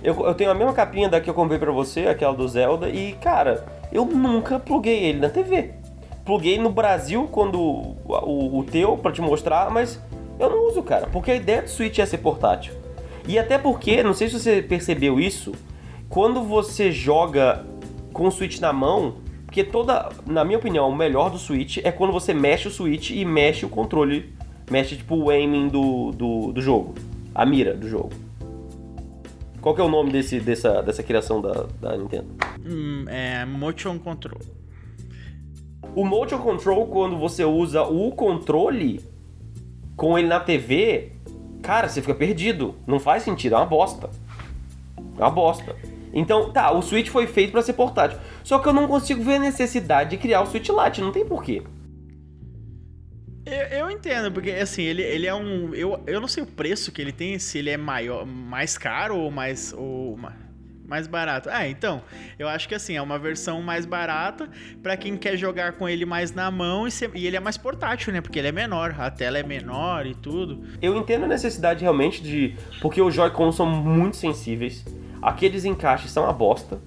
Eu, 0.03 0.25
eu 0.25 0.33
tenho 0.33 0.51
a 0.51 0.53
mesma 0.53 0.73
capinha 0.73 1.07
da 1.07 1.21
que 1.21 1.29
eu 1.29 1.33
comprei 1.33 1.57
pra 1.57 1.71
você, 1.71 2.07
aquela 2.07 2.33
do 2.33 2.47
Zelda, 2.47 2.89
e, 2.89 3.13
cara, 3.13 3.65
eu 3.93 4.05
nunca 4.05 4.59
pluguei 4.59 5.05
ele 5.05 5.19
na 5.19 5.29
TV 5.29 5.84
pluguei 6.25 6.57
no 6.57 6.71
Brasil 6.71 7.29
quando 7.31 7.61
o, 7.61 8.59
o, 8.59 8.63
teu 8.63 8.97
para 8.97 9.11
te 9.11 9.21
mostrar, 9.21 9.69
mas 9.69 10.01
eu 10.39 10.49
não 10.49 10.67
uso, 10.67 10.81
cara, 10.81 11.07
porque 11.07 11.31
a 11.31 11.35
ideia 11.35 11.61
do 11.61 11.69
Switch 11.69 11.99
é 11.99 12.05
ser 12.05 12.17
portátil. 12.17 12.73
E 13.27 13.39
até 13.39 13.57
porque, 13.57 14.03
não 14.03 14.13
sei 14.13 14.27
se 14.27 14.39
você 14.39 14.61
percebeu 14.61 15.19
isso, 15.19 15.53
quando 16.09 16.43
você 16.43 16.91
joga 16.91 17.65
com 18.11 18.27
o 18.27 18.31
Switch 18.31 18.59
na 18.59 18.73
mão, 18.73 19.17
porque 19.45 19.63
toda, 19.63 20.09
na 20.25 20.43
minha 20.43 20.57
opinião, 20.57 20.89
o 20.89 20.95
melhor 20.95 21.29
do 21.29 21.37
Switch 21.37 21.77
é 21.83 21.91
quando 21.91 22.11
você 22.11 22.33
mexe 22.33 22.67
o 22.67 22.71
Switch 22.71 23.11
e 23.11 23.23
mexe 23.23 23.65
o 23.65 23.69
controle, 23.69 24.33
mexe 24.69 24.95
tipo 24.95 25.15
o 25.15 25.29
aiming 25.29 25.67
do, 25.67 26.11
do, 26.11 26.51
do 26.51 26.61
jogo, 26.61 26.95
a 27.33 27.45
mira 27.45 27.73
do 27.73 27.87
jogo. 27.87 28.11
Qual 29.61 29.73
que 29.73 29.81
é 29.81 29.83
o 29.83 29.89
nome 29.89 30.11
desse, 30.11 30.39
dessa, 30.39 30.81
dessa 30.81 31.01
criação 31.01 31.41
da, 31.41 31.65
da 31.81 31.97
Nintendo? 31.97 32.27
Hum, 32.63 33.05
é 33.07 33.45
Motion 33.45 33.97
Control. 33.97 34.39
O 35.95 36.03
motion 36.03 36.39
control, 36.39 36.87
quando 36.87 37.17
você 37.17 37.45
usa 37.45 37.83
o 37.83 38.11
controle 38.11 38.99
com 39.95 40.19
ele 40.19 40.27
na 40.27 40.41
TV, 40.41 41.13
cara, 41.63 41.87
você 41.87 42.01
fica 42.01 42.13
perdido. 42.13 42.75
Não 42.85 42.99
faz 42.99 43.23
sentido, 43.23 43.55
é 43.55 43.57
uma 43.57 43.65
bosta. 43.65 44.09
É 45.17 45.21
uma 45.21 45.31
bosta. 45.31 45.73
Então, 46.13 46.51
tá, 46.51 46.71
o 46.71 46.81
Switch 46.81 47.07
foi 47.07 47.27
feito 47.27 47.51
para 47.51 47.61
ser 47.61 47.73
portátil. 47.73 48.19
Só 48.43 48.59
que 48.59 48.67
eu 48.67 48.73
não 48.73 48.87
consigo 48.87 49.23
ver 49.23 49.35
a 49.35 49.39
necessidade 49.39 50.11
de 50.11 50.17
criar 50.17 50.41
o 50.41 50.45
Switch 50.45 50.67
Lite, 50.67 50.99
não 50.99 51.13
tem 51.13 51.25
porquê. 51.25 51.63
Eu, 53.45 53.79
eu, 53.79 53.91
entendo, 53.91 54.31
porque 54.31 54.51
assim, 54.51 54.81
ele, 54.81 55.01
ele 55.01 55.27
é 55.27 55.33
um. 55.33 55.73
Eu, 55.73 56.01
eu 56.07 56.19
não 56.19 56.27
sei 56.27 56.43
o 56.43 56.47
preço 56.47 56.91
que 56.91 57.01
ele 57.01 57.11
tem, 57.11 57.37
se 57.37 57.59
ele 57.59 57.69
é 57.69 57.77
maior, 57.77 58.25
mais 58.25 58.77
caro 58.77 59.17
ou 59.17 59.31
mais. 59.31 59.71
Ou, 59.71 60.17
mais 60.87 61.07
barato. 61.07 61.49
Ah, 61.51 61.67
então, 61.67 62.01
eu 62.37 62.47
acho 62.47 62.67
que 62.67 62.75
assim, 62.75 62.95
é 62.95 63.01
uma 63.01 63.17
versão 63.17 63.61
mais 63.61 63.85
barata 63.85 64.49
para 64.81 64.95
quem 64.95 65.17
quer 65.17 65.35
jogar 65.35 65.73
com 65.73 65.89
ele 65.89 66.05
mais 66.05 66.31
na 66.31 66.49
mão 66.51 66.87
e, 66.87 66.91
ser, 66.91 67.11
e, 67.15 67.25
ele 67.25 67.35
é 67.35 67.39
mais 67.39 67.57
portátil, 67.57 68.13
né? 68.13 68.21
Porque 68.21 68.39
ele 68.39 68.47
é 68.47 68.51
menor, 68.51 68.95
a 68.97 69.09
tela 69.09 69.37
é 69.37 69.43
menor 69.43 70.05
e 70.05 70.13
tudo. 70.13 70.63
Eu 70.81 70.95
entendo 70.95 71.25
a 71.25 71.27
necessidade 71.27 71.81
realmente 71.81 72.21
de. 72.21 72.55
Porque 72.81 73.01
os 73.01 73.13
Joy-Cons 73.13 73.55
são 73.55 73.65
muito 73.65 74.15
sensíveis. 74.15 74.85
Aqueles 75.21 75.65
encaixes 75.65 76.11
são 76.11 76.29
a 76.29 76.33
bosta. 76.33 76.79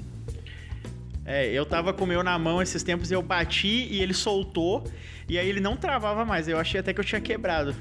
É, 1.25 1.47
eu 1.53 1.67
tava 1.67 1.93
com 1.93 2.05
o 2.05 2.07
meu 2.07 2.23
na 2.23 2.39
mão 2.39 2.63
esses 2.63 2.83
tempos 2.83 3.11
e 3.11 3.15
eu 3.15 3.21
bati 3.21 3.89
e 3.91 4.01
ele 4.01 4.15
soltou. 4.15 4.85
E 5.29 5.39
aí 5.39 5.49
ele 5.49 5.61
não 5.61 5.77
travava 5.77 6.25
mais. 6.25 6.49
Eu 6.49 6.59
achei 6.59 6.81
até 6.81 6.95
que 6.95 7.01
eu 7.01 7.05
tinha 7.05 7.21
quebrado. 7.21 7.75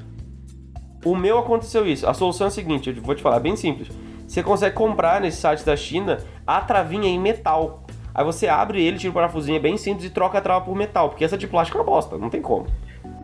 O 1.06 1.16
meu 1.16 1.38
aconteceu 1.38 1.88
isso. 1.88 2.06
A 2.08 2.14
solução 2.14 2.48
é 2.48 2.50
a 2.50 2.52
seguinte, 2.52 2.90
eu 2.90 3.02
vou 3.02 3.16
te 3.16 3.22
falar, 3.22 3.40
bem 3.40 3.56
simples 3.56 3.88
você 4.28 4.44
consegue 4.44 4.76
comprar 4.76 5.22
nesse 5.22 5.38
site 5.38 5.66
da 5.66 5.76
China 5.76 6.18
a 6.46 6.60
travinha 6.60 7.08
em 7.08 7.18
metal. 7.18 7.86
Aí 8.14 8.26
você 8.26 8.48
abre 8.48 8.84
ele, 8.84 8.98
tira 8.98 9.12
o 9.12 9.14
parafusinho, 9.14 9.58
é 9.58 9.60
bem 9.60 9.78
simples 9.78 10.06
e 10.06 10.10
troca 10.10 10.38
a 10.38 10.42
trava 10.42 10.66
por 10.66 10.76
metal, 10.76 11.10
porque 11.10 11.24
essa 11.24 11.38
de 11.38 11.48
plástico 11.48 11.78
é 11.78 11.82
uma 11.82 11.86
bosta, 11.86 12.18
não 12.18 12.30
tem 12.30 12.42
como. 12.42 12.68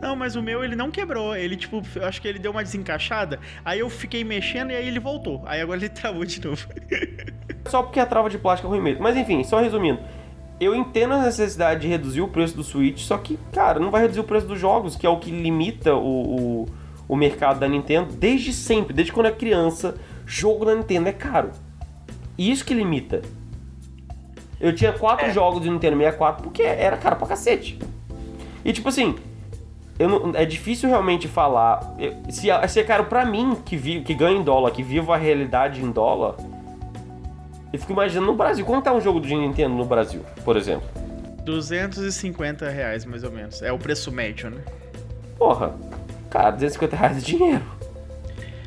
Não, 0.00 0.14
mas 0.14 0.36
o 0.36 0.42
meu 0.42 0.64
ele 0.64 0.76
não 0.76 0.90
quebrou. 0.90 1.36
Ele, 1.36 1.56
tipo, 1.56 1.82
eu 1.96 2.06
acho 2.06 2.20
que 2.20 2.28
ele 2.28 2.38
deu 2.38 2.50
uma 2.50 2.62
desencaixada. 2.62 3.40
Aí 3.64 3.80
eu 3.80 3.90
fiquei 3.90 4.22
mexendo 4.22 4.70
e 4.70 4.76
aí 4.76 4.86
ele 4.86 5.00
voltou. 5.00 5.42
Aí 5.46 5.60
agora 5.60 5.78
ele 5.78 5.88
travou 5.90 6.24
de 6.24 6.44
novo. 6.44 6.66
só 7.66 7.82
porque 7.82 8.00
a 8.00 8.06
trava 8.06 8.30
de 8.30 8.38
plástico 8.38 8.68
é 8.68 8.70
ruim 8.70 8.82
mesmo. 8.82 9.02
Mas 9.02 9.16
enfim, 9.16 9.42
só 9.44 9.60
resumindo. 9.60 10.00
Eu 10.60 10.74
entendo 10.74 11.14
a 11.14 11.22
necessidade 11.22 11.80
de 11.80 11.88
reduzir 11.88 12.20
o 12.20 12.28
preço 12.28 12.56
do 12.56 12.62
Switch, 12.62 13.00
só 13.00 13.18
que, 13.18 13.38
cara, 13.52 13.80
não 13.80 13.90
vai 13.90 14.02
reduzir 14.02 14.20
o 14.20 14.24
preço 14.24 14.46
dos 14.46 14.58
jogos, 14.58 14.94
que 14.94 15.04
é 15.06 15.10
o 15.10 15.18
que 15.18 15.30
limita 15.30 15.94
o, 15.94 16.62
o, 16.62 16.66
o 17.08 17.16
mercado 17.16 17.58
da 17.58 17.66
Nintendo 17.66 18.14
desde 18.14 18.52
sempre, 18.52 18.92
desde 18.92 19.12
quando 19.12 19.26
é 19.26 19.32
criança 19.32 19.96
jogo 20.26 20.64
na 20.64 20.74
Nintendo 20.74 21.08
é 21.08 21.12
caro. 21.12 21.50
E 22.36 22.50
isso 22.50 22.64
que 22.64 22.74
limita. 22.74 23.22
Eu 24.60 24.74
tinha 24.74 24.92
quatro 24.92 25.26
é. 25.26 25.32
jogos 25.32 25.62
de 25.62 25.70
Nintendo 25.70 25.96
64 25.96 26.42
porque 26.42 26.62
era 26.62 26.96
caro 26.96 27.16
pra 27.16 27.26
cacete. 27.26 27.78
E 28.64 28.72
tipo 28.72 28.88
assim, 28.88 29.16
eu 29.98 30.08
não, 30.08 30.32
é 30.34 30.44
difícil 30.44 30.88
realmente 30.88 31.28
falar. 31.28 31.94
Se, 32.30 32.48
se 32.68 32.80
é 32.80 32.82
caro 32.82 33.04
pra 33.04 33.24
mim, 33.24 33.56
que, 33.64 33.76
vi, 33.76 34.00
que 34.00 34.14
ganho 34.14 34.38
em 34.38 34.42
dólar, 34.42 34.70
que 34.70 34.82
vivo 34.82 35.12
a 35.12 35.16
realidade 35.16 35.82
em 35.82 35.90
dólar, 35.90 36.36
eu 37.72 37.78
fico 37.78 37.92
imaginando 37.92 38.26
no 38.26 38.34
Brasil. 38.34 38.64
Quanto 38.64 38.84
tá 38.84 38.92
um 38.92 39.00
jogo 39.00 39.20
de 39.20 39.34
Nintendo 39.34 39.74
no 39.74 39.84
Brasil, 39.84 40.20
por 40.44 40.56
exemplo? 40.56 40.88
250 41.44 42.68
reais, 42.68 43.04
mais 43.04 43.22
ou 43.22 43.30
menos. 43.30 43.62
É 43.62 43.70
o 43.72 43.78
preço 43.78 44.10
médio, 44.10 44.50
né? 44.50 44.62
Porra, 45.36 45.74
cara, 46.30 46.50
250 46.50 46.96
reais 46.96 47.24
de 47.24 47.36
dinheiro. 47.36 47.64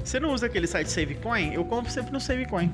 Você 0.07 0.21
não 0.21 0.31
usa 0.31 0.45
aquele 0.45 0.65
site 0.65 0.89
SaveCoin? 0.89 1.53
Eu 1.53 1.65
compro 1.65 1.91
sempre 1.91 2.13
no 2.13 2.19
SaveCoin. 2.21 2.71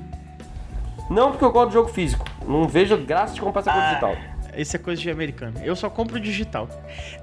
Não, 1.10 1.32
porque 1.32 1.44
eu 1.44 1.50
gosto 1.50 1.70
do 1.70 1.72
jogo 1.72 1.88
físico. 1.88 2.24
Não 2.46 2.68
vejo 2.68 2.96
graça 2.96 3.34
de 3.34 3.40
comprar 3.40 3.60
essa 3.60 3.72
coisa 3.72 3.86
ah, 3.86 3.90
digital. 3.90 4.16
Esse 4.56 4.76
é 4.76 4.78
coisa 4.78 5.02
de 5.02 5.10
americano. 5.10 5.60
Eu 5.64 5.74
só 5.74 5.90
compro 5.90 6.20
digital. 6.20 6.68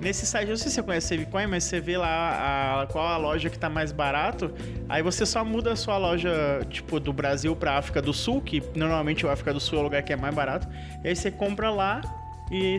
Nesse 0.01 0.25
site, 0.25 0.47
eu 0.47 0.49
não 0.49 0.57
sei 0.57 0.67
se 0.67 0.75
você 0.75 0.83
conhece 0.83 1.07
SaveCoin, 1.07 1.47
mas 1.47 1.63
você 1.63 1.79
vê 1.79 1.97
lá 1.97 2.81
a, 2.81 2.87
qual 2.87 3.07
a 3.07 3.15
loja 3.15 3.49
que 3.49 3.57
tá 3.57 3.69
mais 3.69 3.93
barato. 3.93 4.53
Aí 4.89 5.01
você 5.01 5.25
só 5.25 5.45
muda 5.45 5.71
a 5.71 5.75
sua 5.77 5.97
loja, 5.97 6.59
tipo, 6.69 6.99
do 6.99 7.13
Brasil 7.13 7.55
pra 7.55 7.77
África 7.77 8.01
do 8.01 8.11
Sul, 8.11 8.41
que 8.41 8.61
normalmente 8.75 9.25
a 9.25 9.31
África 9.31 9.53
do 9.53 9.61
Sul 9.61 9.77
é 9.77 9.79
o 9.79 9.83
lugar 9.85 10.03
que 10.03 10.11
é 10.11 10.17
mais 10.17 10.35
barato. 10.35 10.67
E 11.05 11.07
aí 11.07 11.15
você 11.15 11.31
compra 11.31 11.69
lá 11.69 12.01
E 12.51 12.77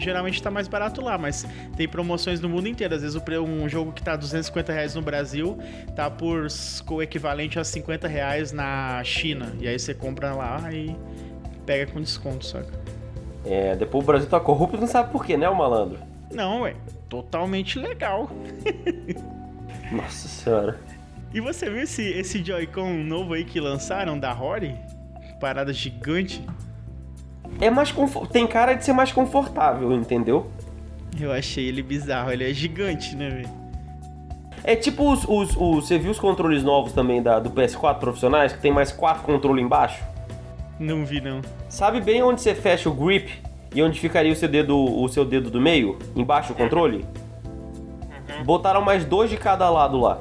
geralmente 0.00 0.42
tá 0.42 0.50
mais 0.50 0.66
barato 0.66 1.00
lá, 1.00 1.16
mas 1.16 1.46
tem 1.76 1.86
promoções 1.86 2.40
no 2.40 2.48
mundo 2.48 2.66
inteiro. 2.66 2.94
Às 2.94 3.02
vezes 3.02 3.16
um 3.38 3.68
jogo 3.68 3.92
que 3.92 4.02
tá 4.02 4.16
250 4.16 4.72
reais 4.72 4.94
no 4.96 5.02
Brasil 5.02 5.56
tá 5.94 6.10
por 6.10 6.48
o 6.50 7.02
equivalente 7.02 7.58
a 7.58 7.64
50 7.64 8.08
reais 8.08 8.50
na 8.50 9.02
China. 9.04 9.52
E 9.60 9.68
aí 9.68 9.78
você 9.78 9.94
compra 9.94 10.34
lá 10.34 10.60
e 10.72 10.96
pega 11.64 11.92
com 11.92 12.00
desconto, 12.00 12.44
saca? 12.44 12.72
É, 13.44 13.76
depois 13.76 14.02
o 14.02 14.06
Brasil 14.06 14.28
tá 14.28 14.40
corrupto 14.40 14.76
não 14.76 14.88
sabe 14.88 15.12
por 15.12 15.24
quê, 15.24 15.36
né, 15.36 15.48
o 15.48 15.54
malandro? 15.54 15.98
Não, 16.32 16.62
ué. 16.62 16.74
Totalmente 17.08 17.78
legal. 17.78 18.28
Nossa 19.92 20.26
senhora. 20.26 20.80
E 21.32 21.40
você 21.40 21.70
viu 21.70 21.82
esse, 21.82 22.02
esse 22.02 22.42
Joy-Con 22.42 23.04
novo 23.04 23.34
aí 23.34 23.44
que 23.44 23.60
lançaram 23.60 24.18
da 24.18 24.32
Rory? 24.32 24.74
Parada 25.40 25.72
gigante. 25.72 26.44
É 27.60 27.70
mais 27.70 27.94
tem 28.30 28.46
cara 28.46 28.74
de 28.74 28.84
ser 28.84 28.92
mais 28.92 29.12
confortável, 29.12 29.92
entendeu? 29.92 30.46
Eu 31.18 31.32
achei 31.32 31.66
ele 31.66 31.82
bizarro, 31.82 32.30
ele 32.30 32.48
é 32.48 32.52
gigante, 32.52 33.16
né, 33.16 33.30
velho? 33.30 33.48
É 34.62 34.74
tipo 34.74 35.10
os, 35.10 35.24
os, 35.24 35.56
os, 35.56 35.86
Você 35.86 35.98
viu 35.98 36.10
os 36.10 36.18
controles 36.18 36.62
novos 36.62 36.92
também 36.92 37.22
da, 37.22 37.38
do 37.38 37.50
PS4 37.50 37.98
profissionais, 37.98 38.52
que 38.52 38.60
tem 38.60 38.72
mais 38.72 38.92
quatro 38.92 39.22
controles 39.22 39.64
embaixo? 39.64 40.02
Não 40.78 41.04
vi, 41.04 41.20
não. 41.20 41.40
Sabe 41.68 42.00
bem 42.00 42.22
onde 42.22 42.40
você 42.40 42.54
fecha 42.54 42.88
o 42.88 42.92
grip 42.92 43.32
e 43.74 43.82
onde 43.82 43.98
ficaria 43.98 44.32
o 44.32 44.36
seu 44.36 44.48
dedo, 44.48 44.76
o 44.76 45.08
seu 45.08 45.24
dedo 45.24 45.50
do 45.50 45.60
meio? 45.60 45.98
Embaixo 46.14 46.52
do 46.52 46.56
controle? 46.56 47.04
Uhum. 48.28 48.44
Botaram 48.44 48.82
mais 48.82 49.04
dois 49.04 49.30
de 49.30 49.36
cada 49.36 49.70
lado 49.70 49.98
lá 49.98 50.20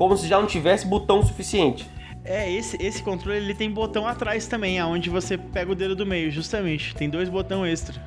como 0.00 0.16
se 0.16 0.26
já 0.26 0.40
não 0.40 0.46
tivesse 0.46 0.86
botão 0.86 1.22
suficiente. 1.22 1.86
É, 2.24 2.50
esse, 2.50 2.76
esse 2.82 3.02
controle 3.02 3.38
ele 3.38 3.54
tem 3.54 3.70
botão 3.70 4.06
atrás 4.06 4.46
também, 4.46 4.78
aonde 4.78 5.08
você 5.08 5.38
pega 5.38 5.72
o 5.72 5.74
dedo 5.74 5.96
do 5.96 6.06
meio, 6.06 6.30
justamente. 6.30 6.94
Tem 6.94 7.08
dois 7.08 7.28
botão 7.28 7.64
extra. 7.64 8.00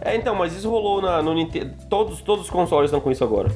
É, 0.00 0.16
então, 0.16 0.34
mas 0.34 0.54
isso 0.54 0.70
rolou 0.70 1.02
na, 1.02 1.22
no 1.22 1.34
Nintendo. 1.34 1.74
Todos, 1.88 2.22
todos 2.22 2.46
os 2.46 2.50
consoles 2.50 2.88
estão 2.88 3.00
com 3.00 3.10
isso 3.10 3.22
agora. 3.22 3.50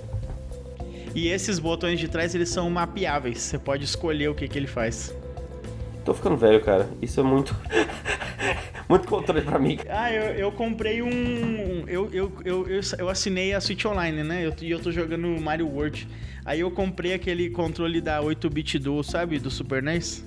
E 1.15 1.29
esses 1.29 1.59
botões 1.59 1.99
de 1.99 2.09
trás, 2.09 2.35
eles 2.35 2.49
são 2.49 2.69
mapeáveis. 2.69 3.39
Você 3.39 3.59
pode 3.59 3.85
escolher 3.85 4.29
o 4.29 4.35
que, 4.35 4.47
que 4.49 4.59
ele 4.59 4.67
faz. 4.67 5.15
Tô 6.05 6.13
ficando 6.13 6.37
velho, 6.37 6.61
cara. 6.61 6.89
Isso 7.01 7.21
é 7.21 7.23
muito. 7.23 7.57
muito 8.89 9.09
controle 9.09 9.41
pra 9.41 9.59
mim. 9.59 9.79
Ah, 9.89 10.13
eu, 10.13 10.35
eu 10.35 10.53
comprei 10.53 11.01
um. 11.01 11.85
Eu, 11.87 12.11
eu, 12.13 12.33
eu, 12.45 12.69
eu, 12.69 12.81
eu 12.99 13.09
assinei 13.09 13.55
a 13.55 13.61
Switch 13.61 13.85
Online, 13.85 14.23
né? 14.23 14.43
E 14.43 14.45
eu, 14.45 14.55
eu 14.77 14.81
tô 14.81 14.93
jogando 14.93 15.29
Mario 15.41 15.69
World. 15.69 16.07
Aí 16.45 16.61
eu 16.61 16.71
comprei 16.71 17.15
aquele 17.15 17.49
controle 17.51 18.01
da 18.01 18.21
8-bit 18.21 18.79
Duo, 18.79 19.03
sabe? 19.03 19.39
Do 19.39 19.51
Super 19.51 19.83
NES. 19.83 20.25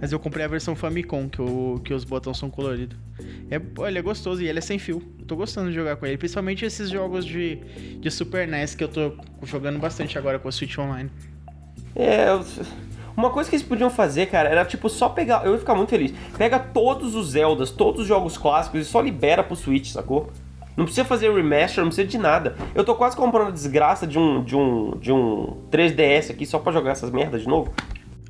Mas 0.00 0.10
eu 0.10 0.18
comprei 0.18 0.44
a 0.44 0.48
versão 0.48 0.74
Famicom, 0.74 1.28
que, 1.28 1.40
o, 1.40 1.80
que 1.84 1.94
os 1.94 2.02
botões 2.02 2.38
são 2.38 2.50
coloridos. 2.50 2.96
É, 3.50 3.60
ele 3.86 3.98
é 3.98 4.02
gostoso 4.02 4.42
e 4.42 4.48
ele 4.48 4.58
é 4.58 4.62
sem 4.62 4.78
fio. 4.78 5.02
Eu 5.18 5.26
tô 5.26 5.36
gostando 5.36 5.68
de 5.68 5.74
jogar 5.74 5.96
com 5.96 6.06
ele. 6.06 6.16
Principalmente 6.16 6.64
esses 6.64 6.90
jogos 6.90 7.24
de, 7.24 7.56
de 8.00 8.10
Super 8.10 8.48
NES 8.48 8.74
que 8.74 8.82
eu 8.82 8.88
tô 8.88 9.12
jogando 9.44 9.78
bastante 9.78 10.18
agora 10.18 10.38
com 10.38 10.48
a 10.48 10.52
Switch 10.52 10.76
Online. 10.78 11.10
É, 11.94 12.26
uma 13.16 13.30
coisa 13.30 13.50
que 13.50 13.56
eles 13.56 13.66
podiam 13.66 13.90
fazer, 13.90 14.26
cara, 14.26 14.48
era 14.48 14.64
tipo 14.64 14.88
só 14.88 15.08
pegar. 15.08 15.44
Eu 15.44 15.52
ia 15.52 15.58
ficar 15.58 15.74
muito 15.74 15.90
feliz. 15.90 16.12
Pega 16.36 16.58
todos 16.58 17.14
os 17.14 17.30
Zeldas, 17.30 17.70
todos 17.70 18.00
os 18.00 18.06
jogos 18.08 18.38
clássicos 18.38 18.80
e 18.80 18.84
só 18.84 19.00
libera 19.00 19.44
pro 19.44 19.54
Switch, 19.54 19.88
sacou? 19.88 20.32
Não 20.76 20.84
precisa 20.84 21.04
fazer 21.04 21.32
remaster, 21.32 21.82
não 21.82 21.88
precisa 21.90 22.08
de 22.08 22.18
nada. 22.18 22.56
Eu 22.74 22.84
tô 22.84 22.94
quase 22.94 23.16
comprando 23.16 23.48
a 23.48 23.50
desgraça 23.50 24.06
de 24.06 24.18
um, 24.18 24.42
de 24.42 24.56
um, 24.56 24.98
de 24.98 25.12
um 25.12 25.68
3DS 25.70 26.30
aqui 26.30 26.46
só 26.46 26.58
pra 26.58 26.72
jogar 26.72 26.92
essas 26.92 27.10
merdas 27.10 27.42
de 27.42 27.48
novo. 27.48 27.74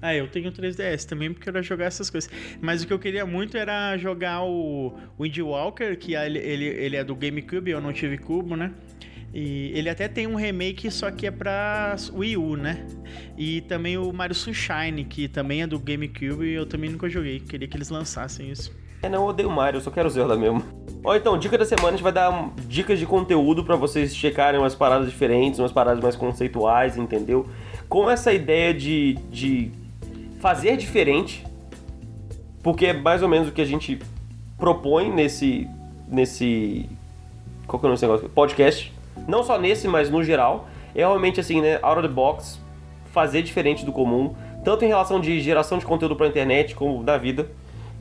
Ah, 0.01 0.17
eu 0.17 0.27
tenho 0.27 0.51
3DS 0.51 1.05
também 1.05 1.33
porque 1.33 1.49
eu 1.49 1.53
quero 1.53 1.65
jogar 1.65 1.85
essas 1.85 2.11
coisas. 2.11 2.29
Mas 2.61 2.83
o 2.83 2.87
que 2.89 2.93
eu 2.93 2.99
queria 2.99 3.25
muito 3.25 3.57
era 3.57 3.97
jogar 3.97 4.43
o 4.43 4.93
Wind 5.19 5.39
Walker, 5.39 5.95
que 5.97 6.17
ele, 6.17 6.41
ele, 6.41 6.65
ele 6.65 6.97
é 6.97 7.05
do 7.05 7.15
GameCube, 7.15 7.71
eu 7.71 7.81
não 7.81 7.93
tive 7.93 8.19
cubo, 8.19 8.57
né? 8.57 8.73
E 9.33 9.71
ele 9.75 9.89
até 9.89 10.09
tem 10.09 10.27
um 10.27 10.35
remake, 10.35 10.91
só 10.91 11.11
que 11.11 11.27
é 11.27 11.31
pra 11.31 11.97
Wii 12.13 12.37
U, 12.37 12.57
né? 12.57 12.85
E 13.39 13.61
também 13.63 13.97
o 13.97 14.13
Mario 14.13 14.35
Sunshine, 14.35 15.05
que 15.05 15.29
também 15.29 15.63
é 15.63 15.67
do 15.69 15.79
GameCube 15.79 16.45
e 16.45 16.53
eu 16.53 16.67
também 16.67 16.91
nunca 16.91 17.09
joguei. 17.09 17.39
Queria 17.39 17.69
que 17.69 17.77
eles 17.77 17.89
lançassem 17.89 18.51
isso. 18.51 18.77
É, 19.03 19.09
não, 19.09 19.23
eu 19.23 19.29
odeio 19.29 19.51
Mario, 19.51 19.79
eu 19.79 19.81
só 19.81 19.91
quero 19.91 20.09
Zelda 20.09 20.37
mesmo. 20.37 20.63
Ó, 21.05 21.17
então, 21.17 21.37
dica 21.37 21.59
da 21.59 21.65
semana, 21.65 21.89
a 21.89 21.91
gente 21.91 22.03
vai 22.05 22.13
dar 22.13 22.51
dicas 22.69 23.01
de 23.01 23.05
conteúdo 23.05 23.65
para 23.65 23.75
vocês 23.75 24.15
checarem 24.15 24.61
umas 24.61 24.77
paradas 24.77 25.11
diferentes, 25.11 25.59
umas 25.59 25.73
paradas 25.73 26.01
mais 26.01 26.15
conceituais, 26.15 26.97
entendeu? 26.97 27.49
Com 27.89 28.09
essa 28.09 28.33
ideia 28.33 28.73
de, 28.73 29.15
de 29.29 29.73
fazer 30.41 30.77
diferente, 30.77 31.45
porque 32.63 32.87
é 32.87 32.93
mais 32.93 33.23
ou 33.23 33.29
menos 33.29 33.49
o 33.49 33.53
que 33.53 33.61
a 33.61 33.65
gente 33.65 33.99
propõe 34.57 35.11
nesse. 35.11 35.69
nesse. 36.07 36.89
Qual 37.67 37.81
que 37.81 37.87
é 37.87 37.89
o 37.89 37.91
nome 37.91 37.95
desse 37.95 38.07
negócio? 38.07 38.29
Podcast. 38.29 38.93
Não 39.27 39.43
só 39.43 39.59
nesse, 39.59 39.89
mas 39.89 40.09
no 40.09 40.23
geral. 40.23 40.69
É 40.95 41.01
realmente 41.01 41.41
assim, 41.41 41.61
né? 41.61 41.81
Out 41.83 41.99
of 41.99 42.09
the 42.09 42.15
box, 42.15 42.61
fazer 43.11 43.43
diferente 43.43 43.85
do 43.85 43.91
comum, 43.91 44.35
tanto 44.63 44.85
em 44.85 44.89
relação 44.89 45.21
de 45.21 45.41
geração 45.41 45.79
de 45.79 45.87
conteúdo 45.87 46.15
pra 46.15 46.29
internet 46.29 46.77
como 46.77 47.03
da 47.03 47.19
vida. 47.19 47.49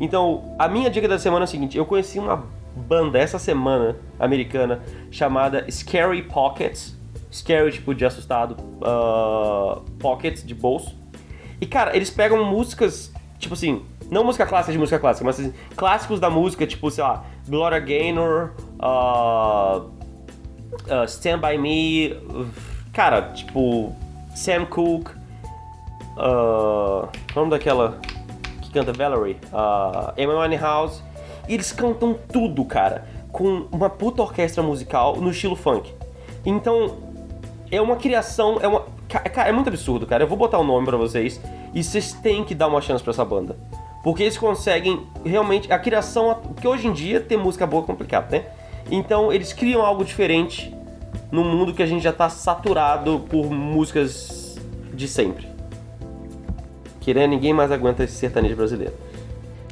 Então, 0.01 0.55
a 0.57 0.67
minha 0.67 0.89
dica 0.89 1.07
da 1.07 1.19
semana 1.19 1.43
é 1.43 1.45
a 1.45 1.47
seguinte: 1.47 1.77
eu 1.77 1.85
conheci 1.85 2.17
uma 2.17 2.43
banda 2.75 3.19
essa 3.19 3.37
semana 3.37 3.95
americana 4.19 4.81
chamada 5.11 5.65
Scary 5.71 6.23
Pockets. 6.23 6.99
Scary, 7.31 7.71
tipo, 7.71 7.93
de 7.93 8.03
assustado. 8.03 8.57
Uh, 8.81 9.81
pockets, 9.99 10.43
de 10.43 10.55
bolso. 10.55 10.97
E, 11.61 11.67
cara, 11.67 11.95
eles 11.95 12.09
pegam 12.09 12.43
músicas, 12.43 13.13
tipo 13.37 13.53
assim, 13.53 13.85
não 14.09 14.23
música 14.23 14.45
clássica 14.47 14.73
de 14.73 14.79
música 14.79 14.97
clássica, 14.97 15.23
mas 15.23 15.39
assim, 15.39 15.53
clássicos 15.75 16.19
da 16.19 16.29
música, 16.29 16.65
tipo, 16.65 16.89
sei 16.89 17.03
lá, 17.03 17.23
Gloria 17.47 17.79
Gaynor, 17.79 18.53
uh, 18.81 19.81
uh, 20.91 21.05
Stand 21.05 21.37
By 21.37 21.57
Me, 21.59 22.17
cara, 22.91 23.21
tipo, 23.33 23.95
Sam 24.35 24.65
Cooke, 24.65 25.11
uh, 26.17 27.07
nome 27.35 27.51
daquela 27.51 28.01
que 28.71 28.79
canta 28.79 28.93
Valerie, 28.93 29.37
uh, 29.51 30.13
Amy 30.17 30.33
Winehouse, 30.33 31.03
e 31.47 31.53
eles 31.53 31.71
cantam 31.71 32.17
tudo, 32.31 32.63
cara, 32.63 33.05
com 33.31 33.67
uma 33.71 33.89
puta 33.89 34.21
orquestra 34.21 34.63
musical 34.63 35.17
no 35.17 35.31
estilo 35.31 35.55
funk. 35.55 35.93
Então, 36.45 36.97
é 37.69 37.81
uma 37.81 37.97
criação, 37.97 38.59
é 38.61 38.67
uma. 38.67 38.85
É 39.45 39.51
muito 39.51 39.67
absurdo, 39.67 40.07
cara. 40.07 40.23
Eu 40.23 40.27
vou 40.27 40.37
botar 40.37 40.57
o 40.57 40.61
um 40.61 40.65
nome 40.65 40.85
para 40.85 40.95
vocês 40.95 41.41
e 41.73 41.83
vocês 41.83 42.13
têm 42.13 42.45
que 42.45 42.55
dar 42.55 42.67
uma 42.67 42.79
chance 42.79 43.03
para 43.03 43.11
essa 43.11 43.25
banda. 43.25 43.57
Porque 44.03 44.23
eles 44.23 44.37
conseguem 44.37 45.05
realmente. 45.25 45.71
A 45.71 45.77
criação. 45.77 46.33
Porque 46.35 46.65
hoje 46.65 46.87
em 46.87 46.93
dia 46.93 47.19
ter 47.19 47.35
música 47.35 47.67
boa 47.67 47.83
é 47.83 47.85
complicado, 47.85 48.31
né? 48.31 48.45
Então 48.89 49.31
eles 49.31 49.51
criam 49.51 49.81
algo 49.81 50.05
diferente 50.05 50.73
no 51.29 51.43
mundo 51.43 51.73
que 51.73 51.83
a 51.83 51.85
gente 51.85 52.01
já 52.01 52.13
tá 52.13 52.29
saturado 52.29 53.19
por 53.29 53.51
músicas 53.51 54.57
de 54.93 55.09
sempre. 55.09 55.50
Querendo, 57.01 57.31
ninguém 57.31 57.51
mais 57.51 57.71
aguenta 57.71 58.03
esse 58.03 58.13
sertanejo 58.13 58.55
brasileiro. 58.55 58.93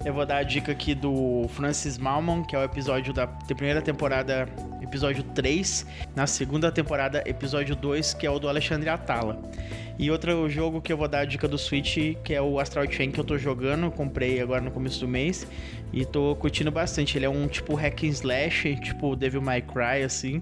Eu 0.04 0.14
vou 0.14 0.26
dar 0.26 0.38
a 0.38 0.44
dica 0.44 0.72
aqui 0.72 0.96
do 0.96 1.46
Francis 1.50 1.98
Malman, 1.98 2.44
que 2.44 2.56
é 2.56 2.60
o 2.60 2.64
episódio 2.64 3.14
da 3.14 3.28
primeira 3.28 3.82
temporada, 3.84 4.50
episódio 4.82 5.24
3. 5.36 5.86
Na 6.16 6.26
segunda 6.26 6.72
temporada, 6.72 7.22
episódio 7.28 7.76
2, 7.76 8.16
que 8.16 8.26
é 8.26 8.32
o 8.32 8.40
do 8.40 8.50
Alexandre 8.50 8.90
Atala. 8.90 9.40
E 10.00 10.10
outro 10.10 10.50
jogo 10.50 10.82
que 10.82 10.92
eu 10.92 10.98
vou 10.98 11.08
dar 11.08 11.20
a 11.20 11.26
dica 11.26 11.48
do 11.48 11.58
Switch, 11.58 12.16
que 12.24 12.34
é 12.34 12.42
o 12.42 12.60
Astral 12.60 12.90
Chain 12.90 13.12
que 13.12 13.20
eu 13.20 13.24
tô 13.24 13.38
jogando, 13.38 13.92
comprei 13.92 14.42
agora 14.42 14.62
no 14.62 14.72
começo 14.72 15.00
do 15.02 15.08
mês 15.08 15.46
e 15.94 16.06
tô 16.06 16.36
curtindo 16.38 16.72
bastante. 16.72 17.16
Ele 17.16 17.26
é 17.26 17.30
um 17.30 17.48
tipo 17.48 17.76
hack 17.76 18.06
and 18.06 18.08
slash, 18.08 18.76
tipo 18.78 19.16
Devil 19.16 19.42
May 19.42 19.62
Cry 19.62 20.04
assim. 20.04 20.42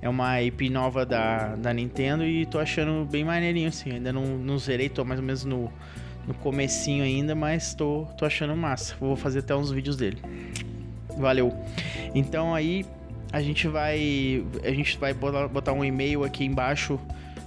É 0.00 0.08
uma 0.08 0.40
IP 0.40 0.70
nova 0.70 1.04
da, 1.04 1.56
da 1.56 1.72
Nintendo 1.72 2.24
e 2.24 2.46
tô 2.46 2.60
achando 2.60 3.04
bem 3.10 3.24
maneirinho 3.24 3.68
assim. 3.68 3.92
Ainda 3.92 4.12
não, 4.12 4.22
não 4.22 4.58
zerei, 4.58 4.88
tô 4.88 5.04
mais 5.04 5.18
ou 5.18 5.26
menos 5.26 5.44
no 5.44 5.72
no 6.28 6.34
comecinho 6.34 7.02
ainda, 7.02 7.34
mas 7.34 7.72
tô, 7.74 8.06
tô 8.16 8.26
achando 8.26 8.54
massa. 8.54 8.94
Vou 9.00 9.16
fazer 9.16 9.38
até 9.40 9.56
uns 9.56 9.70
vídeos 9.70 9.96
dele. 9.96 10.18
Valeu. 11.16 11.52
Então 12.14 12.54
aí 12.54 12.84
a 13.32 13.40
gente 13.40 13.66
vai 13.66 14.44
a 14.62 14.70
gente 14.70 14.98
vai 14.98 15.14
botar 15.14 15.72
um 15.72 15.84
e-mail 15.84 16.22
aqui 16.24 16.44
embaixo 16.44 17.00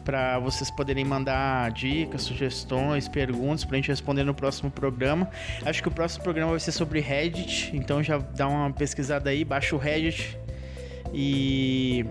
para 0.03 0.39
vocês 0.39 0.71
poderem 0.71 1.05
mandar 1.05 1.71
dicas, 1.71 2.23
sugestões, 2.23 3.07
perguntas 3.07 3.63
para 3.63 3.75
a 3.75 3.77
gente 3.77 3.89
responder 3.89 4.23
no 4.23 4.33
próximo 4.33 4.71
programa. 4.71 5.29
Acho 5.63 5.81
que 5.83 5.87
o 5.87 5.91
próximo 5.91 6.23
programa 6.23 6.49
vai 6.51 6.59
ser 6.59 6.71
sobre 6.71 6.99
Reddit, 6.99 7.69
então 7.75 8.01
já 8.01 8.17
dá 8.17 8.47
uma 8.47 8.71
pesquisada 8.73 9.29
aí, 9.29 9.45
baixa 9.45 9.75
o 9.75 9.79
Reddit 9.79 10.35
e 11.13 12.03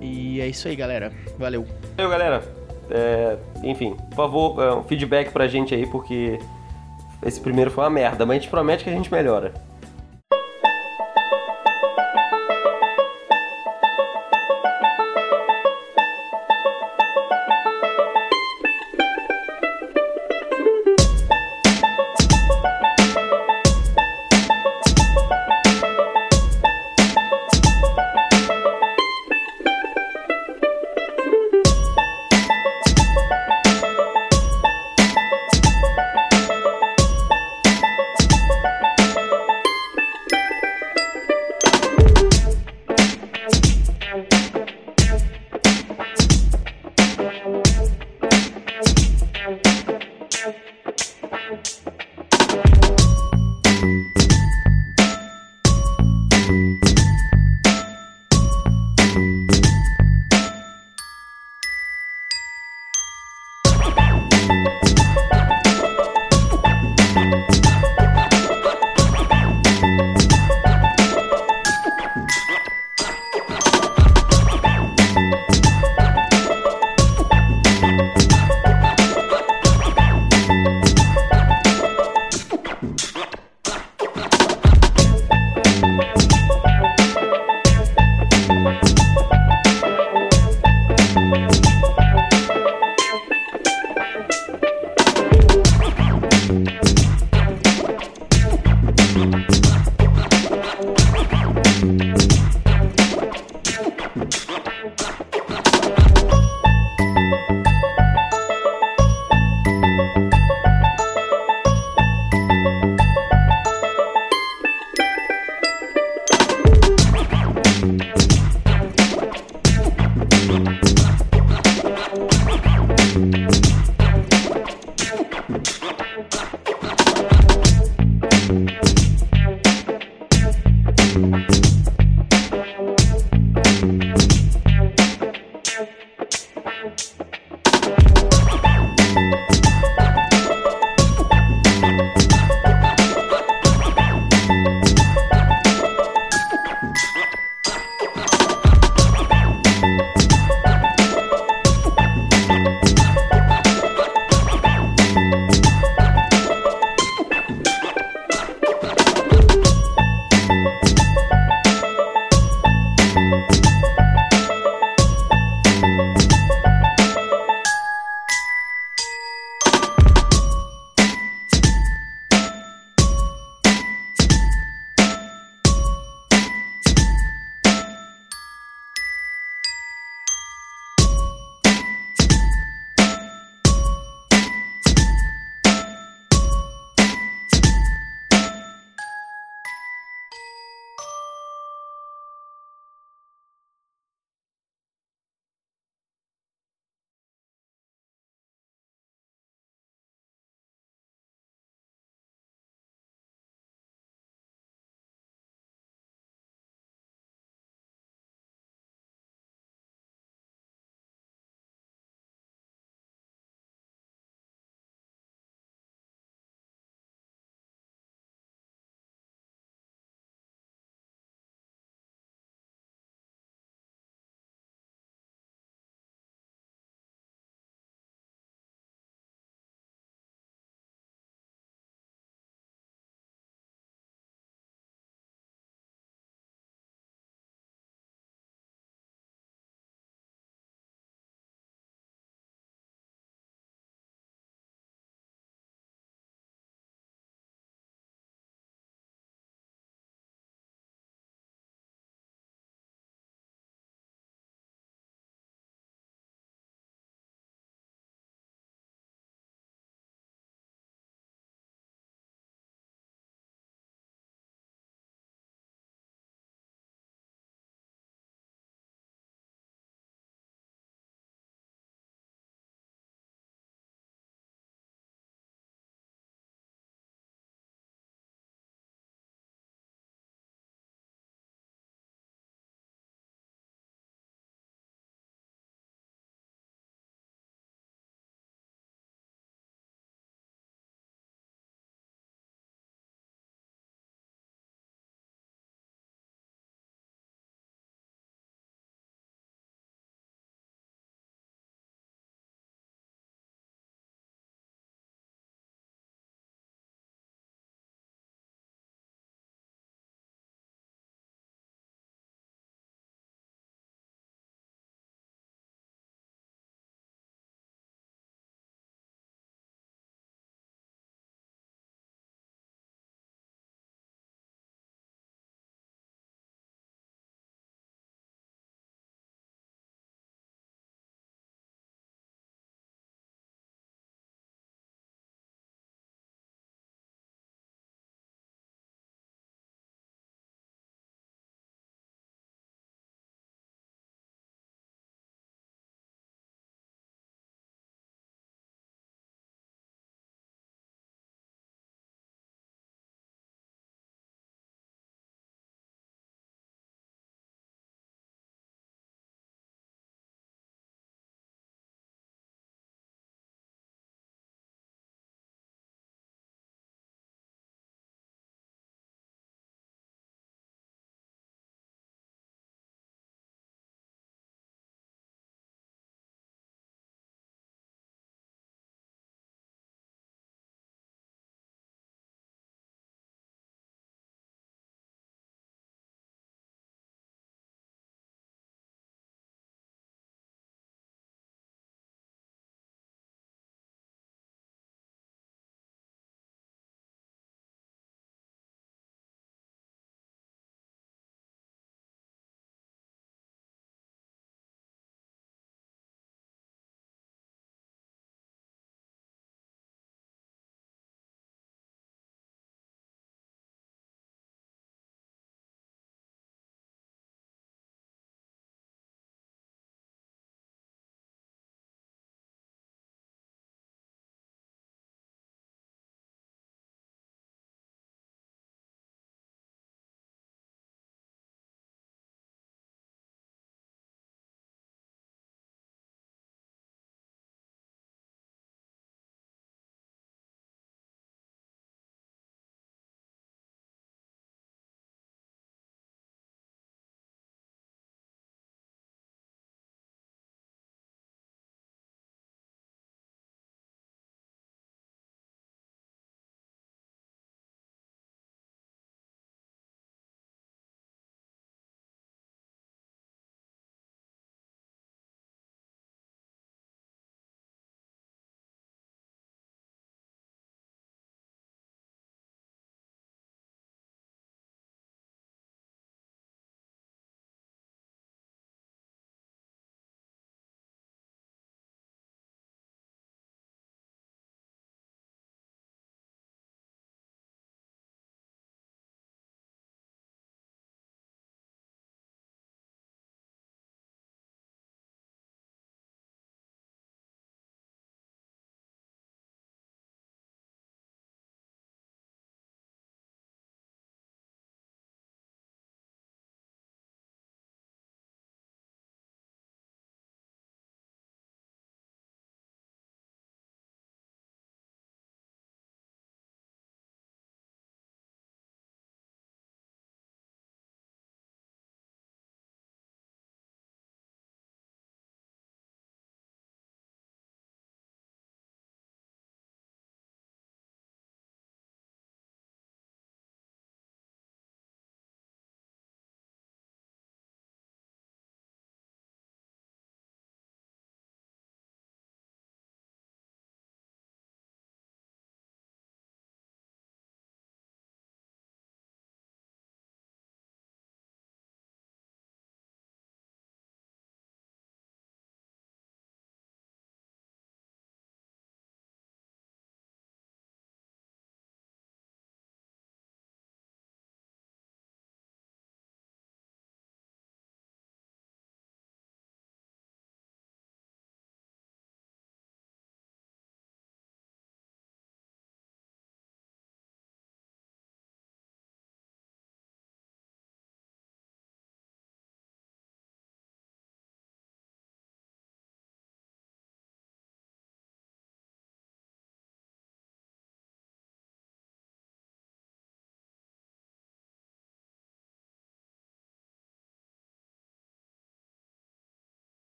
e 0.00 0.40
é 0.40 0.46
isso 0.46 0.68
aí, 0.68 0.76
galera. 0.76 1.10
Valeu. 1.38 1.66
Valeu, 1.96 2.10
galera. 2.10 2.67
É, 2.90 3.36
enfim, 3.62 3.96
por 4.10 4.16
favor, 4.16 4.62
é, 4.62 4.72
um 4.72 4.82
feedback 4.82 5.30
pra 5.30 5.46
gente 5.46 5.74
aí, 5.74 5.86
porque 5.86 6.38
esse 7.22 7.40
primeiro 7.40 7.70
foi 7.70 7.84
uma 7.84 7.90
merda, 7.90 8.24
mas 8.24 8.36
a 8.36 8.40
gente 8.40 8.50
promete 8.50 8.84
que 8.84 8.90
a 8.90 8.92
gente 8.92 9.12
melhora. 9.12 9.52